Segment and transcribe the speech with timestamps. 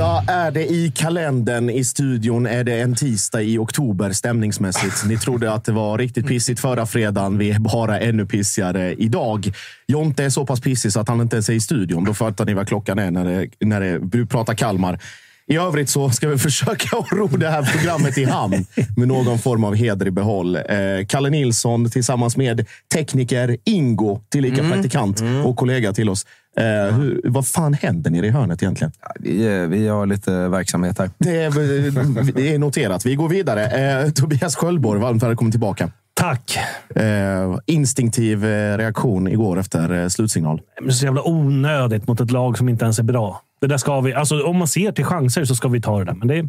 [0.00, 1.70] Fredag är det i kalendern.
[1.70, 5.04] I studion är det en tisdag i oktober stämningsmässigt.
[5.06, 7.38] Ni trodde att det var riktigt pissigt förra fredagen.
[7.38, 9.52] Vi är bara ännu pissigare idag.
[9.86, 12.04] Jonte är så pass pissig så att han inte ens är i studion.
[12.04, 14.98] Då fattar ni vad klockan är när, det, när det, vi pratar Kalmar.
[15.46, 18.66] I övrigt så ska vi försöka att ro det här programmet i hamn
[18.96, 20.56] med någon form av heder i behåll.
[20.56, 20.62] Eh,
[21.08, 26.26] Kalle Nilsson tillsammans med tekniker Ingo, tillika praktikant och kollega till oss.
[26.56, 28.92] Eh, hur, vad fan händer nere i hörnet egentligen?
[29.20, 31.10] Vi, vi har lite verksamhet här.
[31.18, 33.06] Det är, det är noterat.
[33.06, 33.66] Vi går vidare.
[33.66, 35.90] Eh, Tobias Sköldborg, varmt välkommen tillbaka.
[36.14, 36.58] Tack!
[36.94, 40.60] Eh, instinktiv eh, reaktion igår efter eh, slutsignal.
[40.90, 43.42] Så jävla onödigt mot ett lag som inte ens är bra.
[43.60, 46.04] Det där ska vi, alltså, om man ser till chanser så ska vi ta det
[46.04, 46.12] där.
[46.12, 46.48] Men det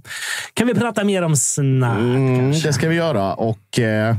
[0.53, 2.00] kan vi prata mer om snart.
[2.00, 3.34] Mm, det ska vi göra.
[3.34, 4.16] Och eh,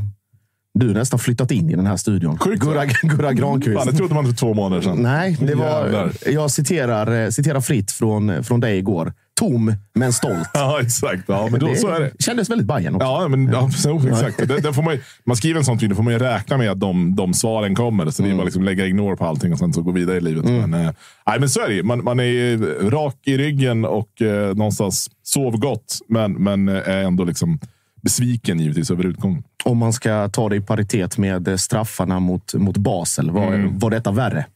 [0.74, 2.38] du har nästan flyttat in i den här studion.
[2.38, 2.62] Sjukt?
[2.62, 3.78] Gurra, Gurra Granqvist.
[3.78, 4.98] Fan, det trodde man för två månader sedan.
[5.02, 9.12] Nej, det var, jag citerar, eh, citerar fritt från, från dig igår.
[9.34, 10.48] Tom, men stolt.
[10.54, 11.22] Ja, exakt.
[11.26, 12.12] Ja, men då, så är det.
[12.18, 13.06] kändes väldigt Bajen också.
[13.06, 13.68] Ja, men, ja,
[14.10, 14.48] exakt.
[14.48, 16.70] Det, det får man, man skriver en sån tweet, då får man ju räkna med
[16.70, 18.10] att de, de svaren kommer.
[18.10, 20.20] Så det är bara liksom lägga ignore på allting och sen så gå vidare i
[20.20, 20.44] livet.
[20.44, 20.90] Men, eh,
[21.26, 21.82] nej, men så är det ju.
[21.82, 27.02] man, man är rak i ryggen och eh, någonstans sov gott, men, men eh, är
[27.02, 27.58] ändå liksom
[28.02, 29.42] besviken givetvis över utgången.
[29.64, 33.30] Om man ska ta det i paritet med eh, straffarna mot, mot Basel.
[33.30, 33.78] Var, Mm.
[33.78, 34.46] var detta värre?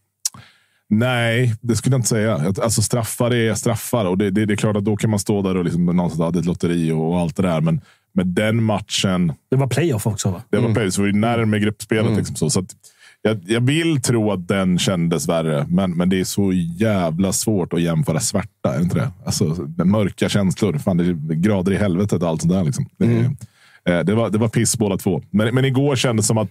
[0.89, 2.35] Nej, det skulle jag inte säga.
[2.63, 5.43] Alltså, straffar är straffar och det, det, det är klart att då kan man stå
[5.43, 7.61] där och liksom någonstans hade ett lotteri och, och allt det där.
[7.61, 7.81] Men,
[8.13, 10.43] men den matchen, Det var playoff också va?
[10.51, 10.91] det var mm.
[10.91, 12.17] så var ju närmare gruppspelet.
[12.17, 12.51] Liksom så.
[12.51, 12.75] Så att,
[13.27, 17.73] jag, jag vill tro att den kändes värre, men, men det är så jävla svårt
[17.73, 18.75] att jämföra svärta.
[18.75, 19.11] Är inte det?
[19.25, 19.45] Alltså,
[19.85, 20.79] mörka känslor.
[20.79, 22.65] Fan, det är grader i helvetet och allt sånt där.
[22.65, 22.87] Liksom.
[22.97, 23.07] Det,
[23.93, 25.23] eh, det, var, det var piss båda två.
[25.31, 26.51] Men, men igår kändes som att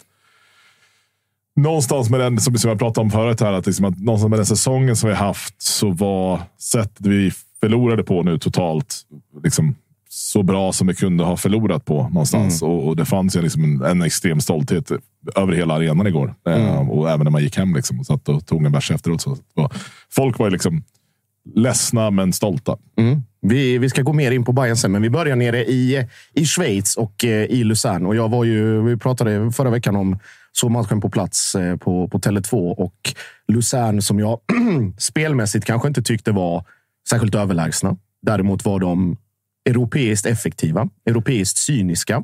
[1.55, 4.39] någonstans med den, som som jag pratade om förut, här, att, liksom att någonstans med
[4.39, 9.01] den säsongen som vi haft så var sättet vi förlorade på nu totalt
[9.43, 9.75] liksom,
[10.17, 12.61] så bra som vi kunde ha förlorat på någonstans.
[12.61, 14.91] Och, och det fanns ju liksom en, en extrem stolthet
[15.35, 16.35] över hela arenan igår.
[16.47, 19.21] Eh, och även när man gick hem liksom, och satt och tog en bärs efteråt.
[19.21, 19.73] Så, och
[20.11, 20.83] folk var ju liksom
[21.55, 22.77] ledsna men stolta.
[22.97, 23.21] Mm.
[23.41, 26.45] Vi, vi ska gå mer in på Bayern sen, men vi börjar nere i, i
[26.45, 28.05] Schweiz och eh, i Luzern.
[28.05, 30.19] Och jag var ju, vi pratade förra veckan om
[30.51, 32.95] så matchen på plats eh, på, på Tele2 och
[33.47, 34.39] Luzern som jag
[34.97, 36.65] spelmässigt kanske inte tyckte var
[37.09, 37.97] särskilt överlägsna.
[38.21, 39.17] Däremot var de
[39.65, 42.23] europeiskt effektiva, europeiskt cyniska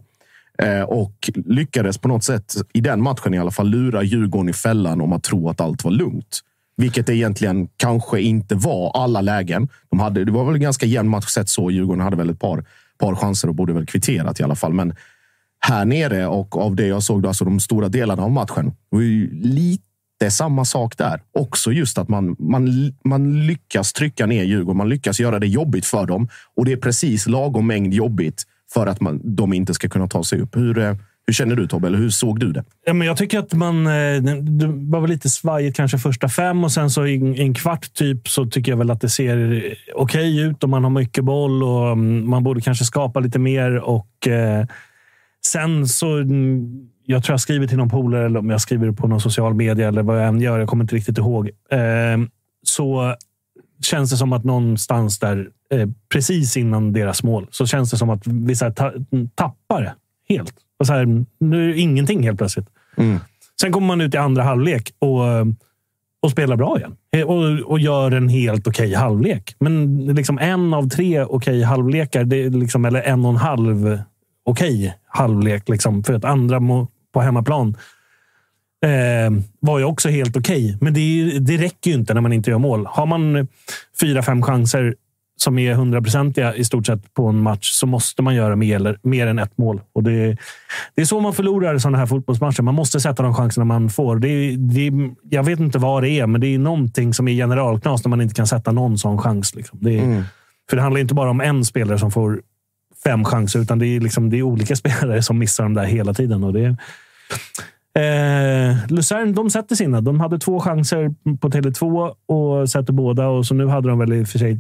[0.58, 4.54] eh, och lyckades på något sätt i den matchen i alla fall lura Djurgården i
[4.54, 6.40] fällan om att tro att allt var lugnt.
[6.78, 9.68] Vilket det egentligen kanske inte var alla lägen.
[9.90, 11.72] De hade, det var väl en ganska jämn match sett så.
[11.72, 12.66] Djurgården hade väl ett par,
[12.98, 14.74] par chanser och borde väl kvitterat i alla fall.
[14.74, 14.96] Men
[15.60, 19.02] här nere och av det jag såg, då, alltså de stora delarna av matchen, var
[19.02, 19.84] ju lite
[20.22, 21.22] det är samma sak där.
[21.34, 24.78] Också just att man, man, man lyckas trycka ner Djurgården.
[24.78, 26.30] Man lyckas göra det jobbigt för dem.
[26.58, 30.24] Och det är precis lagom mängd jobbigt för att man, de inte ska kunna ta
[30.24, 30.56] sig upp.
[30.56, 30.96] Hur, eh,
[31.28, 31.88] hur känner du Tobbe?
[31.88, 32.64] Eller hur såg du det?
[32.86, 36.64] Ja, men jag tycker att man eh, det var väl lite svajigt kanske första fem
[36.64, 39.62] och sen så i en kvart typ så tycker jag väl att det ser eh,
[39.96, 43.40] okej okay ut och man har mycket boll och mm, man borde kanske skapa lite
[43.40, 43.78] mer.
[43.78, 44.66] och eh,
[45.46, 49.08] Sen så mm, jag tror jag skriver till någon polare eller om jag skriver på
[49.08, 50.60] någon social media eller vad jag än gör.
[50.60, 51.50] Jag kommer inte riktigt ihåg.
[51.72, 51.80] Eh,
[52.64, 53.16] så
[53.82, 58.10] känns det som att någonstans där, eh, precis innan deras mål, så känns det som
[58.10, 58.94] att vi så ta
[59.36, 59.94] tappar det
[60.30, 60.54] helt.
[60.80, 62.68] Och så här, nu är det ingenting helt plötsligt.
[62.98, 63.20] Mm.
[63.62, 65.22] Sen kommer man ut i andra halvlek och,
[66.22, 66.96] och spelar bra igen.
[67.26, 69.56] Och, och gör en helt okej okay halvlek.
[69.60, 74.00] Men liksom en av tre okej okay halvlekar, det liksom, eller en och en halv
[74.44, 75.70] okej okay halvlek.
[75.70, 76.60] Liksom, för att andra
[77.14, 77.78] på hemmaplan
[78.86, 80.66] eh, var ju också helt okej.
[80.66, 80.78] Okay.
[80.82, 82.86] Men det, det räcker ju inte när man inte gör mål.
[82.86, 83.48] Har man
[84.00, 84.96] fyra, fem chanser
[85.42, 89.28] som är hundraprocentiga i stort sett på en match så måste man göra mer, mer
[89.28, 89.82] än ett mål.
[89.94, 90.38] Och det,
[90.96, 92.62] det är så man förlorar sådana här fotbollsmatcher.
[92.62, 94.16] Man måste sätta de chanserna man får.
[94.16, 94.92] Det, det,
[95.30, 98.22] jag vet inte vad det är, men det är någonting som är generalknas när man
[98.22, 99.56] inte kan sätta någon sån chans.
[99.56, 99.80] Liksom.
[99.82, 100.24] Det, mm.
[100.70, 102.42] För det handlar inte bara om en spelare som får
[103.04, 106.14] fem chanser, utan det är, liksom, det är olika spelare som missar dem där hela
[106.14, 106.44] tiden.
[106.44, 106.66] Och det,
[108.00, 110.02] eh, Luzern de sätter sina.
[110.02, 113.28] De hade två chanser på Tele2 och sätter båda.
[113.28, 114.60] Och så nu hade de väl i och för sig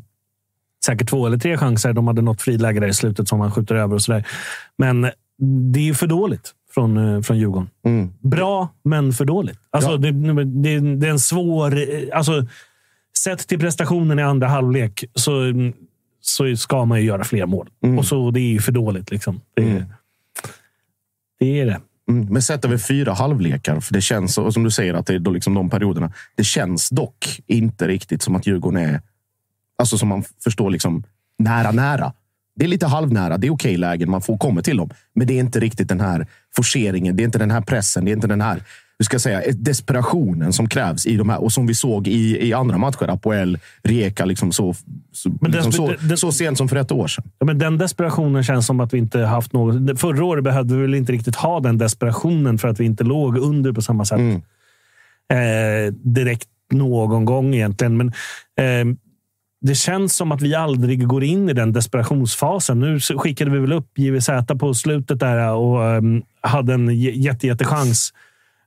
[0.85, 1.93] säkert två eller tre chanser.
[1.93, 4.27] De hade något friläge där i slutet som man skjuter över och sådär.
[4.77, 5.11] Men
[5.73, 7.69] det är för dåligt från, eh, från Djurgården.
[7.85, 8.09] Mm.
[8.19, 9.59] Bra, men för dåligt.
[9.69, 9.97] Alltså, ja.
[9.97, 11.79] det, det, det, är en svår...
[12.13, 12.45] Alltså,
[13.17, 15.31] sett till prestationen i andra halvlek så
[16.21, 17.69] så ska man ju göra fler mål.
[17.83, 17.99] Mm.
[17.99, 19.11] Och så Det är ju för dåligt.
[19.11, 19.41] Liksom.
[19.55, 19.83] Det, mm.
[21.39, 21.81] det är det.
[22.09, 22.25] Mm.
[22.33, 25.19] Men sett över fyra halvlekar, för det känns, och som du säger, att det är
[25.19, 26.13] då liksom de perioderna.
[26.35, 29.01] Det känns dock inte riktigt som att Djurgården är,
[29.77, 31.03] alltså som man förstår, liksom
[31.39, 32.13] nära, nära.
[32.55, 33.37] Det är lite halvnära.
[33.37, 34.11] Det är okej lägen.
[34.11, 34.89] Man får komma till dem.
[35.13, 37.15] Men det är inte riktigt den här forceringen.
[37.15, 38.05] Det är inte den här pressen.
[38.05, 38.63] Det är inte den här
[39.01, 42.47] hur ska jag säga, desperationen som krävs i de här och som vi såg i,
[42.47, 43.09] i andra matcher.
[43.09, 44.75] Apoel, Rijeka, liksom så,
[45.11, 47.23] så, men liksom så, den, så sent som för ett år sedan.
[47.39, 49.99] Ja, men den desperationen känns som att vi inte haft något.
[49.99, 53.37] Förra året behövde vi väl inte riktigt ha den desperationen för att vi inte låg
[53.37, 54.19] under på samma sätt.
[54.19, 54.41] Mm.
[55.31, 57.97] Eh, direkt någon gång egentligen.
[57.97, 58.07] Men
[58.57, 58.95] eh,
[59.61, 62.79] det känns som att vi aldrig går in i den desperationsfasen.
[62.79, 68.13] Nu skickade vi väl upp JVZ på slutet där och um, hade en jätte, jättechans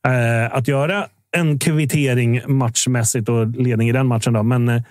[0.04, 1.06] eh, att göra
[1.36, 4.32] en kvittering matchmässigt och ledning i den matchen.
[4.32, 4.42] Då.
[4.42, 4.82] Men eh,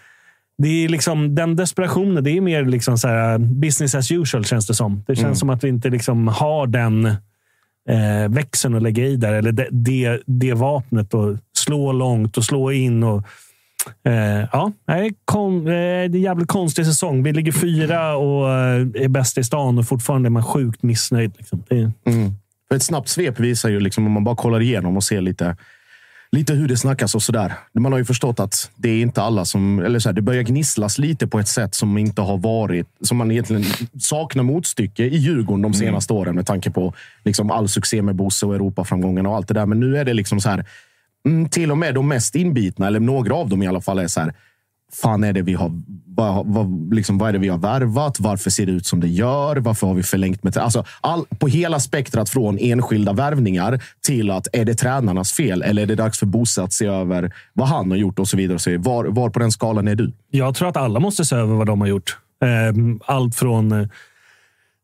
[0.58, 2.24] det är liksom den desperationen.
[2.24, 5.04] Det är mer liksom så här, business as usual känns det som.
[5.08, 5.36] Det känns mm.
[5.36, 7.06] som att vi inte liksom har den
[7.90, 9.34] eh, växeln att lägga i där.
[9.34, 13.04] Eller det, det, det vapnet och slå långt och slå in.
[13.04, 13.28] och
[14.04, 17.24] Eh, ja, det är, kon, eh, det är en jävligt konstig säsong.
[17.24, 21.34] Vi ligger fyra och eh, är bäst i stan och fortfarande är man sjukt missnöjd.
[21.38, 21.64] Liksom.
[21.68, 22.32] Det, mm.
[22.74, 25.58] För ett snabbt svep visar ju, liksom, om man bara kollar igenom och ser lite,
[26.32, 27.54] lite hur det snackas och sådär.
[27.74, 29.80] Man har ju förstått att det är inte alla som...
[29.80, 32.88] Eller så här, det börjar gnisslas lite på ett sätt som inte har varit...
[33.02, 33.64] Som man egentligen
[34.00, 35.74] saknar motstycke i Djurgården de mm.
[35.74, 36.22] senaste mm.
[36.22, 39.66] åren med tanke på liksom all succé med Bosse och Europaframgången och allt det där.
[39.66, 40.66] Men nu är det liksom så här...
[41.26, 44.08] Mm, till och med de mest inbitna, eller några av dem i alla fall, är
[44.08, 44.34] så här
[44.94, 45.72] fan är det vi har,
[46.16, 48.20] vad, vad, liksom, vad är det vi har värvat?
[48.20, 49.56] Varför ser det ut som det gör?
[49.56, 50.58] Varför har vi förlängt med...
[50.58, 55.82] Alltså, all, på hela spektrat från enskilda värvningar till att är det tränarnas fel eller
[55.82, 58.56] är det dags för Bosse att se över vad han har gjort och så vidare.
[58.56, 58.84] Och så vidare.
[58.84, 60.12] Var, var på den skalan är du?
[60.32, 62.18] Jag tror att alla måste se över vad de har gjort.
[62.44, 63.88] Ehm, allt från eh,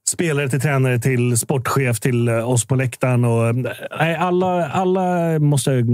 [0.10, 3.26] spelare till tränare till sportchef till eh, oss på läktaren.
[3.26, 3.56] Och, eh,
[4.00, 5.86] nej, alla, alla måste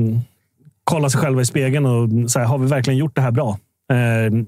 [0.84, 3.58] kolla sig själva i spegeln och säga, har vi verkligen gjort det här bra?
[3.94, 4.46] Eh,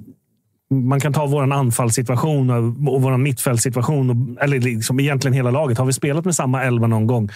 [0.70, 2.50] man kan ta vår anfallssituation
[2.88, 5.78] och vår mittfältssituation, eller liksom egentligen hela laget.
[5.78, 7.30] Har vi spelat med samma elva någon gång?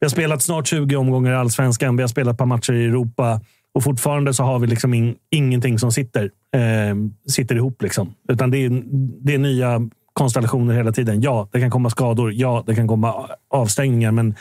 [0.00, 1.96] Vi har spelat snart 20 omgångar i allsvenskan.
[1.96, 3.40] Vi har spelat ett par matcher i Europa
[3.74, 6.96] och fortfarande så har vi liksom in, ingenting som sitter, eh,
[7.28, 7.82] sitter ihop.
[7.82, 8.14] Liksom.
[8.28, 8.82] Utan det är,
[9.24, 9.80] det är nya
[10.12, 11.20] konstellationer hela tiden.
[11.20, 12.32] Ja, det kan komma skador.
[12.32, 14.12] Ja, det kan komma avstängningar.
[14.12, 14.34] Men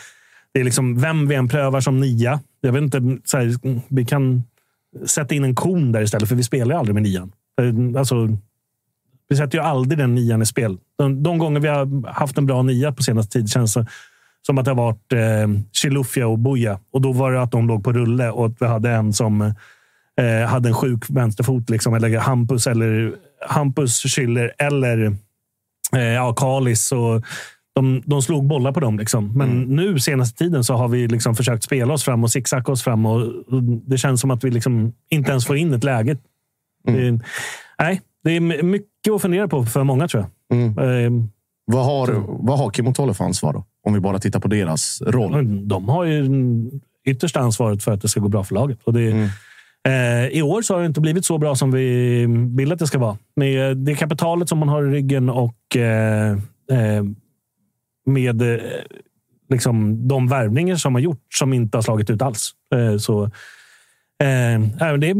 [0.53, 2.39] det är liksom vem vi än prövar som nia.
[2.61, 3.55] Jag vet inte, så här,
[3.87, 4.43] vi kan
[5.05, 7.31] sätta in en kon där istället, för vi spelar ju aldrig med nian.
[7.61, 8.37] Eh, alltså,
[9.29, 10.77] vi sätter ju aldrig den nian i spel.
[10.97, 13.85] De, de gånger vi har haft en bra nia på senaste tid känns det
[14.41, 16.79] som att det har varit eh, Chilufya och Buya.
[16.91, 19.41] Och då var det att de låg på rulle och att vi hade en som
[20.21, 21.69] eh, hade en sjuk vänsterfot.
[21.69, 23.13] Liksom, eller Hampus, eller
[23.47, 25.17] Hampus Schiller eller
[25.95, 26.91] eh, ja, Kalis.
[26.91, 27.25] Och
[27.81, 28.99] de, de slog bollar på dem.
[28.99, 29.37] Liksom.
[29.37, 29.75] Men Mm.
[29.75, 33.05] nu senaste tiden så har vi liksom försökt spela oss fram och zigzacka oss fram.
[33.05, 36.17] Och, och det känns som att vi liksom inte ens får in ett läge.
[36.87, 37.17] Mm.
[37.17, 37.25] Det,
[37.79, 40.57] nej, det är mycket att fundera på för många tror jag.
[40.59, 40.77] Mm.
[40.79, 41.23] Eh,
[41.65, 43.65] Vad har, vad har Kim och Tolle för ansvar då?
[43.87, 45.67] Om vi bara tittar på deras roll.
[45.67, 46.25] De har ju
[47.07, 48.79] yttersta ansvaret för att det ska gå bra för laget.
[48.83, 49.29] Och det, Mm.
[49.87, 52.25] eh, I år så har det inte blivit så bra som vi
[52.57, 53.17] vill att det ska vara.
[53.35, 56.31] Med det kapitalet som man har i ryggen och eh,
[56.71, 57.03] eh,
[58.09, 58.59] med eh,
[59.49, 62.51] liksom de värvningar som har gjort som inte har slagit ut alls.
[62.75, 63.23] Eh, så,
[64.23, 65.15] eh, det,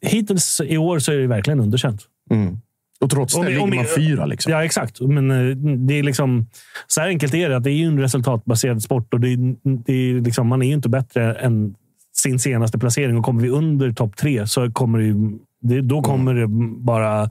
[0.00, 2.02] hittills i år så är det verkligen underkänt.
[2.30, 2.60] Mm.
[3.00, 4.26] Och trots det ligger man fyra.
[4.26, 4.52] Liksom.
[4.52, 5.00] Ja, exakt.
[5.00, 6.46] Men eh, det är liksom,
[6.86, 7.56] så här enkelt är det.
[7.56, 10.72] Att det är ju en resultatbaserad sport och det, det är liksom, man är ju
[10.72, 11.74] inte bättre än
[12.16, 13.16] sin senaste placering.
[13.16, 16.46] Och kommer vi under topp tre så kommer det, ju, det då kommer det
[16.84, 17.30] bara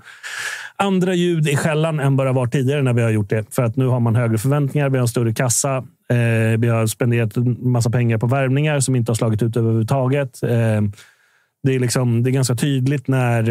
[0.79, 3.55] andra ljud i skällan än bara var tidigare när vi har gjort det.
[3.55, 5.77] För att nu har man högre förväntningar, vi har en större kassa.
[6.09, 10.43] Eh, vi har spenderat en massa pengar på värvningar som inte har slagit ut överhuvudtaget.
[10.43, 10.81] Eh,
[11.63, 13.49] det, är liksom, det är ganska tydligt när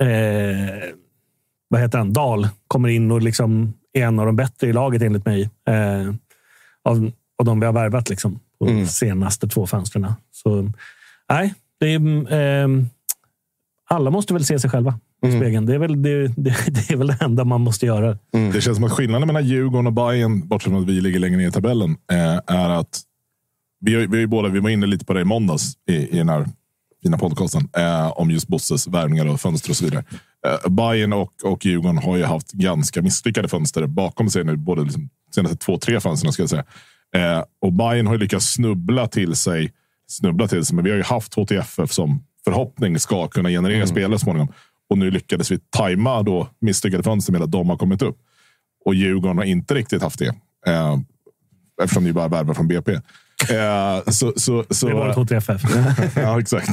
[0.00, 0.82] eh,
[1.68, 2.12] vad heter han?
[2.12, 5.50] Dahl kommer in och liksom är en av de bättre i laget enligt mig.
[5.68, 6.14] Eh,
[6.84, 10.12] av, av de vi har värvat liksom, på de senaste två fönstren.
[10.32, 10.72] Så
[11.28, 12.68] nej, det är, eh,
[13.88, 15.66] alla måste väl se sig själva i spegeln.
[15.66, 16.34] Det är, väl, det, det,
[16.66, 18.18] det är väl det enda man måste göra.
[18.52, 21.36] Det känns som att skillnaden mellan Djurgården och Bayern, bortsett från att vi ligger längre
[21.36, 23.00] ner i tabellen, eh, är att
[23.80, 26.18] vi, har- vi, har båda, vi var inne lite på det i måndags i, i
[26.18, 26.46] den här
[27.02, 30.04] fina podcasten eh, om just Bosses värvningar och fönster och så vidare.
[30.46, 34.82] Eh, Bayern och, och Djurgården har ju haft ganska misslyckade fönster bakom sig nu, både
[34.82, 36.64] liksom senaste två, tre fönstren ska jag säga.
[37.16, 39.72] Eh, och Bayern har ju lyckats snubbla till sig,
[40.08, 44.18] snubbla till sig, men vi har ju haft HTFF som förhoppning ska kunna generera spelare
[44.18, 44.48] småningom.
[44.90, 48.18] Och nu lyckades vi tajma då misslyckade fönster med att de har kommit upp.
[48.84, 50.34] Och Djurgården har inte riktigt haft det.
[50.66, 50.98] Eh,
[51.82, 52.92] eftersom ni bara värvar från BP.
[52.92, 53.00] Eh,
[54.06, 55.62] så, så, så, Det var ett HTFF.
[56.16, 56.68] ja, exakt.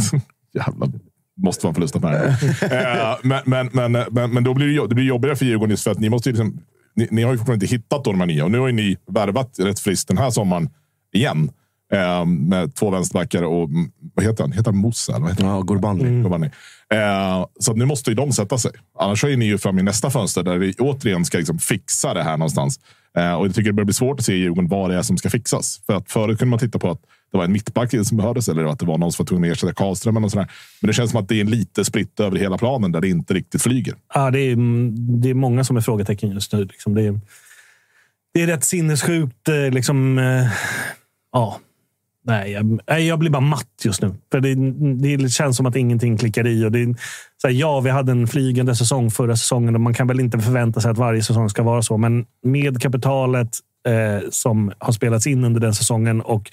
[0.53, 0.89] Jävlar.
[1.37, 2.27] Måste vara en förlustaffär.
[2.61, 5.83] eh, men, men, men, men, men då blir det, det blir jobbigare för Djurgården just
[5.83, 6.59] för att ni måste ju liksom,
[6.95, 8.45] ni, ni har ju fortfarande inte hittat då de här nya.
[8.45, 10.69] Och nu har ju ni värvat rätt friskt den här sommaren
[11.13, 11.51] igen.
[11.93, 14.51] Eh, med två vänsterbackar och mm, vad heter han?
[14.51, 15.55] Heter han eller Vad heter han?
[15.55, 16.21] Ja, Gurbanli.
[16.21, 16.49] Gurbanli.
[16.93, 18.71] Eh, så nu måste ju de sätta sig.
[18.99, 22.23] Annars är ni ju fram i nästa fönster där vi återigen ska liksom fixa det
[22.23, 22.79] här någonstans.
[23.17, 25.01] Eh, och jag tycker det börjar bli svårt att se i Djurgården vad det är
[25.01, 25.81] som ska fixas.
[25.85, 27.01] För att förut kunde man titta på att
[27.31, 29.57] det var en mittback som behövdes eller att det var någon som var tvungen att
[29.57, 30.23] ersätta Karlström.
[30.23, 30.51] Och sådär.
[30.81, 33.09] Men det känns som att det är en lite spritt över hela planen där det
[33.09, 33.95] inte riktigt flyger.
[34.13, 34.55] Ja, det, är,
[35.21, 36.65] det är många som är frågetecken just nu.
[36.65, 37.19] Liksom det, är,
[38.33, 39.47] det är rätt sinnessjukt.
[39.49, 40.47] eh, Liksom, eh,
[41.31, 41.59] ja.
[42.27, 44.13] Nej, jag, jag blir bara matt just nu.
[44.31, 46.65] För det, det känns som att ingenting klickar i.
[46.65, 46.95] Och det, är,
[47.41, 50.39] så här, ja, vi hade en flygande säsong förra säsongen och man kan väl inte
[50.39, 51.97] förvänta sig att varje säsong ska vara så.
[51.97, 53.49] Men med kapitalet
[53.87, 56.51] eh, som har spelats in under den säsongen och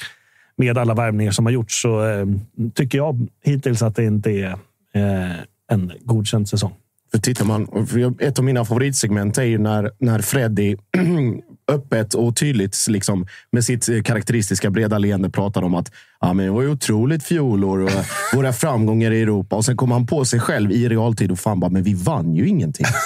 [0.57, 2.27] med alla värvningar som har gjorts så eh,
[2.75, 4.51] tycker jag hittills att det inte är
[4.95, 5.37] eh,
[5.71, 6.73] en godkänd säsong.
[7.13, 10.77] För tittar man, för ett av mina favoritsegment är ju när, när Freddy
[11.73, 16.47] öppet och tydligt liksom, med sitt eh, karaktäristiska breda leende pratar om att ja, men
[16.47, 17.91] det var ju otroligt fjolår och
[18.35, 19.57] våra framgångar i Europa.
[19.57, 22.35] Och sen kommer han på sig själv i realtid och fan bara, men vi vann
[22.35, 22.87] ju ingenting.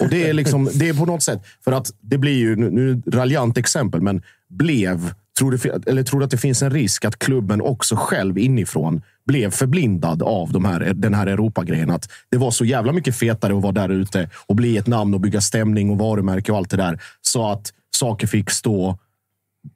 [0.00, 2.70] Och det är liksom, det är på något sätt, för att det blir ju, nu,
[2.70, 7.04] nu raljant exempel, men blev, tror du, eller tror du att det finns en risk
[7.04, 11.90] att klubben också själv inifrån blev förblindad av de här, den här Europagrejen?
[11.90, 15.14] Att det var så jävla mycket fetare att vara där ute och bli ett namn
[15.14, 17.00] och bygga stämning och varumärke och allt det där.
[17.22, 18.98] Så att saker fick stå,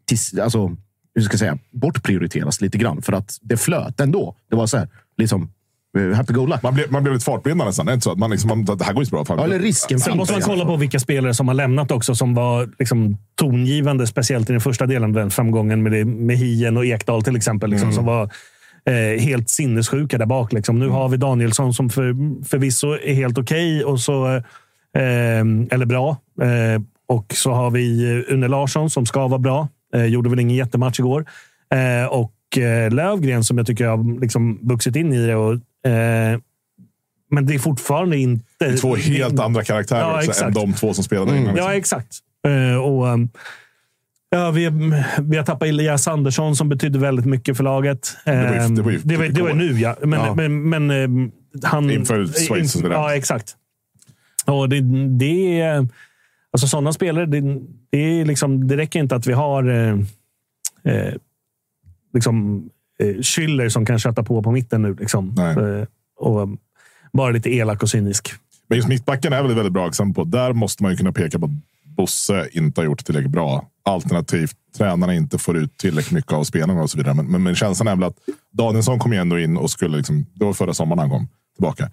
[0.04, 0.76] till, alltså,
[1.14, 3.02] hur ska jag säga, bortprioriteras lite grann.
[3.02, 4.36] För att det flöt ändå.
[4.50, 5.50] Det var så här, liksom,
[5.98, 6.60] eh, happy go lucky.
[6.62, 7.86] Man blev, man blev lite fartblinda nästan.
[7.86, 9.24] Det är inte så att man liksom, man, det här går ju så bra.
[9.24, 9.38] Fan.
[9.38, 12.34] Ja, eller risken Sen måste man kolla på vilka spelare som har lämnat också, som
[12.34, 16.76] var liksom tongivande, speciellt i den första delen av den framgången med, det, med Hien
[16.76, 18.30] och Ekdal till exempel, liksom, som var
[18.84, 20.52] eh, helt sinnessjuka där bak.
[20.52, 20.78] Liksom.
[20.78, 24.34] Nu har vi Danielsson som för, förvisso är helt okej, och så
[24.96, 26.16] eh, eller bra.
[26.42, 29.68] Eh, och så har vi eh, Une Larsson som ska vara bra.
[29.94, 31.24] Eh, gjorde väl ingen jättematch igår.
[31.74, 35.34] Eh, och eh, Lövgren som jag tycker har liksom vuxit in i det.
[35.36, 35.52] Och,
[35.90, 36.38] eh,
[37.30, 38.44] men det är fortfarande inte...
[38.58, 41.54] Det är två helt andra karaktärer Ja, också, än de två som spelade innan.
[41.54, 41.56] liksom.
[41.70, 42.18] Ja, exakt.
[42.46, 43.28] Eh, och, um,
[44.30, 44.70] ja, vi,
[45.20, 48.16] vi har tappat Elias Andersson som betydde väldigt mycket för laget.
[48.26, 49.96] var ju- Ehm, det var ju det var, det var nu, ja.
[50.02, 50.34] Men, Ja.
[50.34, 51.30] men, men ehm,
[51.62, 51.90] han...
[51.90, 52.90] Inför Schweiz sådär.
[52.90, 53.56] Ja, exakt.
[54.46, 54.80] Och det,
[55.18, 55.88] det är...
[56.52, 57.40] Alltså sådana spelare, det,
[57.90, 59.98] det, är liksom, det räcker inte att vi har eh,
[60.82, 61.14] eh,
[62.14, 64.94] liksom eh, Schüller som kan köta på på mitten nu.
[64.94, 65.34] Liksom.
[65.36, 65.58] Nej.
[65.58, 65.86] Eh,
[66.16, 66.48] och
[67.12, 68.34] bara lite elak och cynisk.
[68.68, 70.24] Men just mittbacken är väl väldigt bra exempel på.
[70.24, 71.50] Där måste man ju kunna peka på att
[71.96, 73.68] Bosse inte har gjort tillräckligt bra.
[73.82, 77.14] Alternativt tränarna inte får ut tillräckligt mycket av spelarna och så vidare.
[77.14, 78.18] Men, men, men känslan är väl att
[78.52, 80.26] Danielsson kom ju ändå in och skulle liksom.
[80.34, 81.90] Det var förra sommaren han kom tillbaka.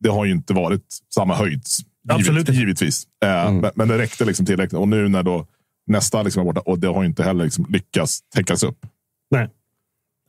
[0.00, 1.62] Det har ju inte varit samma höjd.
[2.08, 2.52] Absolut inte.
[2.52, 3.06] givetvis.
[3.24, 4.80] Eh, men, men det räckte liksom tillräckligt.
[4.80, 5.46] Och nu när då
[5.86, 8.86] nästa liksom var borta och det har inte heller liksom lyckats täckas upp.
[9.30, 9.48] Nej.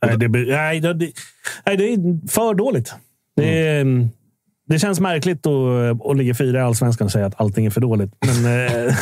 [0.06, 1.12] Nej, det, nej, det,
[1.66, 2.94] nej, det är för dåligt.
[3.36, 4.08] Det, är,
[4.66, 7.80] det känns märkligt att, att ligga fyra i allsvenskan och säga att allting är för
[7.80, 8.12] dåligt.
[8.26, 8.44] Men
[8.86, 8.94] eh,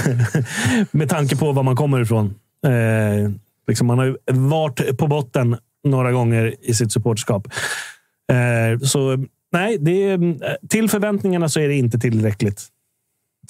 [0.91, 2.35] med tanke på var man kommer ifrån.
[2.67, 3.31] Eh,
[3.69, 7.49] liksom man har ju varit på botten några gånger i sitt supporterskap.
[8.33, 10.37] Eh, så nej, det är,
[10.69, 12.69] till förväntningarna så är det inte tillräckligt.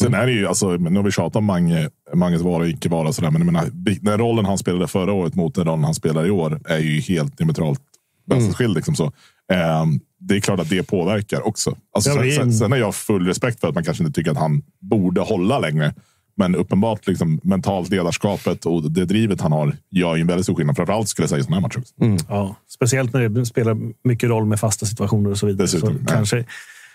[0.00, 2.88] Sen är det ju, alltså, nu har vi tjatat om Mange, Manges vara och icke
[2.88, 3.12] vara.
[3.12, 6.26] Sådär, men jag menar, den rollen han spelade förra året mot den rollen han spelar
[6.26, 7.80] i år är ju helt diametralt
[8.26, 8.75] väsensskild.
[8.75, 9.12] Liksom så.
[9.52, 11.76] Ehm, det är klart att det påverkar också.
[11.94, 14.30] Alltså, Ja, sen, sen, sen har jag full respekt för att man kanske inte tycker
[14.30, 15.94] att han borde hålla längre.
[16.35, 20.55] Men uppenbart liksom, mentalt ledarskapet och det drivet han har gör ju en väldigt stor
[20.55, 20.77] skillnad.
[20.77, 21.79] Framförallt skulle jag säga i sådana här matcher.
[21.79, 22.27] Också.
[22.29, 25.65] Ja, speciellt när det spelar mycket roll med fasta situationer och så vidare.
[25.65, 26.45] Dessutom, så kanske,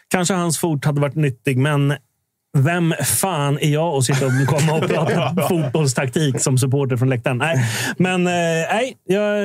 [0.07, 1.93] kanske hans fot hade varit nyttig, men
[2.57, 7.37] vem fan är jag att sitta och komma och prata fotbollstaktik som supporter från läktaren?
[7.37, 7.65] Nej,
[7.97, 8.33] men eh,
[8.71, 9.37] nej, jag,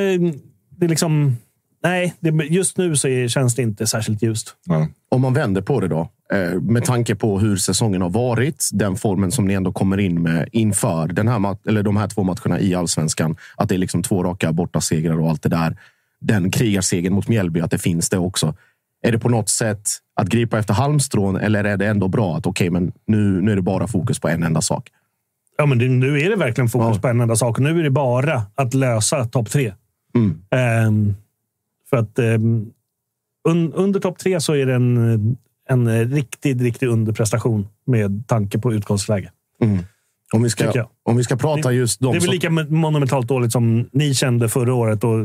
[0.70, 1.36] det är liksom...
[1.84, 4.54] Nej, det, just nu så är, känns det inte särskilt ljust.
[4.64, 4.88] Ja.
[5.08, 6.08] Om man vänder på det då,
[6.60, 10.48] med tanke på hur säsongen har varit, den formen som ni ändå kommer in med
[10.52, 13.36] inför den här eller de här två matcherna i allsvenskan.
[13.56, 15.76] Att det är liksom två raka bortasegrar och allt det där.
[16.20, 18.54] Den krigarsegern mot Mjällby, att det finns det också.
[19.02, 22.46] Är det på något sätt att gripa efter halmstrån eller är det ändå bra att
[22.46, 24.88] okej, men nu, nu är det bara fokus på en enda sak?
[25.56, 27.00] Ja, men det, nu är det verkligen fokus Ja.
[27.00, 27.58] på en enda sak.
[27.58, 29.72] Nu är det bara att lösa topp tre.
[30.14, 30.42] Mm.
[30.50, 31.14] Ehm,
[31.90, 32.70] för att ehm,
[33.48, 35.36] un, under topp tre så är det en,
[35.68, 39.30] en riktig, riktig underprestation med tanke på utgångsläge.
[40.32, 42.56] Om vi ska, om vi ska prata just de Det är väl som...
[42.56, 45.04] lika monumentalt dåligt som ni kände förra året.
[45.04, 45.20] Och,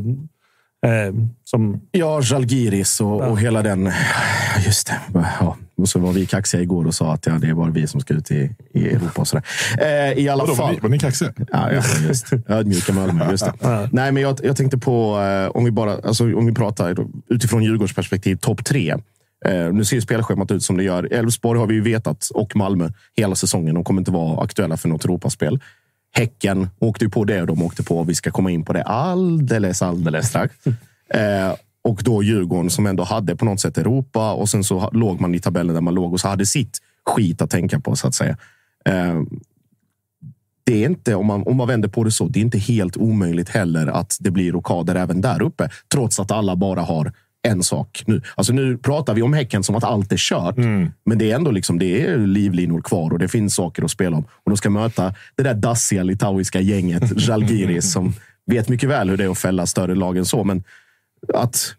[0.90, 3.86] eh, som, Ja, Žalgiris och, och hela den...
[3.86, 5.00] Ja, Just det.
[5.14, 5.58] Ja.
[5.78, 8.02] Och så var vi kaxiga igår och sa att ja, det är bara vi som
[8.02, 9.22] ska ut i, i Europa.
[9.22, 9.46] Och sådär.
[9.80, 10.74] Eh, I alla Vadå, var, fall...
[10.74, 11.34] ni, var ni kaxiga?
[11.52, 12.34] Ja, ja, just.
[12.48, 13.90] Ödmjuka Malmö, just det.
[13.92, 16.96] Nej, men jag, jag tänkte på, eh, om vi bara, alltså, om vi pratar
[17.30, 18.96] utifrån Djurgårds perspektiv, topp tre.
[19.46, 21.14] Eh, nu ser spelschemat ut som det gör.
[21.14, 23.76] Elfsborg har vi ju vetat, och Malmö, hela säsongen.
[23.76, 25.60] De kommer inte vara aktuella för något Europaspel.
[26.14, 28.04] Häcken åkte ju på det och de åkte på.
[28.04, 30.56] Vi ska komma in på det alldeles, alldeles strax.
[31.10, 35.22] Eh, och då Djurgården som ändå hade på något sätt Europa och sen så låg
[35.22, 38.08] man i tabellen där man låg och så hade sitt skit att tänka på så
[38.08, 38.38] att säga.
[38.86, 39.22] Eh,
[40.64, 42.98] det är inte, om man, om man vänder på det så, det är inte helt
[42.98, 45.70] omöjligt heller att det blir rockader även där uppe.
[45.92, 47.12] Trots att alla bara har
[47.48, 48.22] en sak nu.
[48.36, 50.58] Alltså nu pratar vi om Häcken som att allt är kört.
[51.06, 54.18] Men det är ändå liksom, det är livlinor kvar och det finns saker att spela
[54.18, 54.24] om.
[54.24, 58.14] Och de ska möta det där dassiga litauiska gänget, Žalgiris, som
[58.46, 60.44] vet mycket väl hur det är att fälla större lag än så.
[60.44, 60.64] Men
[61.34, 61.76] att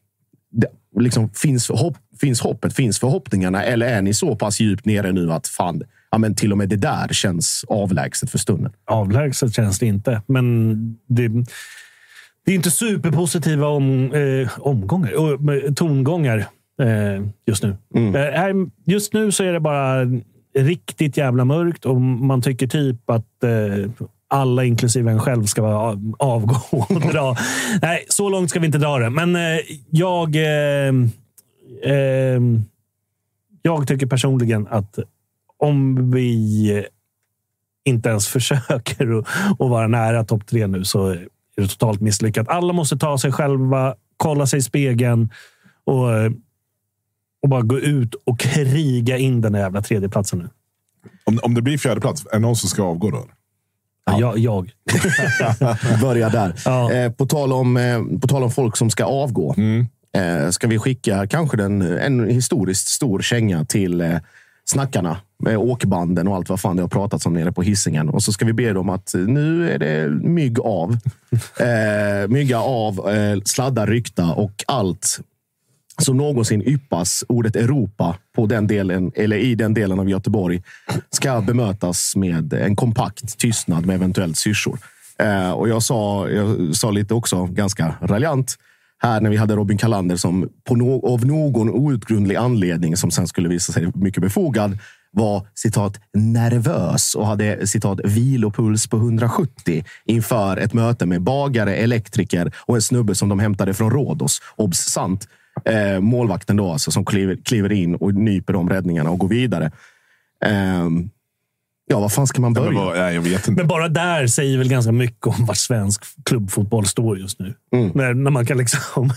[0.50, 0.68] det
[1.00, 3.64] liksom finns, hopp, finns hoppet, finns förhoppningarna?
[3.64, 6.68] Eller är ni så pass djupt nere nu att fan, ja, men till och med
[6.68, 8.72] det där känns avlägset för stunden?
[8.86, 10.76] avlägset känns det inte, men
[11.06, 11.30] det,
[12.48, 15.12] det är inte superpositiva om, eh, omgångar,
[15.66, 16.38] eh, tongångar
[16.82, 17.76] eh, just nu.
[17.94, 20.04] Eh, här- just nu så är det bara
[20.58, 23.90] riktigt jävla mörkt och man tycker typ att eh,
[24.28, 27.36] alla, inklusive en själv, ska vara av- avgå och dra.
[27.82, 29.10] Nej, så långt ska vi inte dra det.
[29.10, 29.58] Men eh,
[29.90, 30.36] jag...
[30.36, 30.94] Eh,
[31.92, 32.40] eh,
[33.62, 34.98] jag tycker personligen att
[35.56, 36.84] om vi
[37.84, 41.16] inte ens försöker att vara nära topp tre nu så
[41.58, 42.48] är det totalt misslyckat.
[42.48, 45.30] Alla måste ta sig själva, kolla sig i spegeln
[45.84, 46.08] och,
[47.42, 50.48] och bara gå ut och kriga in den där jävla tredjeplatsen nu.
[51.24, 53.24] Om, om det blir fjärde plats, är det någon som ska avgå då?
[54.04, 54.20] Ja.
[54.20, 54.70] Jag, jag.
[56.00, 56.54] Börja där.
[56.64, 56.92] Ja.
[56.92, 59.54] Eh, på, tal om, eh, på tal om folk som ska avgå.
[60.16, 64.16] Eh, ska vi skicka kanske den, en historiskt stor känga till eh,
[64.70, 68.08] snackarna med åkbanden och allt vad fan det har pratats om nere på hissingen.
[68.08, 70.98] Och så ska vi be dem att eh, nu är det mygg av.
[71.60, 75.20] Eh, mygga av, eh, sladda rykta och allt
[75.98, 80.62] som någonsin yppas ordet Europa på den delen, eller i den delen av Göteborg
[81.10, 84.78] ska bemötas med en kompakt tystnad med eventuellt syrsor.
[85.18, 88.56] Eh, och jag sa, jag sa lite också, ganska raljant,
[88.98, 93.26] här när vi hade Robin Kalander som på no av någon outgrundlig anledning, som sen
[93.26, 94.78] skulle visa sig mycket befogad,
[95.10, 102.52] var citat nervös och hade citat vilopuls på 170 inför ett möte med bagare, elektriker
[102.58, 104.40] och en snubbe som de hämtade från Rhodos.
[104.56, 104.78] Obs!
[104.78, 105.28] sant.
[105.64, 109.70] Eh, målvakten då alltså, som kliver, kliver in och nyper de räddningarna och går vidare.
[110.44, 111.10] Ehm,
[111.88, 112.78] ja, vad fan ska man Men börja?
[112.78, 113.60] vad, nej, jag vet inte.
[113.60, 117.54] Men bara där säger väl ganska mycket om var svensk klubbfotboll står just nu.
[117.94, 119.12] När, när man kan liksom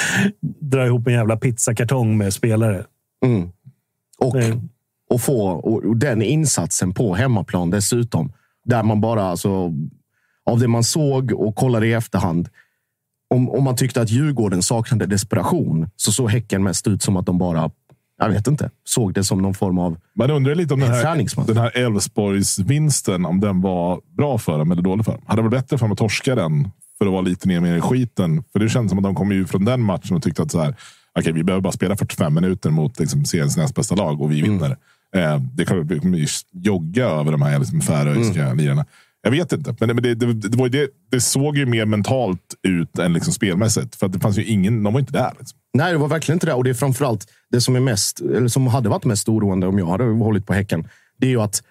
[0.60, 2.84] dra ihop en jävla pizzakartong med spelare.
[3.24, 3.48] Mm.
[4.18, 4.36] Och,
[5.10, 8.32] och få och, och den insatsen på hemmaplan dessutom.
[8.64, 9.72] Där man bara, alltså,
[10.46, 12.48] av det man såg och kollade i efterhand.
[13.30, 17.26] Om, om man tyckte att Djurgården saknade desperation så såg Häcken mest ut som att
[17.26, 17.70] de bara,
[18.28, 19.96] jag vet inte, såg det som någon form av...
[20.14, 24.70] Man undrar lite om den här, den här Elfsborgs-vinsten, om den var bra för dem
[24.70, 25.22] eller dålig för dem.
[25.26, 27.78] Hade det varit bättre för dem att torska den för att vara lite ner med
[27.78, 28.44] i skiten?
[28.52, 30.60] För det känns som att de kom ju från den matchen och tyckte att så
[30.60, 30.74] här,
[31.18, 34.42] okay, vi behöver bara spela 45 minuter mot liksom, seriens näst bästa lag och vi
[34.42, 34.76] vinner.
[35.16, 38.84] Eh, det vi kommer ju jogga över de här liksom, färöiska lirarna.
[39.24, 42.98] Jag vet inte, men, det, det, det, var det, det såg ju mer mentalt ut
[42.98, 43.94] än liksom spelmässigt.
[43.94, 45.32] För att det fanns ju ingen, de var inte där.
[45.38, 45.58] Liksom.
[45.74, 46.54] Nej, det var verkligen inte det.
[46.54, 49.78] Och det är framförallt det som är mest, eller som hade varit mest oroande om
[49.78, 50.88] jag hade hållit på Häcken.
[51.18, 51.62] Det är ju att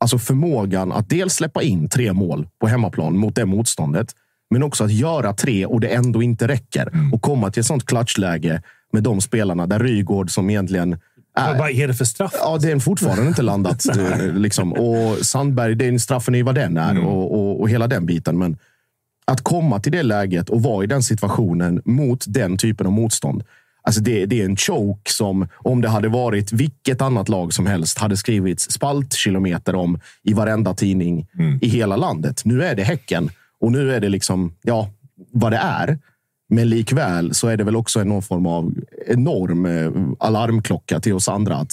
[0.00, 4.14] alltså förmågan att dels släppa in tre mål på hemmaplan mot det motståndet,
[4.50, 6.92] men också att göra tre och det ändå inte räcker.
[7.12, 8.62] Och komma till ett sånt klatschläge
[8.92, 10.96] med de spelarna där Rygård som egentligen
[11.36, 12.32] är, Vad är det för straff?
[12.38, 13.86] Ja, det är fortfarande inte landat.
[13.98, 14.72] eh, liksom.
[14.72, 18.38] Och Sandberg, den straffen är ju vad den är och, och, och hela den biten.
[18.38, 18.56] Men
[19.24, 23.44] att komma till det läget och vara i den situationen mot den typen av motstånd.
[23.82, 27.66] Alltså det, det är en choke som, om det hade varit vilket annat lag som
[27.66, 31.26] helst, hade skrivits spaltkilometer om i varenda tidning
[31.60, 32.42] i hela landet.
[32.44, 34.90] Nu är det Häcken och nu är det liksom, ja,
[35.32, 35.98] vad det är.
[36.54, 38.74] Men likväl så är det väl också en någon form av
[39.06, 39.90] enorm eh,
[40.26, 41.56] alarmklocka till oss andra.
[41.56, 41.72] att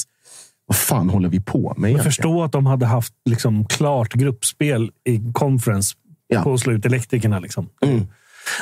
[0.65, 2.11] Vad fan håller vi på med Men egentligen?
[2.11, 5.95] förstå att de hade haft liksom, klart gruppspel i conference
[6.27, 6.43] Ja.
[6.43, 6.85] på slut.
[6.85, 7.39] Elektrikerna.
[7.39, 7.69] Liksom.
[7.85, 8.07] Mm.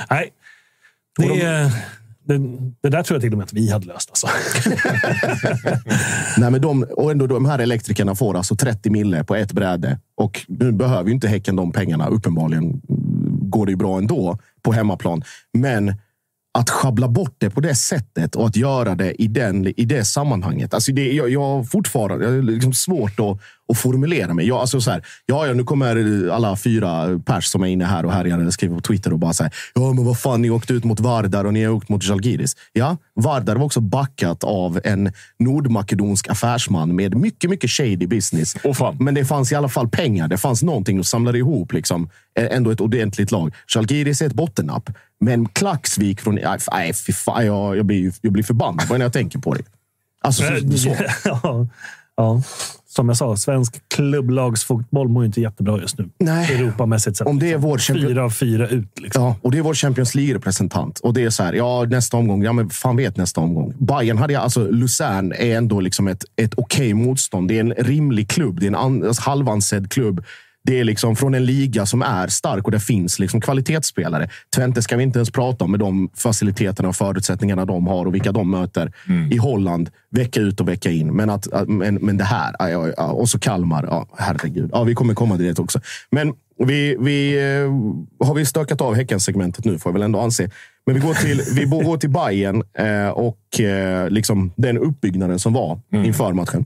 [0.09, 0.29] Nej,
[1.17, 1.71] det,
[2.23, 2.37] det,
[2.81, 4.09] det där tror jag till och med att vi hade löst.
[4.09, 4.27] Alltså.
[6.37, 9.99] Nej, men de, och ändå de här elektrikerna får alltså 30 mille på ett bräde.
[10.17, 12.07] Och nu behöver ju inte Häcken de pengarna.
[12.07, 12.81] Uppenbarligen
[13.49, 15.23] går det ju bra ändå på hemmaplan.
[15.53, 15.93] Men
[16.51, 20.05] att schabbla bort det på det sättet och att göra det i, den, i det
[20.05, 20.73] sammanhanget.
[20.73, 24.47] Alltså det, jag, jag har fortfarande jag liksom svårt att, att formulera mig.
[24.47, 28.05] Jag, alltså så här, ja, ja, nu kommer alla fyra pers som är inne här
[28.05, 30.73] och härjar eller skriver på Twitter och bara säger ja, men vad fan, ni åkte
[30.73, 32.55] ut mot Vardar och ni har åkt mot Žalgiris.
[32.73, 38.55] Ja, Vardar var också backat av en nordmakedonsk affärsman med mycket, mycket shady business.
[38.63, 38.97] Åh, fan.
[38.99, 40.27] Men det fanns i alla fall pengar.
[40.27, 41.73] Det fanns någonting att samla ihop.
[41.73, 42.09] Liksom.
[42.35, 43.55] Ändå ett ordentligt lag.
[43.67, 44.89] Žalgiris är ett bottennapp.
[45.19, 46.39] Men Klaxvik från...
[46.71, 49.63] Nej, fy fan, jag, jag, blir, jag blir förbannad när jag tänker på det.
[50.21, 50.95] Alltså, så, så.
[51.23, 51.67] ja,
[52.15, 52.41] ja.
[52.91, 56.09] Som jag sa, svensk klubblagsfotboll mår inte jättebra just nu.
[56.19, 56.55] Nej.
[56.55, 57.27] Europamässigt sett.
[57.27, 58.99] Om det är vår champion- Fyra av fyra ut.
[58.99, 59.23] Liksom.
[59.23, 60.99] Ja, och det är vår Champions League-representant.
[60.99, 62.43] Och det är så här, ja, nästa omgång.
[62.43, 63.73] Ja, men fan vet nästa omgång.
[63.79, 67.47] Bayern hade jag, alltså Luzern är ändå liksom ett, ett okej motstånd.
[67.47, 68.59] Det är en rimlig klubb.
[68.59, 70.23] Det är en an, alltså, halvansedd klubb.
[70.63, 74.29] Det är liksom från en liga som är stark och det finns liksom kvalitetsspelare.
[74.55, 78.15] Twente ska vi inte ens prata om med de faciliteterna och förutsättningarna de har och
[78.15, 78.91] vilka de möter
[79.31, 81.15] i Holland vecka ut och vecka in.
[81.15, 82.55] Men, att, men, men det här,
[82.99, 83.83] och så Kalmar.
[83.83, 84.69] Ja, herregud.
[84.73, 85.81] Ja, vi kommer komma till det också.
[86.11, 86.33] Men
[86.65, 90.49] vi, vi eh, har vi stökat av Häcken-segmentet nu, får jag väl ändå anse.
[90.85, 95.53] Men vi går till, vi går till Bayern eh, och eh, liksom den uppbyggnaden som
[95.53, 96.65] var inför matchen.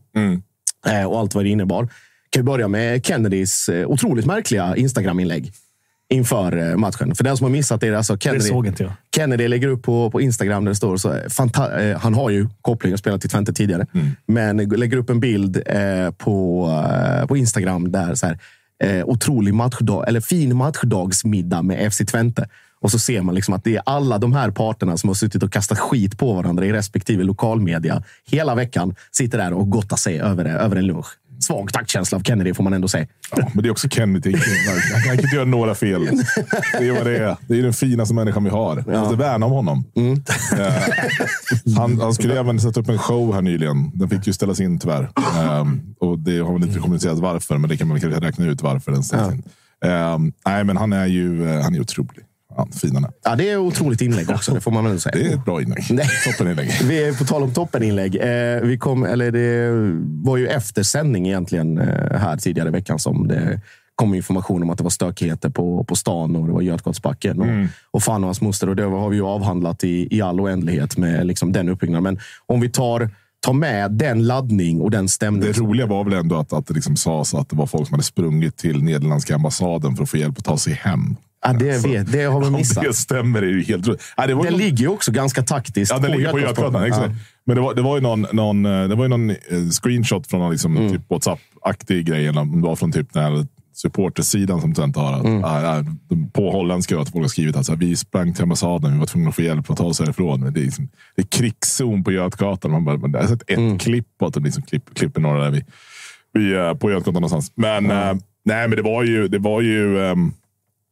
[0.87, 1.89] Eh, och allt vad det innebar.
[2.33, 5.51] Kan vi börja med Kennedys eh, otroligt märkliga Instagram-inlägg
[6.09, 7.15] inför eh, matchen.
[7.15, 8.91] För den som har missat det, är alltså Kennedy, såg inte jag.
[9.15, 11.11] Kennedy lägger upp på, på Instagram där det står så.
[11.11, 13.87] här, Fanta eh, han har ju koppling och spelat till Twente tidigare.
[14.25, 16.67] Men lägger upp en bild eh, på,
[17.19, 18.39] eh, på Instagram där så här,
[18.83, 22.49] eh, otrolig matchdag, eller fin matchdagsmiddag med FC Twente.
[22.79, 25.43] Och så ser man liksom att det är alla de här parterna som har suttit
[25.43, 28.95] och kastat skit på varandra i respektive lokalmedia hela veckan.
[29.11, 31.07] Sitter där och gottar sig över, över en lunch.
[31.43, 33.07] Svag taktkänsla av Kennedy får man ändå säga.
[33.35, 34.35] Ja, men det är också Kennedy.
[34.93, 36.05] Han kan inte göra några fel.
[36.79, 37.37] Det är vad det är.
[37.47, 38.83] Det är den finaste människan vi har.
[38.87, 39.83] Vi måste värna om honom.
[39.95, 40.73] Eh,
[41.77, 43.91] han, han skulle även sätta upp en show här nyligen.
[43.93, 45.09] Den fick ju ställas in tyvärr.
[45.17, 45.65] Eh,
[45.99, 48.91] och det har väl inte kommunicerats varför, men det kan man kanske räkna ut varför
[48.91, 49.43] den ställs in.
[49.85, 52.23] Eh, nej, men han är ju eh, han är otrolig.
[52.57, 53.11] Han, finarna.
[53.23, 55.15] Ja, det är otroligt inlägg också, det får man väl säga.
[55.15, 55.85] Det är ett bra inlägg.
[55.89, 56.07] Nej.
[56.87, 58.15] Vi är på tal om toppeninlägg.
[58.15, 59.69] Eh, vi kom, eller det
[60.29, 63.61] var ju efter sändning egentligen eh, här tidigare i veckan som det
[63.95, 67.69] kom information om att det var stökigheter på, på stan och det var Götgatsbacken och,
[67.91, 68.69] och fan och hans moster.
[68.69, 72.03] Och det har vi ju avhandlat i, i all oändlighet med liksom den uppbyggnaden.
[72.03, 73.09] Men om vi tar
[73.43, 75.41] ta med den laddning och den stämning.
[75.41, 77.93] Det roliga var väl ändå att, att det liksom sades att det var folk som
[77.93, 81.15] hade sprungit till nederländska ambassaden för att få hjälp att ta sig hem.
[81.43, 82.83] Ja, det, Alltså, vet, det har man Om missat.
[82.83, 84.03] det stämmer är ju helt roligt.
[84.17, 86.83] Ja, det var Den någon- ligger ju också ganska taktiskt Ja, den ligger på Götgatan.
[86.83, 87.13] Exakt.
[87.45, 89.35] Men det var, det var ju någon, någon, eh, det var ju någon eh,
[89.81, 90.91] screenshot från någon liksom, Mm.
[90.91, 92.27] typ WhatsApp-aktig grej.
[92.27, 95.13] Eller om det var från typ den supportersidan som sen har.
[95.13, 95.39] att, Mm.
[95.41, 98.93] ja, de- på holländska att folk har skrivit att så här, vi sprang till ambassaden.
[98.93, 100.41] Vi var tvungna att få hjälp att ta oss härifrån.
[100.53, 102.71] Det, är liksom, det är krigszon på Götgatan.
[102.71, 103.77] Man bara, jag har sett ett Mm.
[103.79, 105.63] klipp på att det liksom klipp, klipper några där vi,
[106.33, 107.51] vi är på Götgatan någonstans.
[107.55, 108.13] Men, eh,
[108.45, 109.27] nej, men det var ju...
[109.27, 110.31] Det var ju ehm,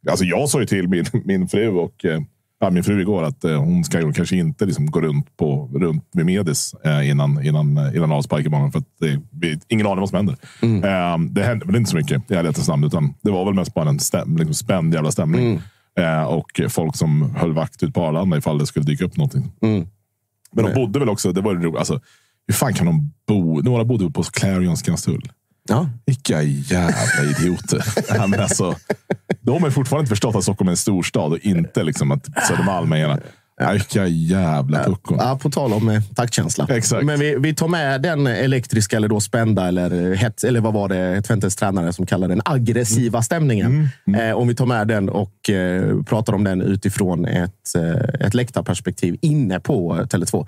[0.09, 2.21] Alltså jag sa ju till min, min fru och eh,
[2.59, 6.13] ja, min fru igår att eh, hon ska kanske inte liksom gå runt, på, runt
[6.13, 8.71] med Medis eh, innan, innan, innan avspark i banan.
[8.71, 10.35] För att det, vi, ingen aning vad som händer.
[10.83, 12.83] Eh, det hände väl inte så mycket i ärlighetens namn.
[12.83, 15.53] Utan det var väl mest bara en stäm, liksom spänd jävla stämning.
[15.99, 19.51] Eh, och folk som höll vakt ut på Arlanda ifall det skulle dyka upp någonting.
[20.53, 21.99] Men de bodde väl också, det var alltså,
[22.47, 23.61] hur fan kan de bo?
[23.61, 25.31] Några bodde på Clarion Skanstull.
[25.71, 25.89] Ja.
[26.05, 27.83] Vilka jävla idioter.
[28.09, 28.75] ja, men alltså,
[29.41, 32.91] de har fortfarande inte förstått att Stockholm är en storstad och inte liksom att Södermalm
[32.91, 33.19] är ena.
[33.71, 35.17] Vilka jävla puckon.
[35.21, 36.67] Ja, på tal om eh, taktkänsla.
[36.69, 37.05] Exakt.
[37.05, 40.89] Men vi, vi tar med den elektriska eller då spända eller het, eller vad var
[40.89, 43.89] det Twentes tränare som kallar den aggressiva stämningen.
[44.17, 48.33] Eh, om vi tar med den och eh, pratar om den utifrån ett, eh, ett
[48.33, 50.47] läktarperspektiv inne på eh, Tele2.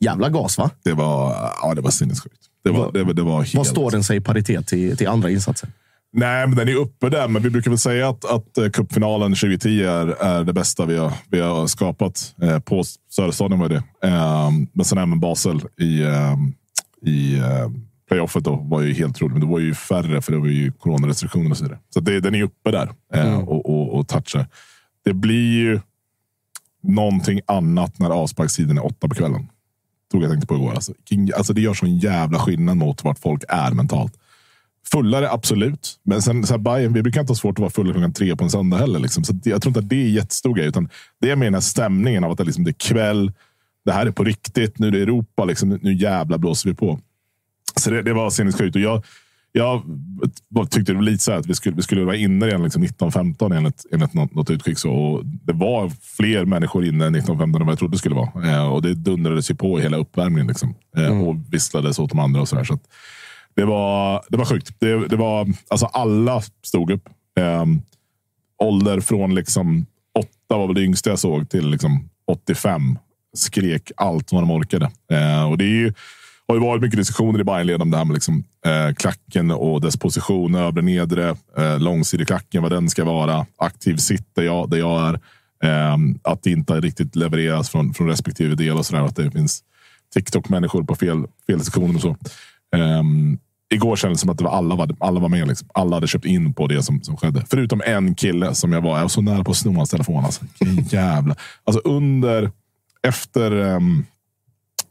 [0.00, 0.70] Jävla gas va?
[0.84, 2.49] Det var, ja, det var sinnessjukt.
[2.62, 3.54] Det var, det, det var helt...
[3.54, 5.68] Vad står den sig i paritet till, till andra insatser?
[6.12, 7.28] Nej, men den är uppe där.
[7.28, 10.96] Men vi brukar väl säga att, att eh, cupfinalen 2010 är, är det bästa vi
[10.96, 12.34] har, vi har skapat.
[12.42, 13.82] Eh, på Söderstadion var det.
[14.04, 16.36] Eh, men sen även Basel i, eh,
[17.02, 17.70] i eh,
[18.08, 19.32] playoffet då var ju helt roligt.
[19.32, 21.78] Men det var ju färre för det var ju coronarestriktioner och så vidare.
[21.94, 24.46] Så det, den är uppe där eh, och, och, och touchar.
[25.04, 25.80] Det blir ju
[26.82, 29.48] någonting annat när avsparkstiden är åtta på kvällen.
[30.10, 30.74] Tror jag tänkte på igår.
[30.74, 30.92] Alltså,
[31.36, 34.12] alltså det gör sån jävla skillnad mot vart folk är mentalt.
[34.92, 36.00] Fullare, absolut.
[36.02, 38.36] Men sen, så här, Bayern, vi brukar inte ha svårt att vara fulla klockan tre
[38.36, 38.98] på en söndag heller.
[38.98, 39.24] Liksom.
[39.24, 40.66] Så det, jag tror inte att det är jättestor grej.
[40.66, 40.88] Utan
[41.20, 43.32] det är mer den här stämningen av att det, liksom, det är kväll.
[43.84, 44.78] Det här är på riktigt.
[44.78, 45.44] Nu är det Europa.
[45.44, 47.00] Liksom, nu, nu jävla blåser vi på.
[47.76, 48.76] Så det, det var sinnessjukt.
[48.76, 49.04] Och jag,
[49.52, 49.82] jag
[50.70, 52.82] tyckte det var lite så här att vi skulle, vi skulle vara inne redan liksom
[52.82, 54.78] 1915 enligt, enligt något, något utskick.
[54.78, 58.50] Så, och det var fler människor inne 1915 än vad jag trodde det skulle vara.
[58.52, 60.46] Eh, och det dundrades ju på i hela uppvärmningen.
[60.46, 60.74] Liksom.
[60.96, 62.64] Eh, Och visslades åt de andra och så där.
[62.64, 62.78] Så
[63.54, 64.74] det var, det var sjukt.
[64.78, 67.08] Det, det var, alltså alla stod upp.
[67.38, 67.64] Eh,
[68.62, 69.86] ålder från liksom
[70.18, 72.98] åtta var väl det yngsta jag såg till liksom 85.
[73.36, 74.90] Skrek allt vad de orkade.
[75.12, 75.92] Eh, och det är ju,
[76.50, 79.80] har ju varit mycket diskussioner i Bayernled om det här med liksom, eh, klacken och
[79.80, 80.54] dess position.
[80.54, 83.46] Övre, nedre, eh, långsidig klacken, vad den ska vara.
[83.56, 85.14] Aktiv sitt där jag, där jag är.
[85.64, 89.02] Eh, att det inte riktigt levereras från, från respektive del och sådär.
[89.02, 89.62] Att det finns
[90.14, 92.16] TikTok-människor på fel, fel sektioner och så.
[92.76, 93.02] Eh,
[93.74, 95.48] igår kändes det som att det var alla, var, alla var med.
[95.48, 95.68] Liksom.
[95.74, 97.44] Alla hade köpt in på det som, som skedde.
[97.50, 100.24] Förutom en kille som jag var, jag var så nära på att sno hans telefon.
[100.24, 100.44] Alltså.
[100.90, 101.34] Jävla.
[101.64, 102.50] Alltså under,
[103.02, 104.06] efter um,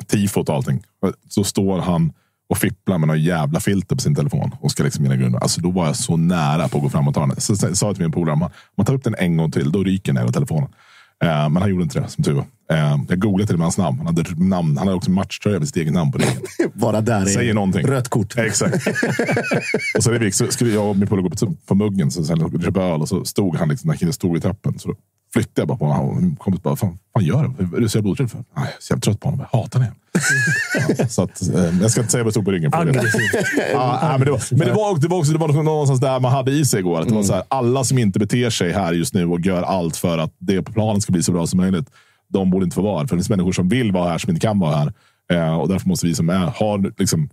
[0.10, 0.84] tifot och allting,
[1.30, 2.14] så står han
[2.50, 5.40] och fipplar med några jävla filter på sin telefon och ska liksom mina grunder.
[5.40, 7.42] Alltså då var jag så nära på att gå fram och ta den.
[7.42, 9.84] Så sa jag till min polare, om man tar upp den en gång till, då
[9.84, 10.70] ryker den hela telefonen.
[11.24, 12.46] Eh, men han gjorde inte det, som tur var.
[12.72, 13.98] Eh, jag googlade till och med hans namn.
[13.98, 16.42] Han hade, namn, han hade också matchtröja med sitt eget namn på ryggen.
[16.74, 17.88] Bara där är Säger någonting.
[17.88, 18.38] rött kort.
[18.38, 18.88] Exakt.
[19.98, 22.24] och så, är det så skulle jag och min polare gå på, på muggen så
[22.24, 24.80] sen köpa öl och så stod han liksom, när killen stod vid trappen.
[24.80, 24.96] Så
[25.34, 26.22] flyttade jag bara på honom.
[26.22, 27.78] Min kompis bara, fan, vad gör du?
[27.78, 28.38] Är du så jävla för?
[28.38, 29.46] Nej, jag så jävla trött på honom.
[29.52, 29.96] Jag hatar honom.
[30.98, 32.72] ja, så att, eh, jag ska inte säga vad det stod på ryggen.
[32.72, 32.92] För det.
[33.00, 33.48] Aggressivt.
[33.74, 36.20] Ja, nej, men det var, men det var, det var också det var någonstans där
[36.20, 37.02] man hade i sig igår.
[37.02, 37.28] Att det var Mm.
[37.28, 40.34] så här, alla som inte beter sig här just nu och gör allt för att
[40.38, 41.90] det på planen ska bli så bra som möjligt.
[42.28, 43.08] De borde inte få vara här.
[43.08, 44.94] För det finns människor som vill vara här som inte kan vara här.
[45.32, 47.30] Eh, och därför måste vi som är, har liksom,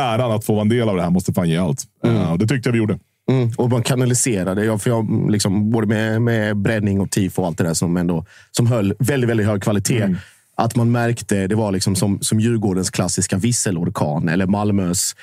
[0.00, 1.84] äran att få vara en del av det här måste fan ge allt.
[2.04, 2.98] Eh, och det tyckte jag vi gjorde.
[3.30, 4.64] Mm, och man kanaliserade.
[4.64, 7.96] Jag, för jag, liksom, både med, med breddning och tifo och allt det där som,
[7.96, 10.02] ändå, som höll väldigt, väldigt hög kvalitet.
[10.02, 10.16] Mm.
[10.54, 15.14] Att man märkte, det var liksom som, som Djurgårdens klassiska visselorkan eller Malmös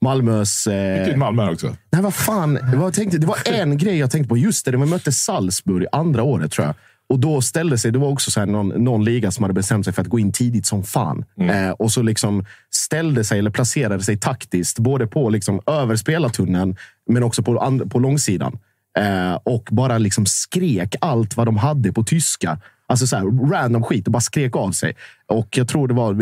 [0.00, 0.66] Malmös...
[0.66, 1.76] Eh, Till Malmö också.
[1.90, 2.58] nej, vad fan.
[2.72, 4.36] Jag tänkte, det var en grej jag tänkte på.
[4.36, 6.74] Just det, när vi mötte Salzburg andra året tror jag.
[7.12, 9.84] Och då ställde sig, det var också så här någon, någon liga som hade bestämt
[9.84, 11.24] sig för att gå in tidigt som fan.
[11.40, 16.76] Eh, och så liksom ställde sig, eller placerade sig taktiskt, både på liksom över spelartunneln,
[17.08, 18.58] men också på, på långsidan.
[18.98, 22.58] Eh, och bara liksom skrek allt vad de hade på tyska.
[22.92, 24.96] Alltså så här, random skit och bara skrek av sig.
[25.28, 26.14] Och jag tror det var,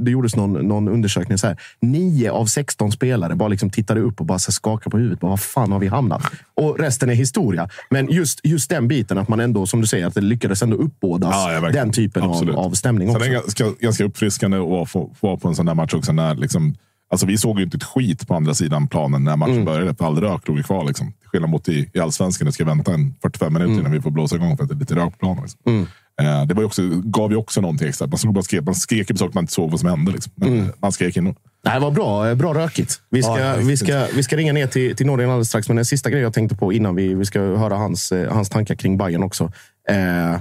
[0.00, 1.38] det gjordes någon, någon undersökning.
[1.38, 4.98] Så här, nio av 16 spelare bara liksom tittade upp och bara så skakade på
[4.98, 5.20] huvudet.
[5.20, 6.22] Bara, vad fan har vi hamnat?
[6.54, 7.68] Och resten är historia.
[7.90, 10.76] Men just, just den biten, att man ändå, som du säger, att det lyckades ändå
[10.76, 13.24] uppbådas Ja, ja, den typen av, av stämning också.
[13.24, 16.12] är det ganska, ganska uppfriskande att få, få vara på en sån där match också.
[16.12, 16.74] När liksom,
[17.10, 19.64] alltså vi såg ju inte ett skit på andra sidan planen när matchen Mm.
[19.64, 19.94] började.
[19.94, 20.84] För all rök låg ju kvar.
[20.84, 21.12] Liksom.
[21.12, 22.46] Till skillnad mot i, i allsvenskan.
[22.46, 23.80] Det ska vänta en 45 minuter Mm.
[23.80, 25.42] innan vi får blåsa igång för att det är lite rök på planen.
[25.42, 25.86] Liksom.
[26.22, 28.06] Eh, det var också, gav ju också någonting extra.
[28.24, 30.12] Man, bara skrek, man skrek på saker man inte såg vad som hände.
[30.12, 30.32] Liksom.
[30.36, 30.72] Men Mm.
[30.80, 31.34] man skrek in.
[31.64, 33.00] Nej, var bra, eh, bra rökigt.
[33.10, 35.68] Vi ska, Ja, vi, ska, vi ska ringa ner till, till Norge alldeles strax.
[35.68, 38.48] Men en sista grej jag tänkte på innan vi, vi ska höra hans, eh, hans
[38.50, 39.52] tankar kring Bayern också.
[39.88, 40.40] Eh, eh,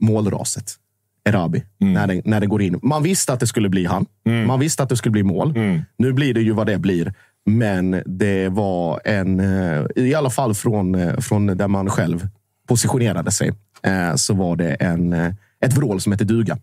[0.00, 0.72] målraset.
[1.28, 1.64] Erabi.
[1.78, 2.80] När, det, när det går in.
[2.82, 4.06] Man visste att det skulle bli han.
[4.46, 5.54] Man visste att det skulle bli mål.
[5.98, 7.14] Nu blir det ju vad det blir.
[7.46, 12.28] Men det var en, eh, i alla fall från, eh, från där man själv
[12.68, 15.12] positionerade sig, eh, så var det en,
[15.64, 16.58] ett vrål som hette duga.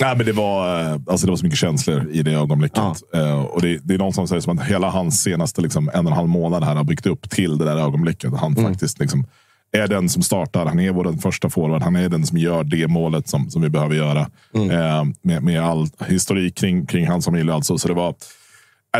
[0.00, 0.66] Nej, men det, var,
[1.06, 2.78] alltså det var så mycket känslor i det ögonblicket.
[3.14, 6.06] Eh, och det, det är någon som säger som att hela hans senaste liksom, en
[6.06, 8.32] och en halv månad här har byggt upp till det där ögonblicket.
[8.36, 9.26] Han faktiskt liksom,
[9.72, 10.66] är den som startar.
[10.66, 11.82] Han är vår första forward.
[11.82, 14.20] Han är den som gör det målet som, som vi behöver göra.
[14.54, 17.50] Eh, med, med all historik kring, kring hans familj.
[17.50, 17.78] Alltså.
[17.78, 18.14] Så det var, nej,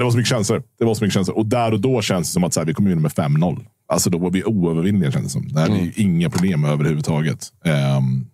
[0.01, 0.63] det var så mycket känslor.
[0.79, 1.37] Det var så mycket känslor.
[1.37, 3.65] Och där och då känns det som att så här, vi kommer in med 5-0.
[3.93, 5.49] Alltså då var vi oövervinnliga känns det som.
[5.53, 7.47] Det här är ju inga problem överhuvudtaget.
[7.65, 8.27] Ehm,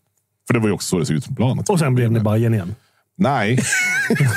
[0.47, 1.71] för det var ju också så det såg ut på planet.
[1.71, 2.75] Och sen blev ni Bayern igen.
[3.19, 3.59] Nej.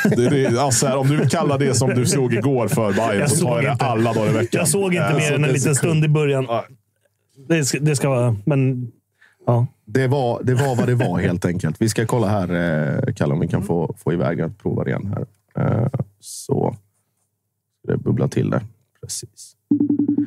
[0.04, 3.20] Det, det, alltså här, om du vill kalla det som du såg igår för Bayern
[3.20, 3.86] Jag så tar såg jag det inte.
[3.86, 4.60] alla dagar i veckan.
[4.60, 6.48] Jag såg inte Eh, mer så än en liten stund i början.
[7.38, 8.36] Det ska, det ska vara...
[8.45, 8.91] Men...
[9.45, 9.67] Ja.
[9.86, 11.82] Det var, det var vad det var helt enkelt.
[11.82, 12.50] Vi ska kolla här,
[13.08, 15.15] eh, Kalle, om vi kan få, få iväg att prova igen.
[15.15, 15.26] här.
[15.84, 15.88] Eh,
[16.19, 16.76] så
[17.88, 18.62] det bubblar till där.
[19.02, 19.56] Precis.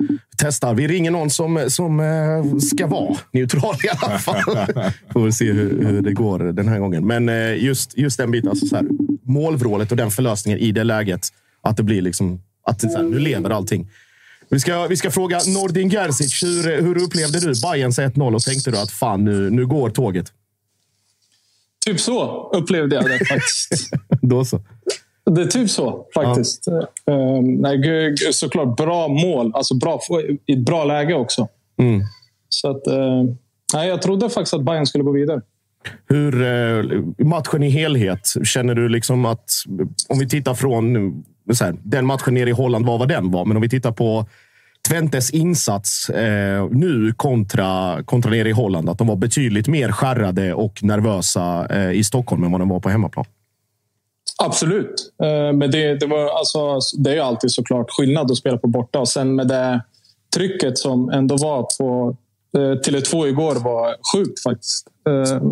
[0.09, 0.75] Vi testar.
[0.75, 4.43] Vi ringer någon som, som eh, ska vara neutral i alla fall.
[5.13, 7.07] Får vi se hur, hur det går den här gången.
[7.07, 8.87] Men just, just den biten, alltså så här,
[9.23, 11.29] målvrålet och den förlösningen i det läget.
[11.63, 13.89] Att det blir liksom, att här, nu lever allting.
[14.51, 16.43] Vi ska, vi ska fråga Nordin Gerzic.
[16.43, 20.33] Hur, hur upplevde du Bayerns 1-0 och tänkte du att fan, nu, nu går tåget?
[21.87, 23.91] Typ så upplevde jag det faktiskt.
[24.23, 24.61] Då så.
[25.31, 26.69] Det är typ så faktiskt.
[27.07, 29.53] Ehm, nej, g- g- såklart bra mål.
[29.55, 30.01] Alltså bra,
[30.47, 31.49] i ett bra läge också.
[31.79, 32.03] Mm.
[32.49, 33.25] Så att, eh,
[33.75, 35.41] nej, jag trodde faktiskt att Bayern skulle gå vidare.
[36.09, 36.85] Hur, eh,
[37.27, 39.51] matchen i helhet, känner du liksom att...
[40.09, 41.15] Om vi tittar från
[41.61, 43.45] här, den matchen nere i Holland, var vad den var?
[43.45, 44.27] Men om vi tittar på
[44.89, 48.89] Twentes insats eh, nu kontra, kontra nere i Holland.
[48.89, 52.81] Att de var betydligt mer skärrade och nervösa eh, i Stockholm än vad de var
[52.81, 53.25] på hemmaplan.
[54.43, 55.13] Absolut.
[55.23, 58.67] Eh, Men det, det, var, alltså, det är ju alltid såklart skillnad att spela på
[58.67, 58.99] borta.
[58.99, 59.85] Och sen med det
[60.35, 62.17] trycket som ändå var på
[62.57, 64.87] eh, Tele2 igår var sjukt faktiskt.
[65.09, 65.43] Eh,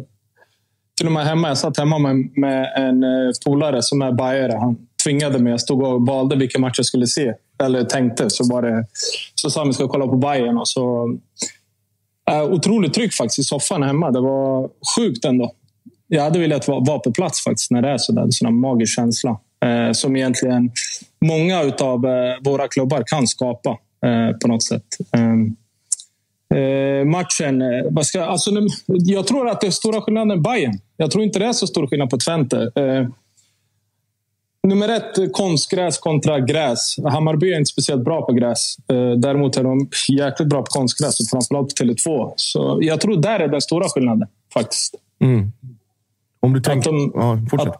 [0.96, 1.48] Till och med hemma.
[1.48, 4.56] Jag satt hemma med, med en eh, polare som är bajare.
[4.61, 4.76] Han
[5.08, 5.50] tvingade mig.
[5.50, 7.34] Jag stod och valde vilken match jag skulle se.
[7.62, 8.30] Eller tänkte.
[8.30, 8.86] Så, var det,
[9.34, 11.16] så sa han att jag ska kolla på Bayern och så
[12.30, 14.10] eh, otroligt tryck faktiskt i soffan hemma.
[14.10, 15.52] Det var sjukt ändå.
[16.06, 18.22] Jag hade velat vara, vara på plats faktiskt när det är sådär.
[18.22, 19.38] En sån här magisk känsla.
[19.64, 20.70] Eh, som egentligen
[21.20, 23.70] många av eh, våra klubbar kan skapa
[24.06, 24.84] eh, på något sätt.
[25.12, 25.56] Ehm,
[26.54, 27.62] eh, matchen...
[27.62, 30.78] Eh, vad ska, alltså, nu- jag tror att det är stora skillnaden Bayern.
[30.96, 32.70] Jag tror inte det är så stor skillnad på Twente.
[32.74, 33.08] Eh,
[34.68, 36.96] Nummer ett, konstgräs kontra gräs.
[37.04, 38.76] Hammarby är inte speciellt bra på gräs.
[38.90, 42.33] Eh, Däremot är de jäkligt bra på konstgräs, och framförallt på Tele2.
[42.37, 44.94] Så jag tror där är den stora skillnaden, faktiskt.
[46.40, 46.90] Om du Att tänker...
[46.92, 47.76] de, ja, att,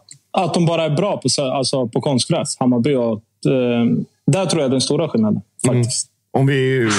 [0.47, 2.95] att de bara är bra på, så- alltså, på konstgräs, Hammarby.
[2.95, 3.13] Och,
[3.51, 3.85] eh,
[4.27, 6.07] där tror jag är den stora skillnaden, faktiskt.
[6.31, 6.89] Om vi,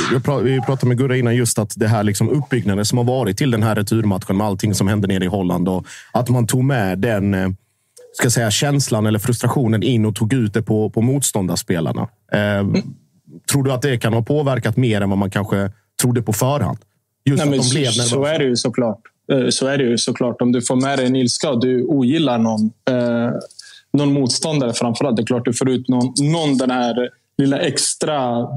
[0.42, 3.50] vi pratade med Gurra innan just att det här liksom uppbyggnaden som har varit till
[3.50, 6.98] den här returmatchen med allting som hände nere i Holland och att man tog med
[6.98, 7.48] den eh,
[8.12, 12.08] ska säga, känslan eller frustrationen in och tog ut det på, på motståndarspelarna.
[12.32, 12.82] Eh,
[13.52, 15.70] Tror du att det kan ha påverkat mer än vad man kanske
[16.02, 16.78] trodde på förhand?
[17.24, 17.78] Just Nej, så, så
[18.16, 18.34] nervösa.
[18.34, 19.00] är det ju såklart.
[19.32, 20.42] Eh, Så är det ju såklart.
[20.42, 23.30] Om du får med dig en ilska och du ogillar någon, eh,
[23.92, 25.16] någon motståndare framförallt.
[25.16, 26.94] Det är klart du får ut någon, någon den här
[27.38, 28.48] lilla extra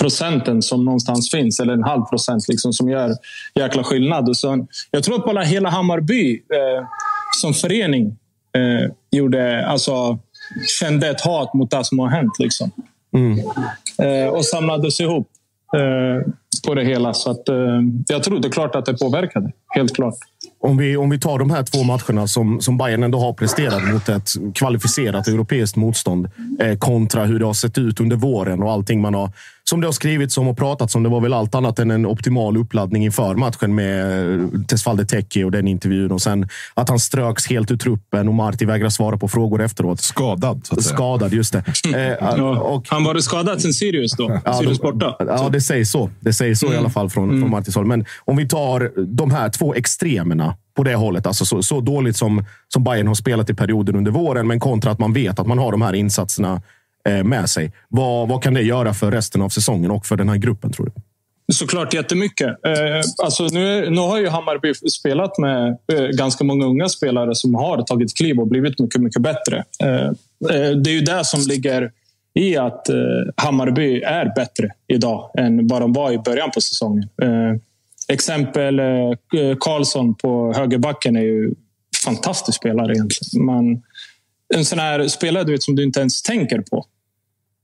[0.00, 1.60] procenten som någonstans finns.
[1.60, 3.14] Eller en halv procent liksom, som gör
[3.54, 4.28] jäkla skillnad.
[4.28, 6.86] Och så, jag tror att bara hela Hammarby eh,
[7.40, 8.16] som förening
[8.56, 10.18] eh, gjorde, alltså,
[10.80, 12.38] kände ett hat mot det som har hänt.
[12.38, 12.70] Liksom.
[13.98, 15.28] Eh, och samlades ihop
[15.76, 16.32] eh,
[16.66, 17.14] på det hela.
[17.14, 17.56] Så att, eh,
[18.08, 19.52] jag tror det är klart att det påverkade.
[19.68, 20.14] Helt klart.
[20.60, 23.92] Om vi, om vi tar de här två matcherna som, som Bayern ändå har presterat
[23.92, 26.28] mot ett kvalificerat europeiskt motstånd
[26.60, 29.30] eh, kontra hur det har sett ut under våren och allting man har
[29.70, 32.06] som det har skrivits om och pratats om, det var väl allt annat än en
[32.06, 36.12] optimal uppladdning inför matchen med eh, Tesfalde Teki och den intervjun.
[36.12, 40.00] Och sen att han ströks helt ur truppen och Marti vägrar svara på frågor efteråt.
[40.00, 40.94] Skadad, så att säga.
[40.94, 41.62] Skadad, just det.
[41.96, 44.40] Eh, och, Han var skadad sen Sirius då?
[44.44, 45.16] Ja, Sirius borta?
[45.18, 46.10] Ja, det sägs så.
[46.20, 47.86] Det sägs så i alla fall från, från Martins håll.
[47.86, 51.26] Men om vi tar de här två extremerna på det hållet.
[51.26, 54.90] Alltså så, så dåligt som, som Bayern har spelat i perioden under våren, men kontra
[54.90, 56.60] att man vet att man har de här insatserna eh,
[57.06, 57.72] Eh, med sig.
[57.88, 60.86] Vad, vad kan det göra för resten av säsongen och för den här gruppen, tror
[60.86, 60.92] du?
[61.52, 62.48] Såklart jättemycket.
[62.48, 67.54] Eh, alltså nu, nu har ju Hammarby spelat med eh, ganska många unga spelare som
[67.54, 69.64] har tagit kliv och blivit mycket, mycket bättre.
[69.82, 70.10] Eh,
[70.76, 71.92] det är ju det som ligger
[72.34, 72.86] i att
[73.36, 77.08] Hammarby är bättre idag än vad de var i början på säsongen.
[78.08, 78.80] Exempel
[79.60, 81.54] Karlsson på högerbacken är ju
[82.04, 83.46] fantastisk spelare egentligen.
[83.46, 83.82] Man,
[84.54, 86.86] en sån här spelare du vet, som du inte ens tänker på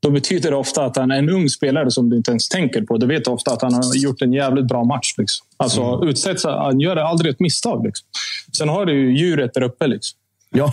[0.03, 2.83] då betyder det ofta att han är en ung spelare som du inte ens tänker
[2.83, 2.97] på.
[2.97, 5.15] Du vet ofta att han har gjort en jävligt bra match.
[5.19, 5.47] Liksom.
[5.57, 7.85] Alltså, utsätts, han gör aldrig ett misstag.
[7.85, 8.07] Liksom.
[8.57, 10.19] Sen har du ju djuret där uppe liksom,
[10.55, 10.73] Ja,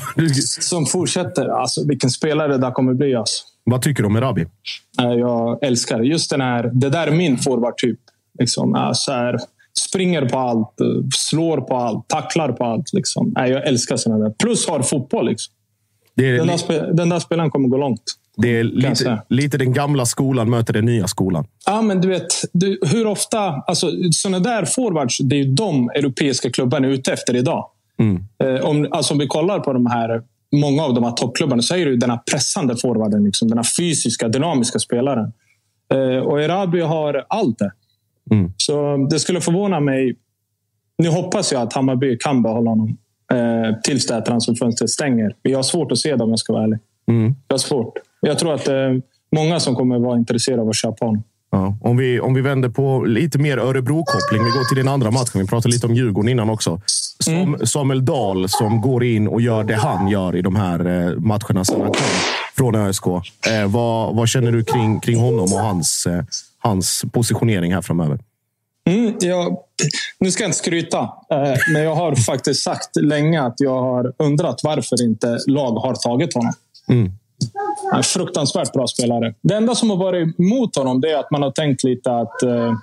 [0.59, 1.47] som fortsätter.
[1.47, 3.15] Alltså, vilken spelare det där kommer bli.
[3.15, 3.43] Alltså.
[3.63, 4.45] vad tycker du om Erabi?
[4.97, 6.71] Jag älskar just den här.
[6.73, 7.99] Det där är min forward-typ.
[8.39, 8.91] Liksom.
[8.95, 9.37] Så här,
[9.79, 10.75] springer på allt,
[11.15, 12.93] slår på allt, tacklar på allt.
[12.93, 13.33] Liksom.
[13.35, 14.33] Jag älskar sådana där.
[14.39, 15.29] Plus har fotboll.
[15.29, 15.53] Liksom.
[16.15, 18.03] Den, där den där spelaren kommer gå långt.
[18.41, 21.47] Det är lite, lite den gamla skolan möter den nya skolan.
[21.65, 23.39] Ja, men du vet, du, hur ofta...
[23.39, 27.69] Alltså, såna där forwards, det är ju de europeiska klubbarna är ute efter idag.
[28.43, 30.21] Eh, om, alltså, om vi kollar på de här,
[30.51, 33.23] många av de här toppklubbarna så är det ju den här pressande forwarden.
[33.23, 35.33] Liksom, den här fysiska, dynamiska spelaren.
[35.93, 37.71] Eh, och Erabi har allt det.
[38.57, 40.15] Så det skulle förvåna mig.
[40.97, 42.97] Nu hoppas jag att Hammarby kan behålla honom
[43.33, 45.35] eh, tills det här transferfönstret stänger.
[45.41, 46.79] Jag har svårt att se det om jag ska vara ärlig.
[47.47, 47.93] Jag har svårt.
[48.21, 49.01] Jag tror att det är
[49.35, 51.23] många som kommer vara intresserade av att köpa honom.
[51.51, 54.43] Ja, om, vi, om vi vänder på lite mer Örebro-koppling.
[54.43, 55.41] Vi går till den andra matchen.
[55.41, 56.81] Vi pratade lite om Djurgården innan också.
[57.19, 61.15] Som, Samuel Dahl som går in och gör det han gör i de här eh,
[61.15, 62.05] matcherna sedan han kom
[62.57, 63.07] från ÖSK.
[63.07, 66.23] Eh, vad, vad känner du kring, kring honom och hans, eh,
[66.59, 68.19] hans positionering här framöver?
[68.87, 69.57] Mm, jag,
[70.19, 70.99] nu ska jag inte skryta,
[71.31, 75.93] eh, men jag har faktiskt sagt länge att jag har undrat varför inte lag har
[75.93, 76.53] tagit honom.
[76.87, 79.33] Är en fruktansvärt bra spelare.
[79.41, 82.43] Det enda som har varit emot honom det är att man har tänkt lite att,
[82.43, 82.73] eh,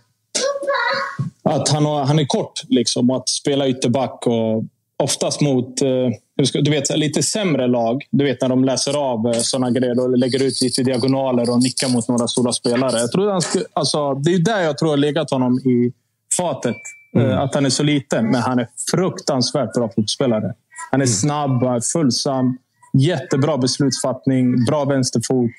[1.42, 4.26] att han, har, han är kort liksom, och att spela ytterback.
[4.26, 4.64] Och
[5.02, 6.08] oftast mot eh,
[6.52, 8.04] du vet, lite sämre lag.
[8.10, 11.62] Du vet när de läser av eh, såna grejer och lägger ut lite diagonaler och
[11.62, 13.00] nickar mot några stora spelare.
[13.00, 15.92] Jag tror han skulle, alltså, det är där jag tror har legat honom i
[16.36, 16.76] fatet.
[17.16, 20.54] Eh, Att han är så liten, men han är fruktansvärt bra fotbollsspelare.
[20.90, 22.58] Han är snabb, han är följsam,
[23.00, 25.50] jättebra beslutsfattning, bra vänsterfot.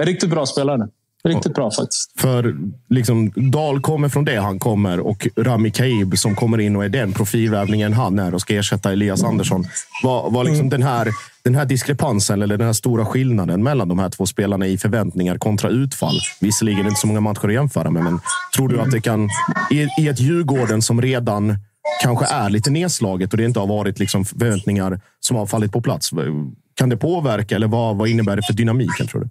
[0.00, 0.88] En riktigt bra spelare.
[1.24, 2.20] Riktigt bra faktiskt.
[2.20, 2.56] För
[2.88, 6.88] liksom, Dahl kommer från det han kommer och Rami Kaib som kommer in och är
[6.88, 9.64] den profilvärvningen han är och ska ersätta Elias Andersson.
[10.02, 11.08] Vad, vad liksom den, här,
[11.42, 15.38] den här diskrepansen eller den här stora skillnaden mellan de här två spelarna i förväntningar
[15.38, 16.20] kontra utfall.
[16.40, 18.20] Visserligen inte så många matcher att jämföra med, men
[18.56, 19.28] tror du att det kan
[19.70, 21.56] i, i ett Djurgården som redan
[22.02, 25.80] kanske är lite nedslaget och det inte har varit liksom förväntningar som har fallit på
[25.80, 26.10] plats.
[26.80, 29.28] Kan det påverka eller vad, vad innebär det för dynamiken tror du?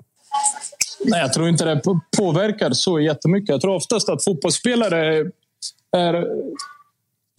[1.05, 1.81] Nej, jag tror inte det
[2.17, 3.49] påverkar så jättemycket.
[3.49, 5.25] Jag tror oftast att fotbollsspelare
[5.97, 6.25] är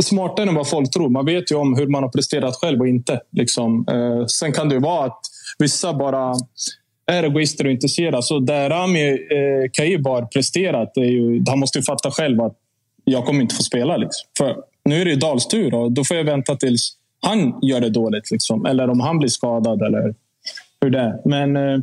[0.03, 1.09] smartare än vad folk tror.
[1.09, 3.21] Man vet ju om hur man har presterat själv och inte.
[3.33, 3.85] Liksom.
[3.91, 5.21] Eh, sen kan det ju vara att
[5.59, 6.35] vissa bara
[7.07, 8.23] är egoister och intresserade.
[8.23, 12.57] Så där Rami eh, Kaib har presterat, är ju, han måste ju fatta själv att
[13.05, 13.97] jag kommer inte få spela.
[13.97, 14.29] Liksom.
[14.39, 15.75] För nu är det ju Dals-tur.
[15.75, 18.31] och då får jag vänta tills han gör det dåligt.
[18.31, 18.67] Liksom.
[18.67, 20.15] Eller om han blir skadad eller
[20.81, 21.21] hur det är.
[21.25, 21.81] Men eh,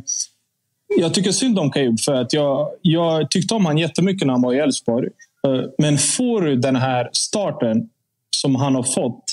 [0.98, 4.42] jag tycker synd om Kaib för att jag, jag tyckte om han jättemycket när han
[4.42, 5.08] var i Elfsborg.
[5.46, 7.88] Eh, Men får du den här starten
[8.36, 9.24] som han har fått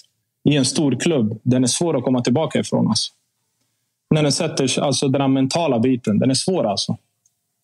[0.50, 2.88] i en stor klubb, den är svår att komma tillbaka ifrån.
[2.88, 3.12] Alltså.
[4.10, 6.98] När den sätter alltså den här mentala biten, den är svår alltså.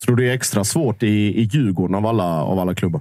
[0.04, 3.00] Tror du det är extra svårt i, i Djurgården av alla, av alla klubbar?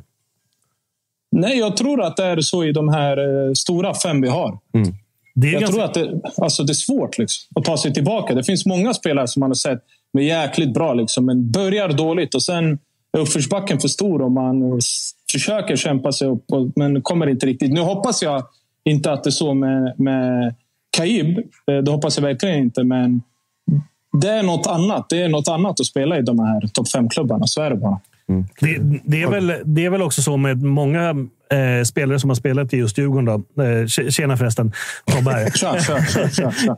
[1.32, 4.60] Nej, jag tror att det är så i de här eh, stora fem vi har.
[4.74, 4.94] Är
[5.34, 5.68] Jag ganska...
[5.72, 8.36] tror att det, alltså det är svårt liksom, att ta sig tillbaka.
[8.36, 9.80] Det finns många spelare som man har sett
[10.14, 12.80] med jäkligt bra, liksom, men börjar dåligt och sen
[13.18, 14.80] är uppförsbacken för stor och man
[15.32, 17.72] försöker kämpa sig upp, och, men kommer inte riktigt.
[17.72, 18.44] Nu hoppas jag
[18.84, 20.56] inte att det är så med, med
[20.98, 21.38] Kaib.
[21.38, 23.22] Eh, Det hoppas jag verkligen inte, men
[24.22, 25.10] det är något annat.
[25.10, 27.48] Det är något annat att spela i de här topp fem-klubbarna.
[27.48, 28.00] Så är det bara.
[28.60, 31.16] Det, det, är väl, det är väl också så med många
[31.52, 33.26] eh, spelare som har spelat i just Djurgården.
[33.26, 33.64] Då.
[33.64, 34.72] Eh, tjena förresten,
[35.06, 35.52] Tobbe.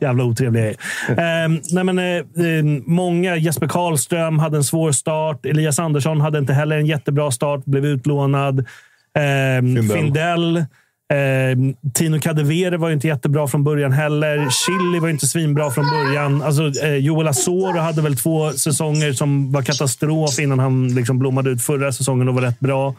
[0.00, 0.76] Jävla otrevlig.
[1.08, 5.46] Eh, nej men, eh, eh, många, Jesper Karlström hade en svår start.
[5.46, 7.64] Elias Andersson hade inte heller en jättebra start.
[7.64, 8.58] Blev utlånad.
[8.58, 9.96] Eh, Findell.
[9.96, 10.64] Findell.
[11.12, 14.50] Eh, Tino Kadewere var ju inte jättebra från början heller.
[14.50, 16.42] Chili var ju inte svinbra från början.
[16.42, 21.50] Alltså, eh, Joel Asoro hade väl två säsonger som var katastrof innan han liksom blommade
[21.50, 22.94] ut förra säsongen och var rätt bra.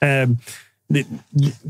[0.00, 0.28] Eh,
[0.88, 1.06] det,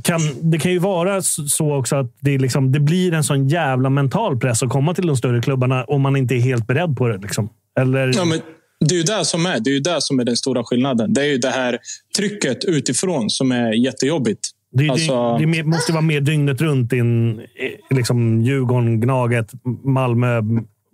[0.03, 3.91] kan, det kan ju vara så också att det, liksom, det blir en sån jävla
[3.91, 7.09] mental press att komma till de större klubbarna om man inte är helt beredd på
[7.09, 7.19] det.
[7.19, 7.49] Liksom.
[7.81, 8.41] Eller, Ja, men
[8.81, 11.13] det är ju det som är, det är ju det som är den stora skillnaden.
[11.15, 11.79] Det är ju det här
[12.17, 14.41] trycket utifrån som är jättejobbigt.
[14.73, 19.01] det, det, alltså- det mer- måste vara mer dygnet runt i en, eh, liksom Djurgården,
[19.01, 19.53] Gnaget,
[19.85, 20.41] Malmö,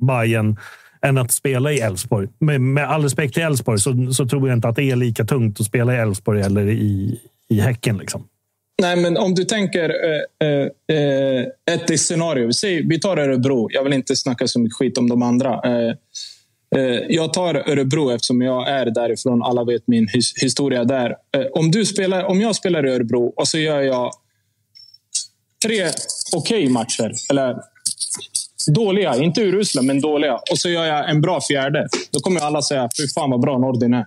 [0.09, 0.57] Bayern
[1.03, 2.29] än att spela i Elfsborg.
[2.39, 5.25] Med, med all respekt till Elfsborg så, så tror jag inte att det är lika
[5.25, 7.99] tungt att spela i Elfsborg eller i, i Häcken.
[7.99, 8.29] Liksom.
[8.81, 12.53] Nej, men om du tänker eh, eh, eh ett scenario.
[12.53, 13.69] Säg, vi tar Örebro.
[13.73, 15.61] Jag vill inte snacka så mycket skit om de andra.
[15.65, 15.95] Eh,
[16.77, 19.43] eh, jag tar Örebro eftersom jag är därifrån.
[19.43, 21.11] Alla vet min his historia där.
[21.37, 24.13] Eh, om, du spelar, om jag spelar i Örebro och så gör jag
[25.63, 25.89] tre
[26.33, 27.13] okej matcher.
[27.31, 27.57] Eller
[28.75, 30.35] dåliga, inte urusla, men dåliga.
[30.35, 31.89] Och så gör jag en bra fjärde.
[32.11, 34.07] Då kommer alla säga, fy fan vad bra Nordin är.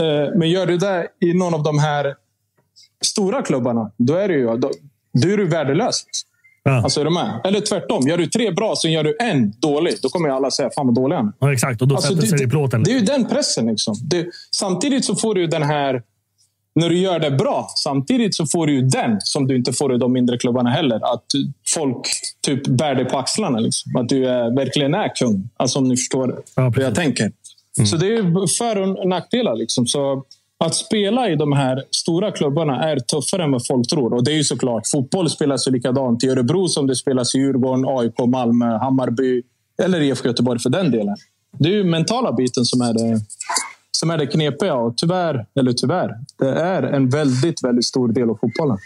[0.00, 2.14] Eh, Men gör du det i någon av de här
[3.04, 4.70] stora klubbarna, då är du ju då,
[5.22, 6.04] då är du värdelös.
[6.62, 6.82] Ja.
[6.82, 7.40] Alltså, är du med?
[7.44, 8.08] Eller tvärtom.
[8.08, 9.94] Gör du tre bra, så gör du en dålig.
[10.02, 11.32] Då kommer ju alla säga fan vad dålig han är.
[11.38, 12.82] Ja, exakt, och då Alltså, sätter sig det i plåten.
[12.82, 13.66] det är ju den pressen.
[13.66, 13.94] Liksom.
[14.02, 14.26] Det,
[14.56, 16.02] samtidigt så får du den här...
[16.76, 19.98] När du gör det bra, samtidigt så får du den som du inte får i
[19.98, 20.96] de mindre klubbarna heller.
[21.14, 21.24] Att
[21.74, 22.08] folk
[22.46, 23.58] typ bär dig på axlarna.
[23.58, 23.96] Liksom.
[23.96, 25.48] Att du är, verkligen är kung.
[25.56, 27.32] Alltså om ni förstår Ja, hur jag tänker.
[27.78, 27.86] Mm.
[27.86, 29.56] Så det är ju för och nackdelar.
[29.56, 29.86] Liksom.
[29.86, 30.24] Så
[30.64, 34.14] att spela i de här stora klubbarna är tuffare än vad folk tror.
[34.14, 37.38] Och det är ju såklart, fotboll spelas ju likadant i Örebro som det spelas i
[37.38, 39.42] Djurgården, AIK, Malmö, Hammarby
[39.82, 41.16] eller IFK Göteborg för den delen.
[41.58, 43.20] Det är ju mentala biten som är det,
[43.92, 44.74] som är det knepiga.
[44.74, 48.78] Och tyvärr, eller tyvärr, det är en väldigt, väldigt stor del av fotbollen.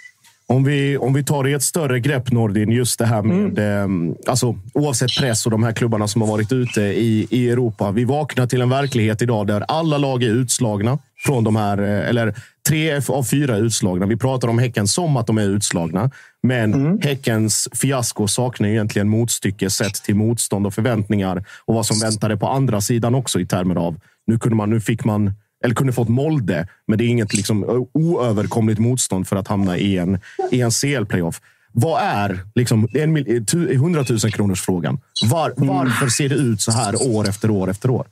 [0.50, 3.58] Om vi, om vi tar det i ett större grepp, Nordin, just det här med
[3.58, 7.90] eh, alltså, oavsett press och de här klubbarna som har varit ute i, i Europa.
[7.90, 12.08] Vi vaknar till en verklighet idag där alla lag är utslagna från de här, eh,
[12.08, 12.34] eller
[12.68, 14.06] tre av fyra är utslagna.
[14.06, 16.10] Vi pratar om Häcken som att de är utslagna,
[16.42, 22.36] men Häckens fiasko saknar egentligen motstycke sett till motstånd och förväntningar och vad som väntade
[22.36, 23.96] på andra sidan också i termer av
[24.26, 25.32] nu kunde man, nu fick man
[25.64, 29.98] eller kunde fått Molde, men det är inget liksom oöverkomligt motstånd för att hamna i
[29.98, 30.18] en,
[30.50, 31.40] i en CL-playoff.
[31.72, 35.00] Vad är liksom, en 100 000 eh, eh, kronors frågan?
[35.24, 38.06] Var, varför ser det ut så här år efter år efter år?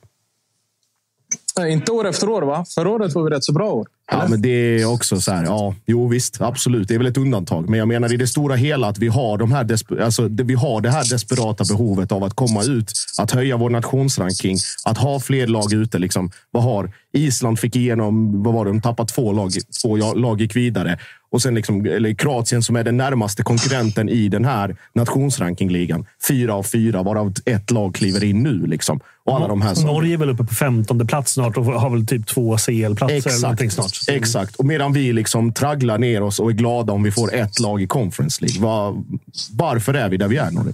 [1.57, 2.65] Nej, inte år efter år, va?
[2.75, 3.87] Förra året var vi rätt så bra år.
[4.11, 5.43] Ja, men det är också så här.
[5.43, 6.87] Ja, jo, visst, absolut.
[6.87, 7.69] Det är väl ett undantag.
[7.69, 9.67] Men jag menar i det stora hela att vi har, de här
[10.01, 13.69] alltså, det, vi har det här desperata behovet av att komma ut, att höja vår
[13.69, 15.99] nationsranking, att ha fler lag ute.
[15.99, 16.31] Liksom.
[16.51, 18.43] Vad har Island fick igenom?
[18.43, 18.71] Vad var det?
[18.71, 19.51] De tappade två lag,
[19.81, 20.99] två lag gick vidare.
[21.29, 26.05] Och sen liksom, eller Kroatien som är den närmaste konkurrenten i den här nationsrankingligan.
[26.27, 28.67] Fyra av fyra, varav ett lag kliver in nu.
[28.67, 28.99] Liksom.
[29.27, 29.85] Och alla de här som...
[29.85, 33.41] Norge är väl uppe på 15 plats snart och har väl typ två CL-platser eller
[33.41, 33.95] någonting Exakt.
[33.95, 34.15] snart.
[34.15, 34.55] Exakt.
[34.55, 37.81] Och medan vi liksom tragglar ner oss och är glada om vi får ett lag
[37.81, 38.61] i Conference League.
[38.61, 39.03] Var,
[39.51, 40.73] varför är vi där vi är, Norge?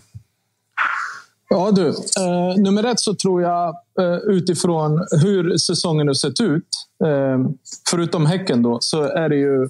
[1.49, 6.67] Ja du, eh, nummer ett så tror jag eh, utifrån hur säsongen har sett ut,
[7.05, 7.51] eh,
[7.89, 9.69] förutom Häcken då, så är det ju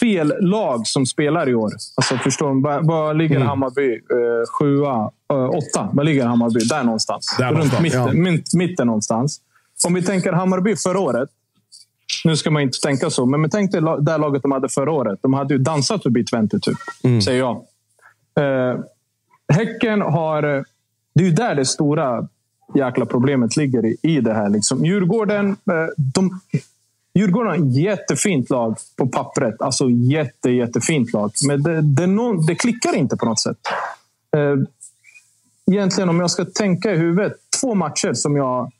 [0.00, 1.72] fel lag som spelar i år.
[1.96, 3.92] Alltså förstår var ligger Hammarby?
[3.92, 5.10] Eh, sjua?
[5.32, 5.88] Eh, åtta?
[5.92, 6.60] Var ligger Hammarby?
[6.60, 7.36] Där någonstans.
[7.38, 8.12] Där Runt någonstans, mitten, ja.
[8.30, 9.40] mitt, mitten någonstans.
[9.86, 11.28] Om vi tänker Hammarby förra året.
[12.24, 15.18] Nu ska man inte tänka så, men, tänk dig det laget de hade förra året.
[15.22, 16.76] De hade ju dansat förbi Twente, typ.
[17.24, 17.56] Säger jag.
[18.40, 18.78] Eh,
[19.52, 20.42] Häcken har...
[20.56, 20.62] eh,
[21.14, 22.28] Det är ju där det stora
[22.74, 24.48] jäkla problemet ligger i, i det här.
[24.48, 24.84] Liksom.
[24.84, 26.40] Djurgården, eh, de,
[27.14, 29.62] Djurgården har jättefint lag på pappret.
[29.62, 31.30] Alltså jätte, jättefint lag.
[31.48, 33.58] Men det, det, är nå- det klickar inte på något sätt.
[34.36, 34.56] Eh,
[35.72, 37.32] Egentligen om jag ska tänka i huvudet.
[37.60, 38.70] Två matcher som jag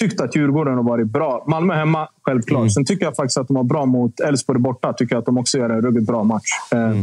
[0.00, 1.44] tyckte att Djurgården har varit bra.
[1.48, 2.72] Malmö hemma, självklart.
[2.72, 4.92] Sen tycker jag faktiskt att de var bra mot Elfsborg borta.
[4.92, 6.48] Tycker jag att de också gör en ruggigt bra match.
[6.72, 7.02] Eh,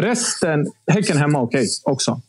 [0.00, 2.20] Resten, Häcken hemma, okej också.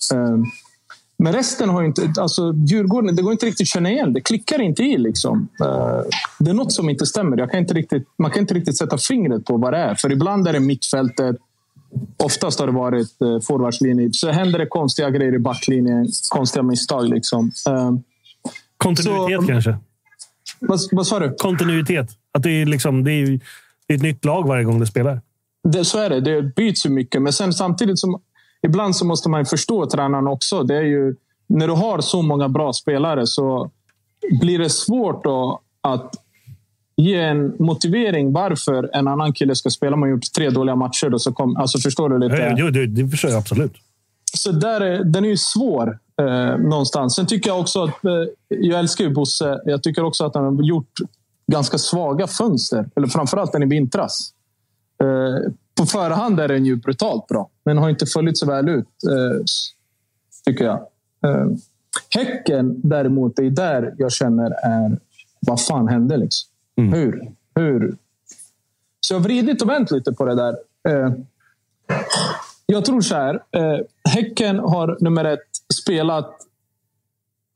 [1.23, 2.13] Men resten har ju inte...
[2.21, 4.13] Alltså, Djurgården, det går inte riktigt att känna igen.
[4.13, 4.97] Det klickar inte i.
[4.97, 5.47] Liksom.
[5.61, 6.01] Eh,
[6.39, 7.37] Det är något som inte stämmer.
[7.37, 9.95] Jag kan inte riktigt, man kan inte riktigt sätta fingret på vad det är.
[9.95, 11.35] För ibland är det mittfältet.
[12.17, 14.09] Oftast har det varit eh, forwardslinje.
[14.13, 16.07] Så händer det konstiga grejer i backlinjen.
[16.29, 17.09] Konstiga misstag.
[17.09, 17.51] Liksom.
[17.67, 17.91] Eh,
[18.77, 19.77] Kontinuitet Så- kanske.
[20.59, 21.35] vad, vad sa du?
[21.37, 22.09] Kontinuitet.
[22.31, 23.25] Att det är, liksom, det är,
[23.87, 25.21] det är ett nytt lag varje gång det spelar.
[25.63, 26.21] det, så är det.
[26.21, 27.21] Det byts ju mycket.
[27.21, 28.21] Men sen samtidigt som
[28.67, 30.63] ibland så måste man förstå tränaren också.
[30.63, 31.15] Det är ju,
[31.47, 33.71] när du har så många bra spelare så
[34.41, 36.15] blir det svårt då att
[36.95, 39.95] ge en motivering varför en annan kille ska spela.
[39.95, 41.09] Man har gjort tre dåliga matcher.
[41.09, 42.55] Då, så kom, alltså förstår du lite?
[42.57, 43.73] Jo, det, det förstår jag absolut.
[44.33, 47.15] Så där är, den är ju svår eh, någonstans.
[47.15, 48.05] Sen tycker jag också att...
[48.05, 48.11] Eh,
[48.47, 49.61] jag älskar ju Bosse.
[49.65, 50.93] Jag tycker också att han har gjort
[51.51, 52.89] ganska svaga fönster.
[52.95, 54.33] Eller framförallt den i vintras.
[55.03, 58.87] Eh, på förhand är den ju brutalt bra, men har inte följt så väl ut,
[58.87, 59.43] eh,
[60.45, 60.79] tycker jag.
[61.25, 61.47] Eh,
[62.15, 64.97] häcken däremot, det är där jag känner är
[65.39, 66.17] vad fan hände?
[66.17, 66.49] Liksom?
[66.77, 66.93] Mm.
[66.93, 67.31] Hur?
[67.55, 67.97] Hur?
[69.01, 70.55] Så jag har vridit och vänt lite på det där.
[70.89, 71.13] Eh,
[72.65, 73.43] jag tror så här.
[73.51, 75.49] Eh, häcken har nummer ett
[75.81, 76.35] spelat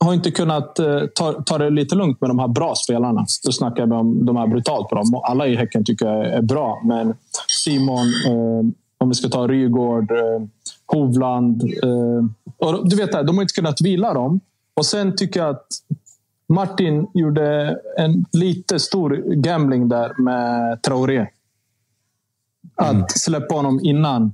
[0.04, 3.26] har inte kunnat eh, ta, ta det lite lugnt med de här bra spelarna.
[3.44, 5.02] Då snackar vi om de här brutalt bra.
[5.24, 7.14] Alla i Häcken tycker jag är bra, men
[7.64, 10.42] Simon, eh, om vi ska ta Rygård, eh,
[10.86, 11.62] Hovland.
[11.62, 12.24] Eh,
[12.58, 14.40] och du vet, de har inte kunnat vila dem.
[14.74, 15.66] Och sen tycker jag att
[16.48, 21.26] Martin gjorde en lite stor gambling där med Traoré.
[22.76, 23.06] Att mm.
[23.08, 24.32] släppa honom innan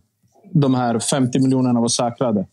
[0.53, 2.47] de här 50 miljonerna var säkrade.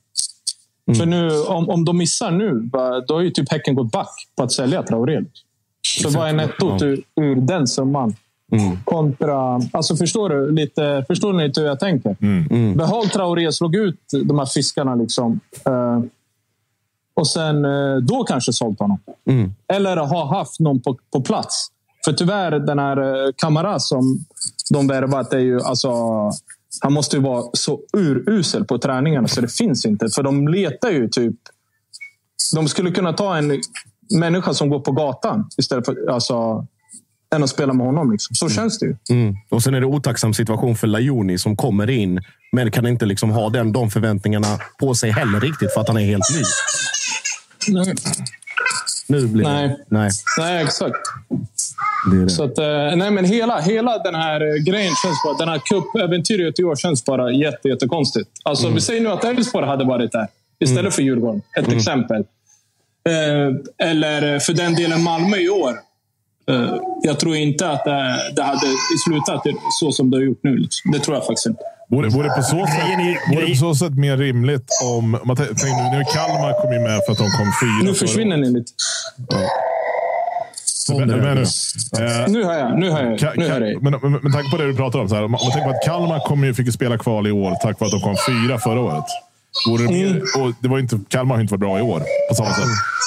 [0.87, 0.99] Mm.
[0.99, 2.69] För nu, om, om de missar nu,
[3.07, 5.21] då har ju typ Häcken gått back på att sälja Traoré.
[6.01, 8.15] Så vad är nettot ur, ur den summan?
[8.51, 8.77] Mm.
[8.83, 9.61] Kontra...
[9.71, 12.15] Alltså förstår du lite, förstår ni lite hur jag tänker?
[12.21, 12.47] Mm.
[12.51, 12.77] Mm.
[12.77, 14.95] Behåll Traoré, slog ut de här fiskarna.
[14.95, 15.39] Liksom.
[15.69, 16.03] Uh,
[17.13, 18.99] och sen uh, då kanske sålt honom.
[19.29, 19.53] Mm.
[19.73, 21.67] Eller ha haft någon på, på plats.
[22.05, 24.25] För tyvärr, den här uh, Kamara som
[24.69, 25.61] de värvat är ju...
[25.61, 25.91] Alltså,
[26.81, 30.09] han måste ju vara så urusel på träningarna så det finns inte.
[30.15, 31.35] För de letar ju typ...
[32.55, 33.61] De skulle kunna ta en
[34.19, 36.67] människa som går på gatan istället för alltså,
[37.35, 38.11] än att spela med honom.
[38.11, 38.35] Liksom.
[38.35, 38.55] Så mm.
[38.55, 38.95] känns det ju.
[39.09, 39.35] Mm.
[39.49, 43.29] Och Sen är det otacksam situation för Lajoni som kommer in, men kan inte liksom
[43.29, 46.43] ha den, de förväntningarna på sig heller riktigt för att han är helt ny.
[47.73, 47.95] Nej.
[49.09, 49.67] Nu blir nej.
[49.67, 49.77] det...
[49.87, 50.09] Nej.
[50.37, 50.97] Nej, exakt.
[52.11, 52.29] Det det.
[52.29, 55.33] Så att, eh, nej, men hela, hela den här eh, grejen känns bara...
[55.37, 58.29] Den här cupäventyret i år känns bara jätte, jättekonstigt.
[58.43, 58.75] Alltså, mm.
[58.75, 60.27] Vi säger nu att Elfsborg hade varit där
[60.59, 60.91] istället mm.
[60.91, 61.41] för Djurgården.
[61.57, 61.77] Ett mm.
[61.77, 62.23] exempel.
[63.09, 65.86] Eh, eller för den delen Malmö i år.
[66.51, 67.83] Eh, jag tror inte att
[68.35, 68.67] det, hade
[69.05, 69.43] slutat
[69.79, 70.57] så som det har gjort nu.
[70.57, 70.91] Liksom.
[70.91, 71.61] Det tror jag faktiskt inte.
[71.89, 72.83] Vore, vore, på så sätt,
[73.31, 75.11] vore på så sätt mer rimligt om...
[75.11, 77.83] Man tänk, nu, nu Kalmar kom ju med för att de kom fyra.
[77.83, 78.71] Nu försvinner ni lite.
[79.29, 79.37] Ja.
[80.89, 81.41] Men, men, nu.
[82.05, 82.79] Eh, nu hör jag.
[82.79, 83.19] Nu hör jag.
[83.19, 83.83] Ka, nu hör jag.
[83.83, 85.09] Men, men, men tanke på det du pratar om.
[85.09, 87.55] Så här, om man tänker på att Kalmar kom ju, fick spela kval i år
[87.61, 89.05] tack vare att de kom fyra förra året.
[89.65, 90.21] Vore det, mer, mm.
[90.39, 92.65] och det var inte, Kalmar har inte varit bra i år på samma sätt.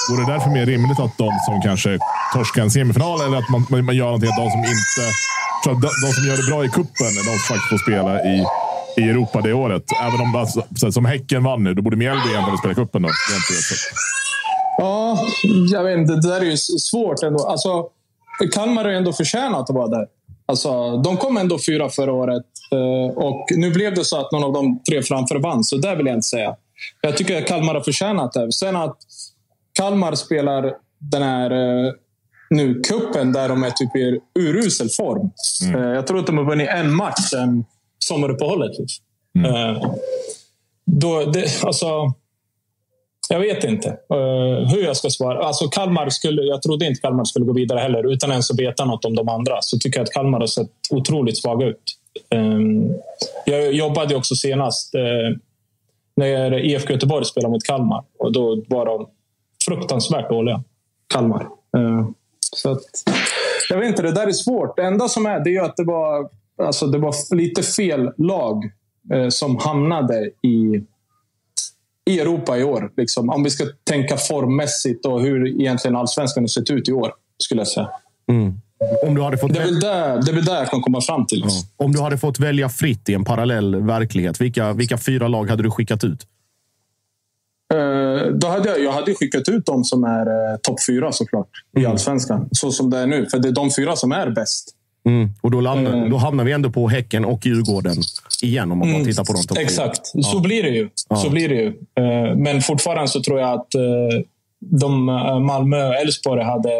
[0.09, 1.99] Vore det därför mer rimligt att de som kanske
[2.33, 5.03] torskar en semifinal eller att man, man gör någonting att de som inte...
[5.63, 8.23] Så de, de som gör det bra i kuppen är de som faktiskt får spela
[8.23, 8.45] i,
[8.97, 9.83] i Europa det året.
[10.01, 13.09] Även om alltså, som Häcken vann nu, då borde Mjällby egentligen spela kuppen då.
[14.77, 15.19] Ja,
[15.71, 16.13] jag vet inte.
[16.15, 17.47] Det där är ju svårt ändå.
[17.47, 17.85] Alltså,
[18.53, 20.05] Kalmar har ju ändå förtjänat att vara där.
[20.45, 22.45] Alltså, de kom ändå fyra förra året
[23.15, 26.05] och nu blev det så att någon av de tre framför vann, så det vill
[26.05, 26.55] jag inte säga.
[27.01, 28.51] Jag tycker att Kalmar har förtjänat det.
[28.51, 28.97] Sen att
[29.73, 31.93] Kalmar spelar den här eh,
[32.49, 35.31] nu kuppen där de är typ i urusel form.
[35.63, 35.83] Mm.
[35.83, 37.65] Eh, jag tror att de har vunnit en match sen
[37.99, 38.79] sommaruppehållet.
[38.79, 39.05] Liksom.
[39.37, 39.81] Mm.
[40.85, 42.13] Då, det, alltså,
[43.29, 45.43] jag vet inte uh, hur jag ska svara.
[45.43, 48.13] Alltså Kalmar skulle, jag trodde inte Kalmar skulle gå vidare heller.
[48.13, 50.69] Utan ens att veta något om de andra så tycker jag att Kalmar har sett
[50.89, 51.83] otroligt svaga ut.
[52.35, 52.93] Um,
[53.45, 55.37] jag jobbade också senast uh,
[56.15, 58.03] när IFK Göteborg spelade mot Kalmar.
[58.19, 59.07] Och Då var de
[59.65, 60.63] fruktansvärt dåliga,
[61.13, 61.47] Kalmar.
[61.77, 62.09] Uh,
[62.55, 62.83] så att,
[63.69, 64.75] jag vet inte, det där är svårt.
[64.75, 66.29] Det enda som är det är att det var,
[66.63, 68.71] alltså, det var lite fel lag
[69.29, 70.83] som hamnade i
[72.05, 72.91] i Europa i år.
[72.97, 73.29] Liksom.
[73.29, 77.61] Om vi ska tänka formmässigt och hur egentligen allsvenskan har sett ut i år, skulle
[77.61, 77.89] jag säga.
[78.29, 78.53] Mm.
[79.07, 81.25] Om du hade fått det, är väl där, det är där jag kan komma fram
[81.25, 81.43] till.
[81.45, 81.85] Ja.
[81.85, 85.63] Om du hade fått välja fritt i en parallell verklighet, vilka, vilka fyra lag hade
[85.63, 86.27] du skickat ut?
[87.73, 91.49] Uh, då hade jag, jag hade skickat ut de som är uh, topp fyra såklart
[91.75, 91.85] mm.
[91.85, 92.49] i allsvenskan.
[92.51, 93.25] Så som det är nu.
[93.25, 94.75] För det är de fyra som är bäst.
[95.05, 95.29] Mm.
[95.41, 96.09] Och då, landar, mm.
[96.09, 97.95] då hamnar vi ändå på Häcken och Djurgården
[98.41, 99.07] igen om man bara mm.
[99.07, 100.89] tittar på de topp Exakt, så blir det ju.
[101.09, 101.15] Ja.
[101.15, 101.67] Så blir det ju.
[101.67, 104.21] Eh, men fortfarande så tror jag att eh,
[104.59, 106.71] de eh, Malmö och Elfsborg hade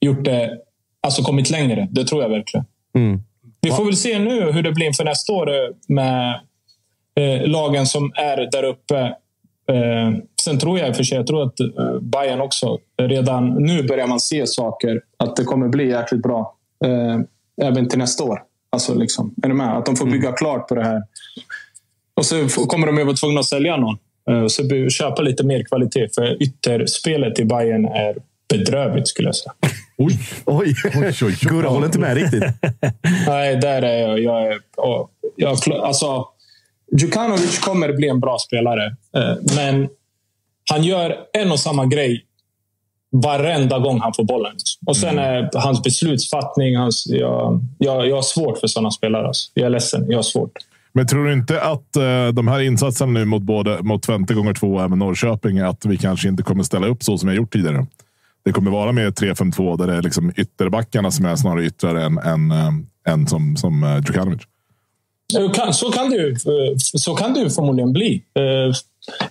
[0.00, 0.58] gjort det,
[1.04, 1.88] alltså kommit längre.
[1.90, 2.66] Det tror jag verkligen.
[2.94, 3.20] Mm.
[3.60, 5.48] Vi får väl se nu hur det blir inför nästa år
[5.92, 6.40] med
[7.46, 9.14] lagen som är där uppe.
[10.44, 11.54] Sen tror jag i och för sig, jag tror att
[12.02, 15.00] Bayern också, redan nu börjar man se saker.
[15.16, 18.42] Att det kommer bli jäkligt bra eh, även till nästa år.
[18.70, 19.76] Alltså, liksom, är du med?
[19.76, 21.02] Att de får bygga klart på det här.
[22.14, 23.96] Och så kommer de ju vara tvungna att sälja någon.
[24.30, 26.08] Eh, Och så be- köpa lite mer kvalitet.
[26.14, 28.16] För ytterspelet i Bayern är
[28.48, 29.52] bedrövligt skulle jag säga.
[29.96, 31.36] Oj, Oj, oj, oj.
[31.42, 32.42] Gurra håller inte med riktigt.
[33.26, 34.22] Nej, där är jag.
[34.22, 34.60] Jag är,
[35.36, 36.26] jag, alltså,
[37.00, 38.86] Djukanovic kommer bli en bra spelare,
[39.16, 39.88] eh, men
[40.70, 42.24] han gör en och samma grej
[43.22, 44.56] varenda gång han får bollen.
[44.86, 46.76] Och sen är hans beslutsfattning...
[46.76, 49.26] Hans, jag, jag, jag har svårt för sådana spelare.
[49.26, 49.50] Alltså.
[49.54, 50.10] Jag är ledsen.
[50.10, 50.52] Jag har svårt.
[50.92, 54.54] Men tror du inte att eh, de här insatserna nu mot både mot Twente gånger
[54.54, 57.36] två och även Norrköping, att vi kanske inte kommer ställa upp så som vi har
[57.36, 57.86] gjort tidigare?
[58.44, 62.18] Det kommer vara mer 3-5-2 där det är liksom ytterbackarna som är snarare yttrar än,
[62.18, 64.40] än, eh, än som, som eh, Djukanovic.
[65.54, 68.22] Kan- Så kan det eh, så kan det ju förmodligen bli.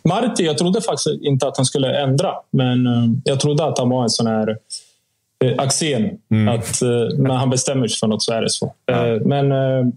[0.04, 2.32] Marti, jag trodde faktiskt inte att han skulle ändra.
[2.52, 2.88] Men
[3.26, 4.58] jag trodde att han var en sån här
[5.46, 6.10] eh, axen.
[6.50, 6.82] Att
[7.18, 8.74] när han bestämmer sig för något så är det så.
[8.92, 9.50] Eh, Men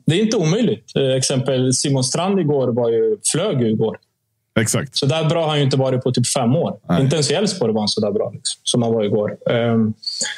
[0.06, 0.96] det är inte omöjligt.
[1.16, 3.96] Exempel Simon Strand igår var ju, flög ju igår.
[4.60, 4.96] Exakt.
[4.96, 6.76] Så där bra har han ju inte varit på typ fem år.
[6.88, 7.02] Nej.
[7.02, 9.36] Inte ens i Elfsborg var han så där bra liksom, som han var igår.
[9.50, 9.94] Ehm,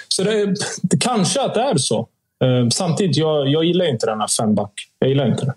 [0.08, 2.08] så det, det kanske att det är så.
[2.44, 4.72] Ehm, samtidigt, jag, jag gillar inte den här femback.
[4.98, 5.54] Jag gillar inte det.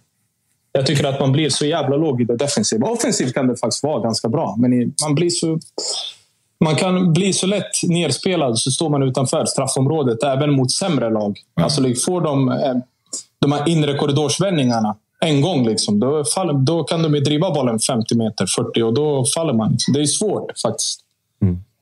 [0.72, 2.88] Jag tycker att man blir så jävla låg i det defensiva.
[2.88, 5.59] Offensivt kan det faktiskt vara ganska bra, men man blir så...
[6.64, 11.39] Man kan bli så lätt nerspelad så står man utanför straffområdet även mot sämre lag.
[11.53, 12.76] Alltså, liksom, får de eh,
[13.39, 14.95] de här inre korridorsvändningarna
[15.26, 18.93] en gång, liksom, då, faller, då kan de ju driva bollen 50 meter, 40 och
[18.93, 19.78] då faller man.
[19.93, 20.99] Det är svårt faktiskt.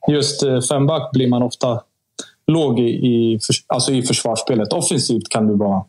[0.08, 1.80] Just eh, femback blir man ofta
[2.46, 4.72] låg i, i, alltså i försvarsspelet.
[4.72, 5.84] Offensivt kan det vara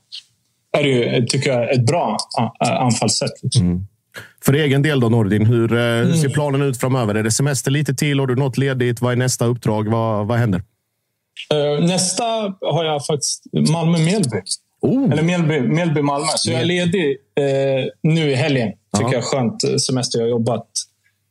[0.77, 2.17] är det ju, tycker jag, ett bra
[2.59, 3.43] anfallssätt.
[3.43, 3.87] Liksom.
[4.45, 5.45] För egen del då, Nordin.
[5.45, 7.15] Hur eh, ser planen ut framöver?
[7.15, 8.19] Är det semester lite till?
[8.19, 9.01] Har du något ledigt?
[9.01, 9.87] Vad är nästa uppdrag?
[9.89, 10.63] Vad, vad händer?
[11.53, 12.23] Eh, nästa
[12.61, 14.41] har jag faktiskt Malmö-Mjällby.
[14.81, 16.27] Oh, Eller Mjällby, Mjällby-Malmö.
[16.37, 18.69] Så jag är ledig eh, nu i helgen.
[18.69, 19.13] Tycker Ja.
[19.13, 19.81] jag är skönt.
[19.81, 20.19] Semester.
[20.19, 20.67] Jag har jobbat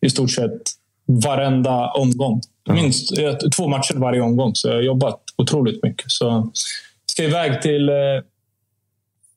[0.06, 0.62] i stort sett
[1.06, 2.40] varenda omgång.
[2.70, 4.54] Minst eh, två matcher varje omgång.
[4.54, 6.10] Så jag har jobbat otroligt mycket.
[6.10, 6.50] Så
[7.06, 7.88] ska iväg till...
[7.88, 7.94] Eh,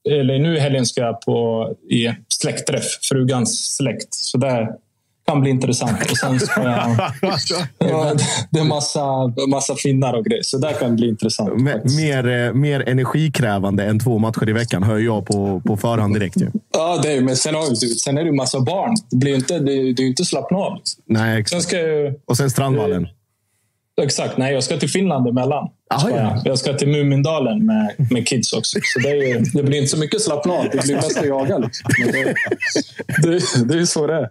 [0.09, 2.86] eller nu i helgen ska jag på i släktträff.
[3.01, 4.14] Frugans släkt.
[4.14, 4.76] Så det
[5.28, 6.11] kan bli intressant.
[6.11, 6.89] Och sen ska jag...
[7.80, 8.13] Ja,
[8.51, 9.03] det är massa,
[9.47, 10.43] massa finnar och grejer.
[10.43, 11.53] Så det kan bli intressant.
[11.97, 16.41] mer, eh, mer energikrävande än två matcher i veckan, hör jag på, på förhand direkt.
[16.41, 16.47] Ju.
[16.74, 18.95] Ja, det är, men sen, har, du- sen är det ju massa barn.
[19.09, 20.76] Det blir inte, det, är- det är ju inte slappna av.
[20.78, 21.03] Liksom.
[21.07, 21.63] Nej, Sen exakt.
[21.63, 23.07] ska jag, ju- Och sen Strandvallen.
[24.01, 25.69] Exakt, nej, jag ska till Finland emellan.
[25.89, 26.41] Ah, Ska ja.
[26.45, 26.59] jag.
[26.59, 28.79] ska till Mumindalen med, med kids också.
[28.83, 30.63] Så det, är ju, det blir inte så mycket slappna av.
[30.71, 31.57] Det blir mest att jaga.
[31.57, 31.89] Liksom.
[31.97, 32.11] Det,
[33.29, 34.29] det, det är ju så det är.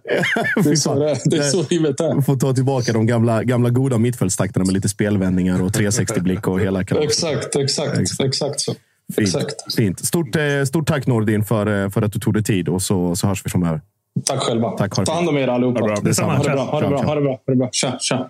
[0.63, 1.17] Det är så, det är.
[1.25, 2.21] Det är så livet är.
[2.21, 6.83] Får ta tillbaka de gamla, gamla goda mittfältstakterna med lite spelvändningar och 360-blick och hela
[6.83, 7.09] kalaset.
[7.09, 8.73] Exakt, exakt, exakt så.
[9.15, 9.27] Fint.
[9.27, 9.75] Exakt.
[9.75, 10.05] Fint.
[10.05, 13.15] Stort, eh, stort tack Nordin för, eh, för att du tog dig tid och så,
[13.15, 13.81] så hörs vi framöver.
[14.25, 14.69] Tack själva.
[14.71, 15.79] Tack, Ta hand om er allihopa.
[15.81, 16.25] Ha det bra.
[16.25, 16.63] Ha det bra.
[16.63, 17.03] Ha det bra.
[17.03, 17.31] Ha det bra.
[17.31, 17.69] Ha det bra.
[17.71, 18.29] Tja, tja.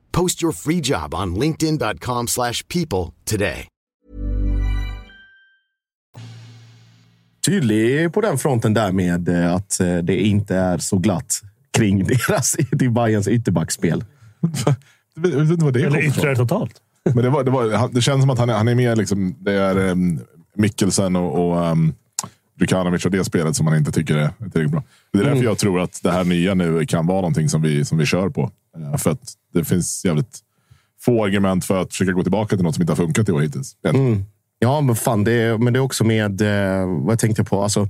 [0.11, 3.67] Post your free job on linkedin.com/people slash people today.
[7.45, 11.41] Tydlig på den fronten där med eh, att eh, det inte är så glatt
[11.77, 14.03] kring deras, till Bayerns ytterbacksspel.
[15.15, 16.19] Jag vet inte vad det Eller kommer ifrån.
[16.23, 16.73] yttre totalt.
[17.15, 19.35] Men det, var, det, var, det känns som att han är, han är mer liksom,
[19.39, 20.19] det är um,
[20.55, 21.93] Mikkelsen och, och um,
[22.59, 24.83] Djukanovic och det spelet som man inte tycker är, är tillräckligt bra.
[25.13, 25.43] Det är därför Mm.
[25.45, 28.29] jag tror att det här nya nu kan vara någonting som vi, som vi kör
[28.29, 28.51] på.
[28.77, 30.39] Eh, För att det finns jävligt
[31.01, 33.41] få argument för att försöka gå tillbaka till något som inte har funkat i år
[33.41, 33.75] hittills.
[33.85, 34.25] Mm.
[34.59, 37.63] Ja, men fan, det är, men det är också med eh, vad jag tänkte på.
[37.63, 37.87] Alltså,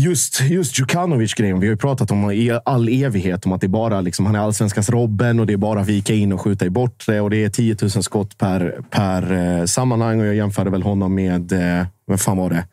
[0.00, 1.60] just just Djukanovic-grejen.
[1.60, 4.38] Vi har ju pratat om i all evighet om att det bara liksom, han är
[4.38, 7.48] allsvenskans Robben och det är bara vika in och skjuta i bortre och det är
[7.48, 10.20] 10 000 skott per, per eh, sammanhang.
[10.20, 12.64] Och jag jämförde väl honom med, eh, vem fan var det?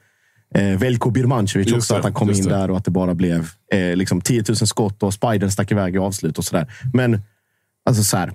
[0.55, 2.49] Eh, Velko Birmancevic Just också, det, att han kom in det.
[2.49, 5.95] där och att det bara blev eh, liksom 10 000 skott och Spidern stack iväg
[5.95, 6.71] i avslut och sådär.
[6.93, 7.21] Men
[7.89, 8.33] alltså så här,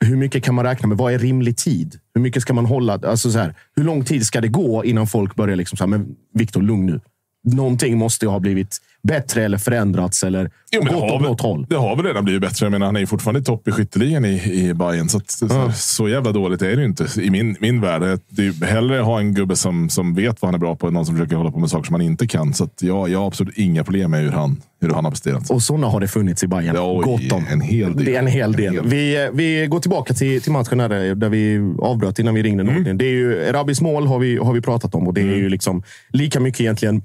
[0.00, 0.98] hur mycket kan man räkna med?
[0.98, 1.98] Vad är rimlig tid?
[2.14, 2.92] Hur mycket ska man hålla?
[2.92, 5.88] Alltså så här, hur lång tid ska det gå innan folk börjar liksom så här,
[5.88, 7.00] men Viktor, lugn nu.
[7.44, 11.66] Någonting måste ju ha blivit bättre eller förändrats eller Jo, gått åt något håll.
[11.68, 12.66] det har väl redan blivit bättre.
[12.66, 15.72] Jag menar, han är ju fortfarande topp i skytteligan i, i Bayern så, att, så,
[15.74, 18.20] så jävla dåligt är det ju inte i min, min värld.
[18.28, 20.94] Det är hellre ha en gubbe som, som vet vad han är bra på än
[20.94, 22.54] någon som försöker hålla på med saker som han inte kan.
[22.54, 25.50] Så att, ja, jag har absolut inga problem med hur han, hur han har presterat.
[25.50, 26.76] Och sådana har det funnits i Bayern.
[26.78, 27.46] Oj, Gott om.
[27.52, 28.04] En hel del.
[28.04, 28.66] Det är en hel del.
[28.66, 32.42] En hel Vi, vi går tillbaka till, till matchen där, där vi avbröt innan vi
[32.42, 32.98] ringde Mm.
[32.98, 35.48] Det är ju, Rabis mål har vi, har vi pratat om och det är ju
[35.48, 35.82] liksom
[36.12, 37.02] lika mycket egentligen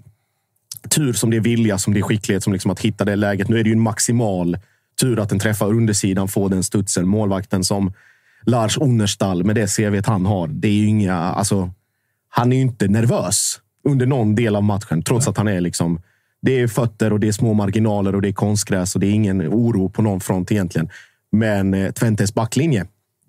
[0.90, 3.48] tur som det är vilja, som det är skicklighet, som liksom att hitta det läget.
[3.48, 4.58] Nu är det ju en maximal
[5.02, 7.08] tur att den träffar undersidan, får den studsen.
[7.08, 7.94] Målvakten som
[8.46, 11.16] Lars Unnerstall, med det CVt han har, det är ju inga...
[11.16, 11.72] Alltså,
[12.30, 16.02] han är ju inte nervös under någon del av matchen, trots att han är liksom...
[16.42, 19.12] Det är fötter och det är små marginaler och det är konstgräs och det är
[19.12, 20.90] ingen oro på någon front egentligen.
[21.32, 22.86] Men eh, Twentes backlinje,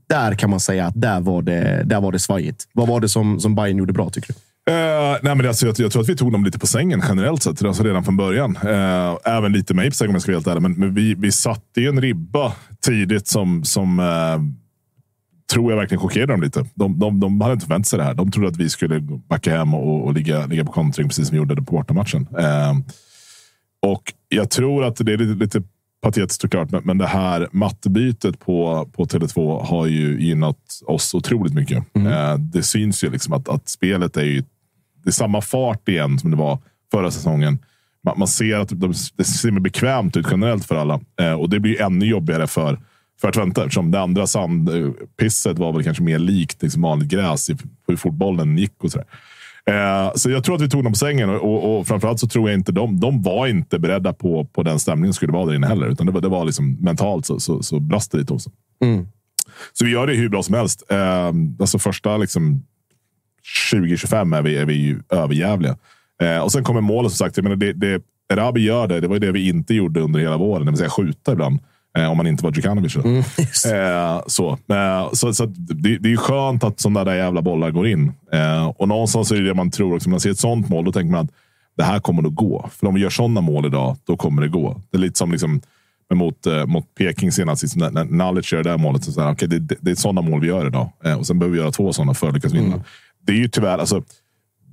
[0.09, 2.68] där kan man säga att där var det, där var det svajigt.
[2.72, 4.38] Vad var det som, som Bayern gjorde bra, tycker du?
[4.71, 7.43] Eh, nej, men alltså, jag, jag tror att vi tog dem lite på sängen generellt
[7.43, 7.64] sett.
[7.64, 8.59] Alltså redan från början.
[8.64, 10.62] Uh, även lite mig på sängen om jag ska vara helt ärlig.
[10.62, 14.41] Men, men vi, vi satte ju en ribba tidigt som, som eh,
[15.53, 16.67] tror jag verkligen chockerade dem lite.
[16.75, 18.14] De, de, de hade inte förväntat sig det här.
[18.14, 21.35] De trodde att vi skulle backa hem och, och ligga, ligga på kontring precis som
[21.35, 22.29] vi gjorde det på bortamatchen.
[23.83, 25.62] Och jag tror att det är lite, lite
[26.03, 31.55] patetiskt såklart, men, men det här mattebytet på, på Tele2 har ju gynnat oss otroligt
[31.55, 31.85] mycket.
[31.97, 34.45] Eh, det syns ju liksom att, att spelet är ju
[35.07, 36.59] det är samma fart igen som det var
[36.90, 37.59] förra säsongen.
[38.04, 41.50] Man, man ser att de, det ser mer bekvämt ut generellt för alla eh, och
[41.50, 42.80] det blir ännu jobbigare för
[43.20, 47.57] för Twente eftersom det andra sandpisset var väl kanske mer likt liksom vanligt gräs i
[47.88, 49.07] hur fotbollen gick och sådär.
[49.70, 52.28] Eh, så jag tror att vi tog dem på sängen och, och, och framförallt så
[52.28, 55.46] tror jag inte de, de var inte beredda på, på den stämningen som skulle vara
[55.46, 55.88] där inne heller.
[55.88, 58.54] Utan det var, det var liksom mentalt så, så, så brast det lite hos dem.
[59.72, 60.82] Så vi gör det hur bra som helst.
[60.88, 62.62] Eh, alltså första liksom
[63.72, 65.76] 20-25 är vi, är vi ju överjävliga.
[66.22, 67.36] Eh, och sen kommer målet som sagt.
[67.36, 69.01] Jag menar, det, det, Erabi gör det.
[69.01, 70.64] Det var det vi inte gjorde under hela våren.
[70.64, 71.61] Det vill säga skjuta ibland.
[71.99, 72.94] Eh, om man inte var Djukanovic.
[72.94, 73.09] då.
[73.09, 77.42] eh, så eh, så, så att det, det är ju skönt att sådana där jävla
[77.42, 78.12] bollar går in.
[78.32, 79.94] Eh, och någonstans är det det man tror.
[79.97, 80.09] Också.
[80.09, 81.30] När man ser ett sånt mål, då tänker man att
[81.76, 82.70] det här kommer att gå.
[82.72, 84.80] För om vi gör sådana mål idag, då kommer det gå.
[84.90, 85.61] Det är lite som liksom,
[86.14, 89.05] mot, eh, mot Peking senast, liksom, när, när Nalic gör det där målet.
[89.05, 90.90] Så så här, okay, det, det, det är sådana mål vi gör idag.
[91.18, 92.80] Och sen behöver vi göra två sådana för att lyckas vinna.
[93.27, 94.03] Det är ju tyvärr, alltså,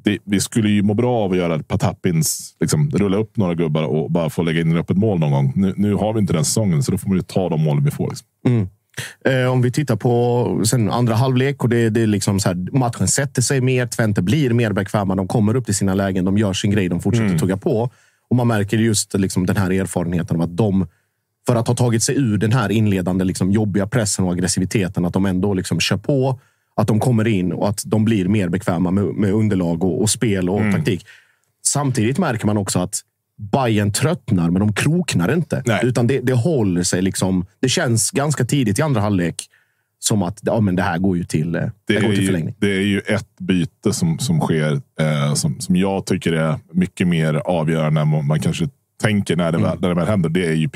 [0.03, 3.37] det, vi skulle ju må bra av att göra ett par tappins, liksom, rulla upp
[3.37, 5.53] några gubbar och bara få lägga in ett öppet mål någon gång.
[5.55, 7.83] Nu, nu har vi inte den säsongen, så då får man ju ta de målen
[7.83, 8.09] vi får.
[8.09, 8.27] Liksom.
[8.47, 8.67] Mm.
[9.25, 12.77] Eh, om vi tittar på sen andra halvlek och det, det är liksom så här,
[12.77, 13.87] matchen sätter sig mer.
[13.87, 15.15] Twente blir mer bekväma.
[15.15, 16.25] De kommer upp till sina lägen.
[16.25, 16.89] De gör sin grej.
[16.89, 17.39] De fortsätter Mm.
[17.39, 17.89] tugga på.
[18.29, 20.87] Och man märker just liksom den här erfarenheten av att de,
[21.47, 25.13] för att ha tagit sig ur den här inledande liksom jobbiga pressen och aggressiviteten, att
[25.13, 26.39] de ändå liksom kör på.
[26.75, 30.09] Att de kommer in och att de blir mer bekväma med, med underlag och, och
[30.09, 30.73] spel och Mm.
[30.73, 31.05] taktik.
[31.65, 32.99] Samtidigt märker man också att
[33.51, 35.63] Bayern tröttnar, men de kroknar inte.
[35.83, 37.01] Utan det, det håller sig.
[37.01, 37.45] liksom.
[37.59, 39.45] Det känns ganska tidigt i andra halvlek
[39.99, 42.25] som att ja, men det här går ju till, eh, det Det går till ju,
[42.25, 42.55] förlängning.
[42.59, 47.07] det är ju ett byte som, som sker eh, som, som jag tycker är mycket
[47.07, 48.69] mer avgörande än vad man kanske
[49.01, 50.29] tänker när det, väl, när det väl händer.
[50.29, 50.69] Det är ju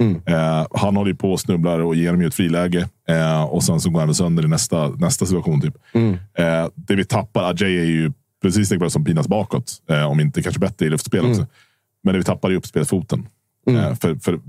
[0.00, 0.28] Pinas-bytet.
[0.28, 2.88] Eh, han håller ju på och snubblar och ger dem ju ett friläge.
[3.08, 5.60] Eh, och sen så går han sönder i nästa, nästa situation.
[5.60, 5.74] Typ.
[6.38, 9.72] Eh, det vi tappar, Ajay är ju precis lika bra som Pinas bakåt.
[9.90, 11.46] Eh, om inte kanske bättre i luftspel också.
[12.02, 13.26] Men det vi tappar är uppspelsfoten.
[13.66, 14.40] Eh, för, för,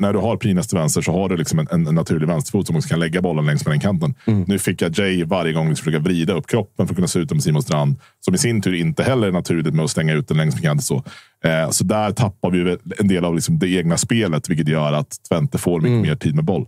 [0.00, 2.76] när du har Pinas till vänster så har du liksom en, en, naturlig vänsterfot som
[2.76, 4.14] också kan lägga bollen längs med den kanten.
[4.46, 7.18] Nu fick jag Jay varje gång liksom försöka vrida upp kroppen för att kunna se
[7.18, 7.96] ut med Simon Strand.
[8.20, 10.62] Som i sin tur inte heller är naturligt med att stänga ut den längs med
[10.62, 10.82] kanten.
[10.82, 11.04] Så,
[11.44, 15.16] eh, så där tappar vi en del av liksom det egna spelet, vilket gör att
[15.28, 16.66] Twente får mycket mer tid med boll.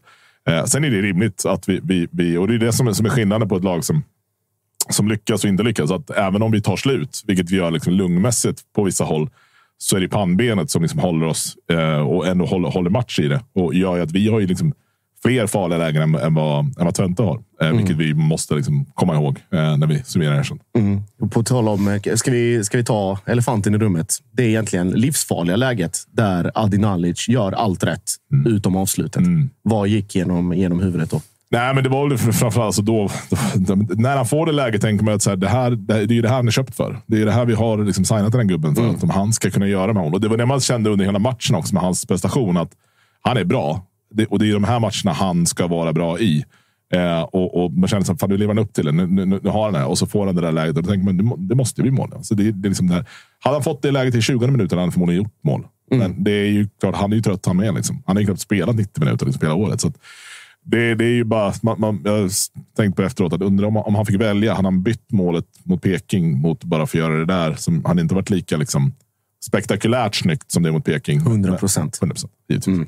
[0.49, 2.93] Eh, sen är det rimligt att vi, vi, vi och det är det som är,
[2.93, 4.03] som är skillnaden på ett lag som
[4.89, 5.91] som lyckas och inte lyckas.
[5.91, 9.31] Att även om vi tar slut, vilket vi gör liksom lungmässigt på vissa håll,
[9.79, 13.29] så är det pannbenet som liksom håller oss eh, och ändå håller, håller match i
[13.29, 13.41] det.
[13.55, 14.73] Och gör att vi har ju liksom
[15.23, 17.43] fler farliga lägen än, än, vad, än vad Twente har.
[17.61, 17.77] Eh, Mm.
[17.77, 20.59] Vilket vi måste liksom komma ihåg eh, när vi summerar det sen.
[20.79, 21.31] Mm.
[21.31, 24.19] På tal om, eh, ska vi, ska vi ta elefanten i rummet?
[24.33, 28.03] Det är egentligen livsfarliga läget där Adi Nalic gör allt rätt,
[28.47, 29.23] utom avslutet.
[29.63, 31.21] Vad gick genom, genom huvudet då?
[31.55, 33.11] Nej, men det var väl framförallt alltså då,
[33.55, 36.13] då, när han får det läget tänker man att så här, det, här, det, är
[36.13, 37.01] ju det här han är köpt för.
[37.07, 38.89] Det är det här vi har liksom signat den här gubben för.
[38.89, 40.15] Att om han ska kunna göra med honom.
[40.15, 42.57] Och det var det man kände under hela matchen också med hans prestation.
[42.57, 42.71] Att
[43.23, 43.87] han är bra.
[44.15, 46.45] Det, och det är de här matcherna han ska vara bra i.
[46.95, 48.93] Eh, och, och man känner att nu lever han upp till det.
[48.93, 49.85] Nu, nu, nu har han det.
[49.85, 50.77] Och så får han det där läget.
[50.77, 52.11] Och då tänker man det, må- det måste bli mål.
[52.23, 53.05] Så det, det är liksom där.
[53.41, 55.67] Hade han fått det läget i 20 minuter hade han förmodligen gjort mål.
[55.91, 57.75] Men det är ju klart, han är ju trött han med.
[57.75, 58.03] Liksom.
[58.07, 59.81] Han har ju knappt spelat 90 minuter liksom, hela året.
[59.81, 59.95] Så att,
[60.65, 62.31] det, det är ju bara, man, man, jag har
[62.77, 64.55] tänkt på efteråt att undra om, om han fick välja.
[64.55, 67.55] Han bytt målet mot Peking mot bara för att göra det där?
[67.55, 68.93] Som hade inte varit lika liksom,
[69.47, 71.19] spektakulärt snyggt som det är mot Peking.
[71.19, 71.99] 100 procent.
[72.03, 72.33] 100 procent.
[72.49, 72.79] givetvis.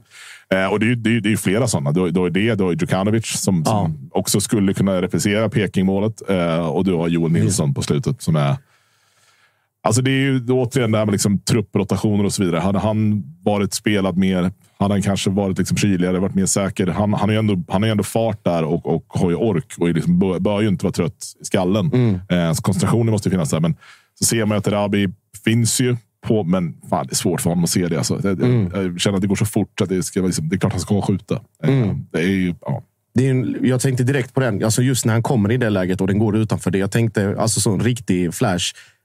[0.54, 1.92] Eh, och det är, ju- det, är, det är flera sådana.
[1.92, 5.48] Du, har- du har det, du har ju Djukanovic som, som också skulle kunna reprisera
[5.48, 6.30] Peking-målet.
[6.30, 8.56] Eh, och du har Joel Nilsson på slutet som är...
[9.82, 12.60] Alltså det är ju återigen det här med liksom trupprotationer och så vidare.
[12.60, 16.86] Hade han varit spelat mer, hade han kanske varit liksom kyligare, varit mer säker.
[16.86, 19.36] Han, han, har ju ändå, han har ju ändå fart där och, och har ju
[19.36, 21.90] ork och liksom, bör, bör ju inte vara trött i skallen.
[22.28, 23.60] Eh, så koncentrationen måste ju finnas där.
[23.60, 23.74] Men
[24.18, 25.08] så ser man att Erabi
[25.44, 25.96] finns ju
[26.26, 27.96] på, men fan, det är svårt för honom att se det.
[27.96, 28.20] Alltså.
[28.24, 30.58] Jag, jag, jag känner att det går så fort att det, ska, liksom, det är
[30.58, 31.34] klart han ska skjuta.
[31.62, 32.82] Eh, Det är ju, ja.
[33.14, 35.70] Det är en, jag tänkte direkt på den, alltså just när han kommer i det
[35.70, 36.78] läget och den går utanför det.
[36.78, 38.64] Jag tänkte alltså sån riktig flash.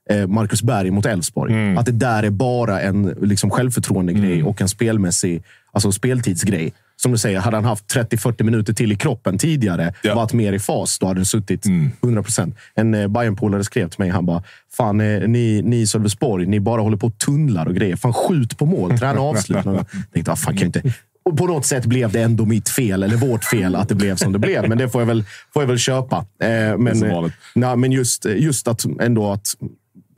[0.10, 1.54] eh, Marcus Berg mot Elfsborg.
[1.78, 6.74] Att det där är bara en liksom, självförtroende-grej och en spelmässig alltså, speltidsgrej.
[6.96, 10.60] Som du säger, hade han haft 30-40 minuter till i kroppen tidigare, varit mer i
[10.60, 11.66] fas, då hade den suttit
[12.04, 12.56] 100 procent.
[12.76, 14.44] En eh, Bayern-polare skrev till mig, han bara,
[14.78, 17.96] fan eh, ni, ni i Sölvesborg, ni bara håller på och tunnlar och grejer.
[17.96, 19.66] Fan skjut på mål, träna avslut.
[19.66, 20.94] jag tänkte, ah, fan, kan inte...
[21.24, 24.16] Och på något sätt blev det ändå mitt fel, eller vårt fel, att det blev
[24.16, 24.70] som det blev.
[24.70, 26.18] Men det får jag väl, får jag väl köpa.
[26.18, 29.48] Eh, men, nej, men just, just att ändå att,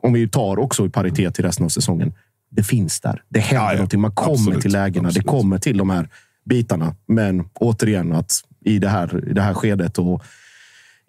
[0.02, 2.14] om vi tar också i paritet till resten av säsongen,
[2.56, 3.22] det finns där.
[3.30, 3.76] Det händer Ja, ja.
[3.76, 4.00] någonting.
[4.02, 4.62] Man kommer Absolut.
[4.62, 5.08] till lägena.
[5.08, 5.26] Absolut.
[5.26, 6.10] Det kommer till de här
[6.46, 6.96] bitarna.
[7.08, 8.32] Men återigen, att
[8.66, 10.24] i det här, i det här skedet och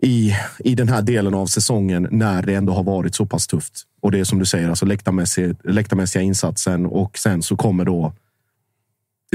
[0.03, 3.83] i, i den här delen av säsongen när det ändå har varit så pass tufft.
[4.03, 8.15] Och det är som du säger, alltså läktarmässig, läktarmässiga insatsen och sen så kommer då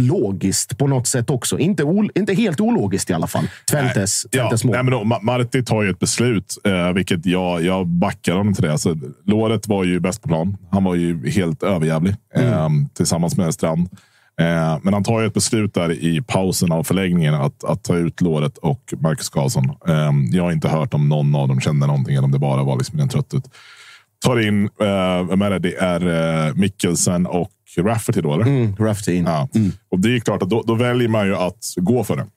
[0.02, 1.60] logiskt på något sätt också.
[1.60, 3.48] Inte, ol, inte helt ologiskt i alla fall.
[3.72, 4.74] Twentes, Ja, Twentes mål.
[4.76, 8.54] nej, men då, Ma- Marti tar ju ett beslut, eh, vilket jag, jag backar honom
[8.54, 8.72] till det.
[8.72, 10.58] Alltså, Låret var ju bäst på plan.
[10.72, 13.90] Han var ju helt överjävlig eh, tillsammans med Strand.
[14.42, 17.96] Eh, men han tar ju ett beslut där i pausen av förlängningen att, att ta
[17.96, 19.66] ut Låret och Marcus Karlsson.
[19.88, 22.64] Eh, jag har inte hört om någon av dem kände någonting eller om det bara
[22.64, 23.44] var liksom en trötthet.
[24.26, 25.76] Tar in, eh, vem är det?
[25.76, 28.46] Är eh, Mikkelsen och Rafferty då, eller?
[28.46, 29.26] Mm, Rafferty in.
[29.26, 29.50] Ja.
[29.92, 32.28] Och det är klart att då, då väljer man ju att gå för det.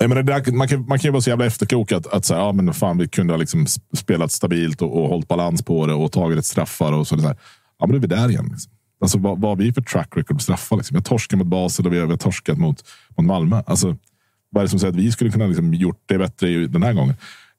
[0.00, 2.40] Jag menar, där, man, kan, man kan ju vara så jävla efterklok att, att säga,
[2.40, 3.66] ja, men fan, vi kunde ha liksom
[3.96, 6.92] spelat stabilt och, och hållit balans på det och tagit ett straffar.
[6.92, 7.36] och så, så här.
[7.78, 8.48] Ja, men då är vi där igen.
[8.52, 8.72] Liksom.
[9.00, 10.76] Alltså, vad, vad har vi för track record på straffar?
[10.76, 10.96] Liksom?
[10.96, 12.84] Har torskat mot Basel och vi har, torskat mot,
[13.16, 13.62] mot Malmö.
[13.66, 13.96] Alltså,
[14.50, 16.92] vad är det som säger att vi skulle kunna liksom, gjort det bättre den här
[16.92, 17.14] gången?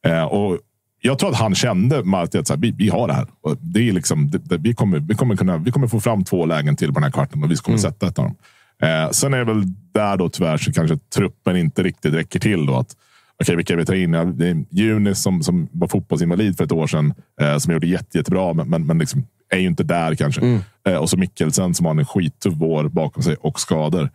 [0.05, 0.59] Eh, och
[1.06, 3.28] jag tror att han kände Marti att så här, vi, vi har det här.
[3.41, 6.24] Och det är liksom, det, det, vi, kommer, vi, kommer kunna, vi kommer få fram
[6.24, 8.36] två lägen till på den här kvarten och vi kommer sätta ett av dem.
[8.84, 12.66] Eh, sen är det väl där då tyvärr så kanske truppen inte riktigt räcker till.
[12.66, 12.95] Då att,
[13.41, 14.14] Okej, vilka vi tar in?
[14.14, 17.14] Ja, det är Junis som, som var fotbollsinvalid för ett år sedan.
[17.41, 20.41] Eh, som gjorde jätte, jättebra, men, men, men liksom är ju inte där kanske.
[20.88, 24.10] Eh, och så Mikkelsen som har en skittuff vår bakom sig och skador.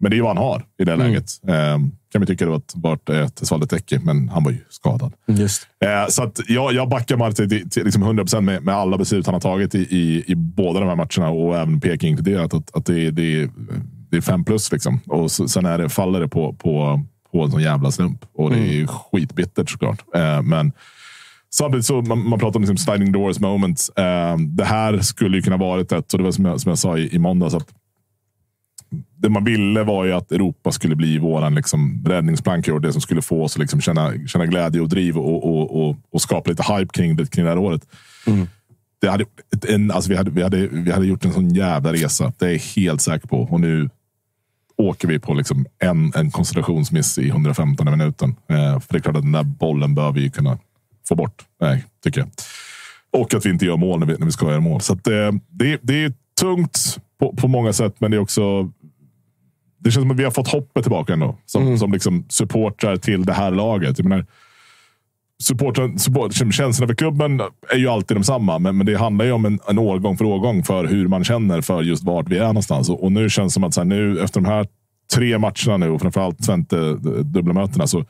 [0.00, 1.24] Men det är vad han har i det läget.
[1.48, 1.78] Eh,
[2.12, 5.12] kan vi tycka det var ett, varit ett Svaldetäcke, men han var ju skadad.
[5.26, 5.66] Just.
[5.84, 9.26] Eh, så att jag, jag backar Marti till, till liksom 100% med, med alla beslut
[9.26, 12.54] han har tagit i, i, i båda de här matcherna och även Peking inkluderat.
[12.54, 13.50] Att, att det, det,
[14.10, 14.72] det är fem plus.
[14.72, 15.00] Liksom.
[15.06, 18.24] Och så, sen är det, faller det på, på, på en sån jävla slump.
[18.34, 20.04] Och det är ju skitbittert såklart.
[20.14, 20.72] Eh, men
[21.50, 23.88] samtidigt så man, man pratar om liksom sliding doors moments.
[23.88, 26.78] Eh, det här skulle ju kunna varit ett, och det var som jag, som jag
[26.78, 27.68] sa i, i måndags, att
[29.22, 33.00] det man ville var ju att Europa skulle bli våran liksom räddningsplanka och det som
[33.00, 36.50] skulle få oss att liksom känna, känna glädje och driv och, och, och, och skapa
[36.50, 37.82] lite hype kring det, kring det här året.
[39.00, 39.24] Det hade,
[39.68, 42.32] en, alltså vi, hade, vi, hade, vi hade gjort en sån jävla resa.
[42.38, 43.42] Det är jag helt säker på.
[43.42, 43.90] Och nu
[44.76, 48.36] åker vi på liksom en, en koncentrationsmiss i 115 minuten.
[48.48, 50.58] Eh, för det är klart att den där bollen bör vi kunna
[51.08, 52.30] få bort, eh, tycker jag.
[53.12, 54.80] Och att vi inte gör mål när vi, när vi ska göra mål.
[54.80, 58.72] Så att, eh, det, det är tungt på, på många sätt, men det är också
[59.80, 61.36] det känns som att vi har fått hoppet tillbaka ändå.
[61.46, 63.98] Som, som liksom supportrar till det här laget.
[63.98, 64.26] Jag menar,
[65.42, 67.40] supportrar, support, känslorna för klubben
[67.72, 70.24] är ju alltid de samma, men, men det handlar ju om en, en årgång för
[70.24, 72.90] årgång för hur man känner för just vart vi är någonstans.
[72.90, 74.66] Och, och nu känns det som att så här, nu efter de här
[75.14, 76.76] tre matcherna nu och framförallt Twente
[77.22, 78.04] dubbla mötena så,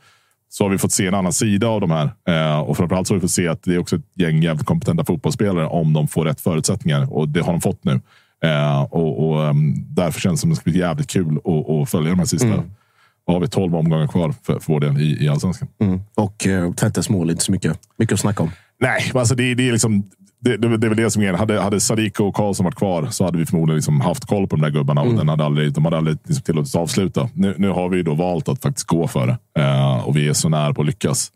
[0.48, 2.10] så har vi fått se en annan sida av de här.
[2.28, 4.66] Eh, och framförallt så har vi fått se att det är också ett gäng jävligt
[4.66, 7.12] kompetenta fotbollsspelare om de får rätt förutsättningar.
[7.12, 8.00] Och det har de fått nu.
[8.44, 11.38] Eh, och, och um, Därför känns det som att det ska bli jävligt kul
[11.82, 12.46] att, följa de här sista.
[12.46, 12.70] Mm.
[13.26, 15.68] har vi tolv omgångar kvar för, för vår del i, i allsvenskan.
[15.80, 16.00] Mm.
[16.14, 18.50] Och uh, Twentes mål, inte så mycket, mycket att snacka om.
[18.80, 20.10] Nej, alltså det, det är liksom
[20.40, 23.06] det, det, det är väl det som är Hade, hade Sadiko och Karlsson varit kvar
[23.06, 25.12] så hade vi förmodligen liksom haft koll på de där gubbarna mm.
[25.12, 27.28] och den hade aldrig, de hade aldrig liksom tillåtits avsluta.
[27.34, 30.32] Nu, nu har vi då valt att faktiskt gå för det uh, och vi är
[30.32, 31.32] så nära på att lyckas.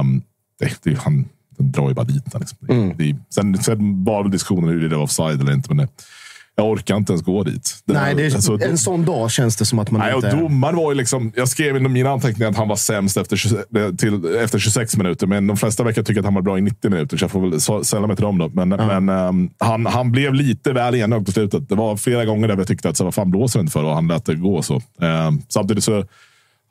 [0.00, 0.22] Um,
[0.58, 1.28] det, det, han,
[1.58, 2.58] den drar ju bara dit liksom.
[2.68, 2.96] mm.
[2.96, 5.74] det, sen, sen var diskussionen hur det var offside eller inte.
[5.74, 5.88] Men
[6.60, 7.82] jag orkar inte ens gå dit.
[7.84, 10.28] Det nej, det är, alltså, en sån dag känns det som att man nej, inte...
[10.28, 13.36] Och domaren var ju liksom, jag skrev i mina anteckningar att han var sämst efter,
[13.36, 16.60] 20, till, efter 26 minuter, men de flesta verkar tycka att han var bra i
[16.60, 18.38] 90 minuter, så jag får väl sälla mig till dem.
[18.38, 18.48] Då.
[18.48, 19.00] Men, ja.
[19.00, 21.68] men um, han, han blev lite väl enögd på slutet.
[21.68, 23.84] Det var flera gånger där jag tyckte att så, vad fan blåser det inte för?
[23.84, 24.74] Och han lät det gå så.
[24.74, 26.04] Um, samtidigt så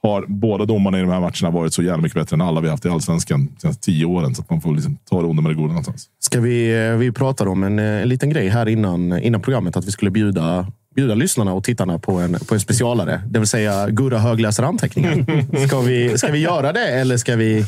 [0.04, 2.70] har båda domarna i de här matcherna varit så jävla mycket bättre än alla vi
[2.70, 4.36] haft i allsvenskan de senaste tio åren.
[4.36, 6.10] Så att man får liksom ta det onda med det goda någonstans.
[6.20, 9.78] Ska vi, eh, vi pratade om en, en liten grej här innan, innan programmet.
[9.78, 13.22] Att vi skulle bjuda bjuda lyssnarna och tittarna på en, på en specialare.
[13.28, 15.26] Det vill säga Gurra högläser anteckningar.
[15.68, 17.66] Ska vi, ska vi göra det eller ska vi...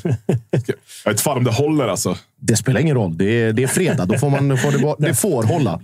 [1.04, 2.18] Jag vet fan om det håller alltså.
[2.40, 3.18] Det spelar ingen roll.
[3.18, 4.06] Det är, det är fredag.
[4.06, 5.80] Då får man, får det, det får hålla.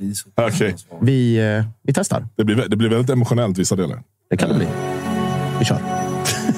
[0.47, 0.73] Okay.
[1.01, 2.27] Vi, eh, vi testar.
[2.35, 4.01] Det blir, det blir väldigt emotionellt vissa delar.
[4.29, 4.67] Det kan det bli.
[5.59, 6.06] Vi kör.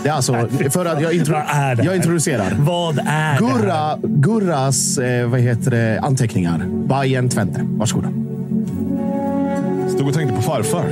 [0.04, 1.36] Det är alltså, för att jag, intro
[1.84, 2.56] jag introducerar.
[2.60, 6.66] Vad är Gurra, Gurras eh, vad heter det, anteckningar.
[6.70, 7.62] Bayern Twente.
[7.64, 8.10] Varsågoda.
[9.90, 10.86] Stod och tänkte på farfar.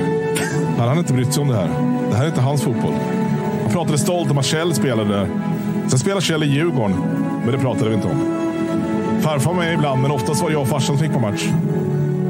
[0.77, 1.69] Han hade inte brytt sig om det här.
[2.09, 2.93] Det här är inte hans fotboll.
[3.63, 5.27] Han pratade stolt om att Kjell spelade där.
[5.87, 6.95] Sen spelade Kjell i Djurgården,
[7.43, 8.47] men det pratade vi inte om.
[9.21, 11.49] Farfar var med ibland, men oftast var det jag och farsan som gick på match.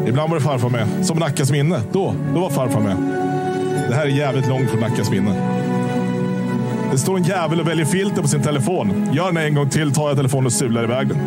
[0.07, 1.81] Ibland var det farfar med, som Nackas minne.
[1.91, 2.97] Då, då var farfar med.
[3.89, 5.35] Det här är jävligt långt från Nackas minne.
[6.91, 9.09] Det står en jävel och väljer filter på sin telefon.
[9.13, 11.17] Gör den en gång till tar jag telefonen och sular iväg den.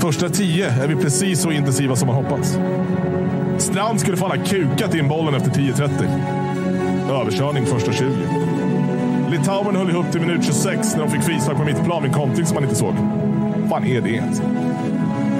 [0.00, 2.58] Första tio är vi precis så intensiva som man hoppats.
[3.58, 7.20] Strand skulle fan ha kukat in bollen efter 10.30.
[7.20, 8.06] Överkörning första 20.
[9.30, 12.54] Litauen höll ihop till minut 26 när de fick frispark på mittplan vid kontring som
[12.54, 12.94] man inte såg.
[13.56, 14.22] Vad fan är det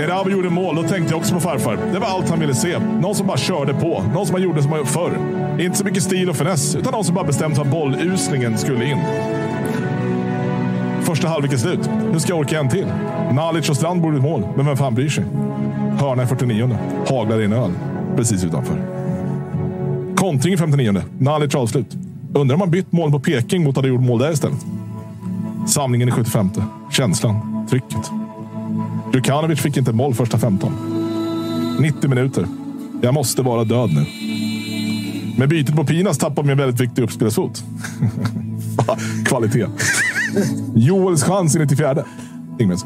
[0.00, 1.78] Erabi gjorde mål, då tänkte jag också på farfar.
[1.92, 2.78] Det var allt han ville se.
[2.78, 4.04] Någon som bara körde på.
[4.14, 5.12] Någon som man gjorde som man gjorde förr.
[5.58, 8.98] Inte så mycket stil och finess, utan någon som bara bestämt att bollusningen skulle in.
[11.02, 11.90] Första halvlek är slut.
[12.12, 12.86] Nu ska jag orka en till.
[13.32, 15.24] Nalic och Strand borde mål, men vem fan bryr sig?
[15.98, 16.78] Hörna i 49.
[17.08, 17.72] Haglar in öl
[18.16, 18.76] precis utanför.
[20.16, 21.02] Kontring i 59.
[21.18, 21.96] Nalic avslut.
[22.34, 24.66] Undrar om han bytt mål på Peking mot att ha gjort mål där istället.
[25.66, 26.50] Samlingen i 75.
[26.90, 27.66] Känslan.
[27.70, 28.19] Trycket.
[29.12, 31.76] Djukanovic fick inte mål första 15.
[31.80, 32.46] 90 minuter.
[33.00, 34.06] Jag måste vara död nu.
[35.38, 37.64] Med bytet på Pinas tappade vi en väldigt viktig uppspelsfot.
[39.26, 39.66] Kvalitet.
[40.74, 42.04] Joels chans i 94.
[42.60, 42.84] Ingmens.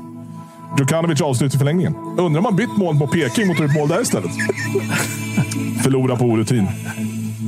[0.79, 1.95] Djukanovic avslutar förlängningen.
[2.19, 4.31] Undrar om han bytt mål på Peking mot ett mål där istället.
[5.83, 6.67] Förlora på orutin.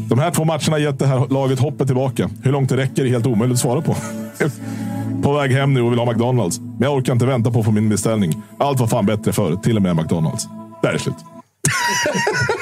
[0.09, 2.31] De här två matcherna har gett det här laget hoppet tillbaka.
[2.43, 3.97] Hur långt det räcker är helt omöjligt att svara på.
[5.27, 6.61] På väg hem nu och vill ha McDonalds.
[6.61, 8.43] Men jag orkar inte vänta på att få min beställning.
[8.59, 10.49] Allt var fan bättre förr, till och med McDonalds.
[10.83, 11.15] Där är slut.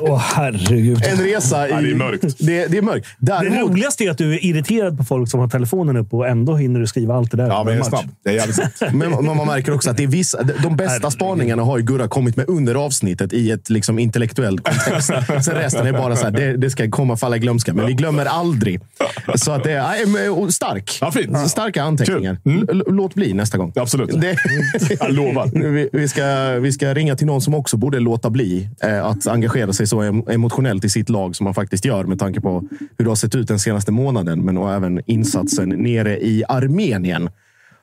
[0.00, 1.02] Åh, oh, herregud.
[1.04, 1.70] En resa i...
[1.70, 2.38] Ja, det är mörkt.
[2.38, 3.06] Det, det är mörkt.
[3.18, 3.54] Däremot...
[3.54, 6.56] Det roligaste är att du är irriterad på folk som har telefonen uppe och ändå
[6.56, 7.46] hinner du skriva allt det där.
[7.46, 8.04] Ja, men jag är snabb.
[8.24, 11.12] Det är jävligt men, men man märker också att det är vissa, de bästa herregud.
[11.12, 15.06] spaningarna har ju Gurra kommit med under avsnittet i ett liksom intellektuellt kontext.
[15.44, 17.92] Sen resten är bara så här, det, det ska komma falla i glömska, men vi
[17.92, 18.80] glömmer aldrig.
[19.34, 20.98] Så att det är stark.
[21.00, 21.50] Ja, fint.
[21.50, 22.38] Starka anteckningar.
[22.44, 22.82] Mm.
[22.86, 23.72] Låt bli nästa gång.
[23.76, 24.20] Absolut.
[24.20, 24.36] Det...
[25.00, 25.50] jag lovar.
[25.72, 26.24] Vi, vi, ska,
[26.60, 30.00] vi ska ringa till någon som också borde låta bli eh, att engagera sig så
[30.30, 32.64] emotionellt i sitt lag som man faktiskt gör med tanke på
[32.98, 34.44] hur det har sett ut den senaste månaden.
[34.44, 37.30] Men och även insatsen nere i Armenien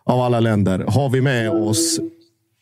[0.03, 0.85] av alla länder.
[0.87, 1.99] Har vi med oss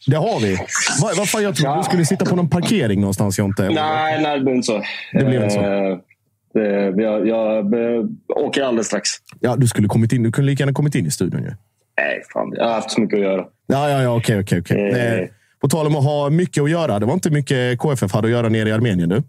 [0.08, 0.58] det har vi.
[1.01, 1.78] Vad, vad fan, jag trodde ja.
[1.78, 3.70] du skulle sitta på någon parkering någonstans, Jonte.
[3.70, 4.84] Nej, nej det blev inte så.
[5.14, 5.60] Det blev inte så.
[5.60, 5.97] Eh,
[6.53, 9.10] det, jag, jag, jag åker alldeles strax.
[9.39, 10.24] Ja, du skulle kommit in.
[10.24, 11.51] Du kunde lika gärna kommit in i studion ju.
[11.97, 12.53] Nej, fan.
[12.55, 13.45] Jag har haft så mycket att göra.
[13.68, 14.18] Ja, ja, ja.
[14.18, 15.32] Okej, okej, okej.
[15.62, 17.00] På tal om att ha mycket att göra.
[17.00, 19.24] Det var inte mycket KFF hade att göra nere i Armenien nu.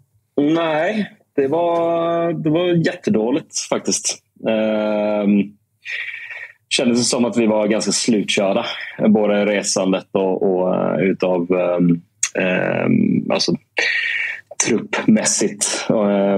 [0.53, 4.17] Nej, det var, det var jättedåligt faktiskt.
[4.49, 5.43] Ehm,
[6.69, 8.65] kändes som att vi var ganska slutkörda.
[9.09, 12.01] Både resandet och, och eh, utav um,
[12.35, 13.55] um, alltså,
[14.67, 15.87] truppmässigt.
[15.89, 16.37] Uh,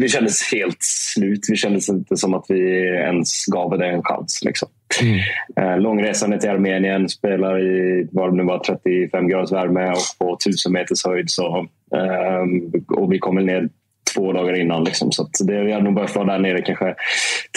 [0.00, 1.40] vi kändes helt slut.
[1.48, 4.40] Vi kändes inte som att vi ens gav det en chans.
[4.44, 4.68] Liksom.
[5.02, 5.20] Mm.
[5.56, 10.34] Eh, långresande till Armenien, spelar i vad det nu var, 35 graders värme och på
[10.34, 11.30] 1000 meters höjd.
[11.30, 13.68] Så, ehm, och vi kommer ner
[14.14, 14.84] två dagar innan.
[14.84, 15.12] Liksom.
[15.12, 16.94] Så det, vi hade nog behövt vara där nere kanske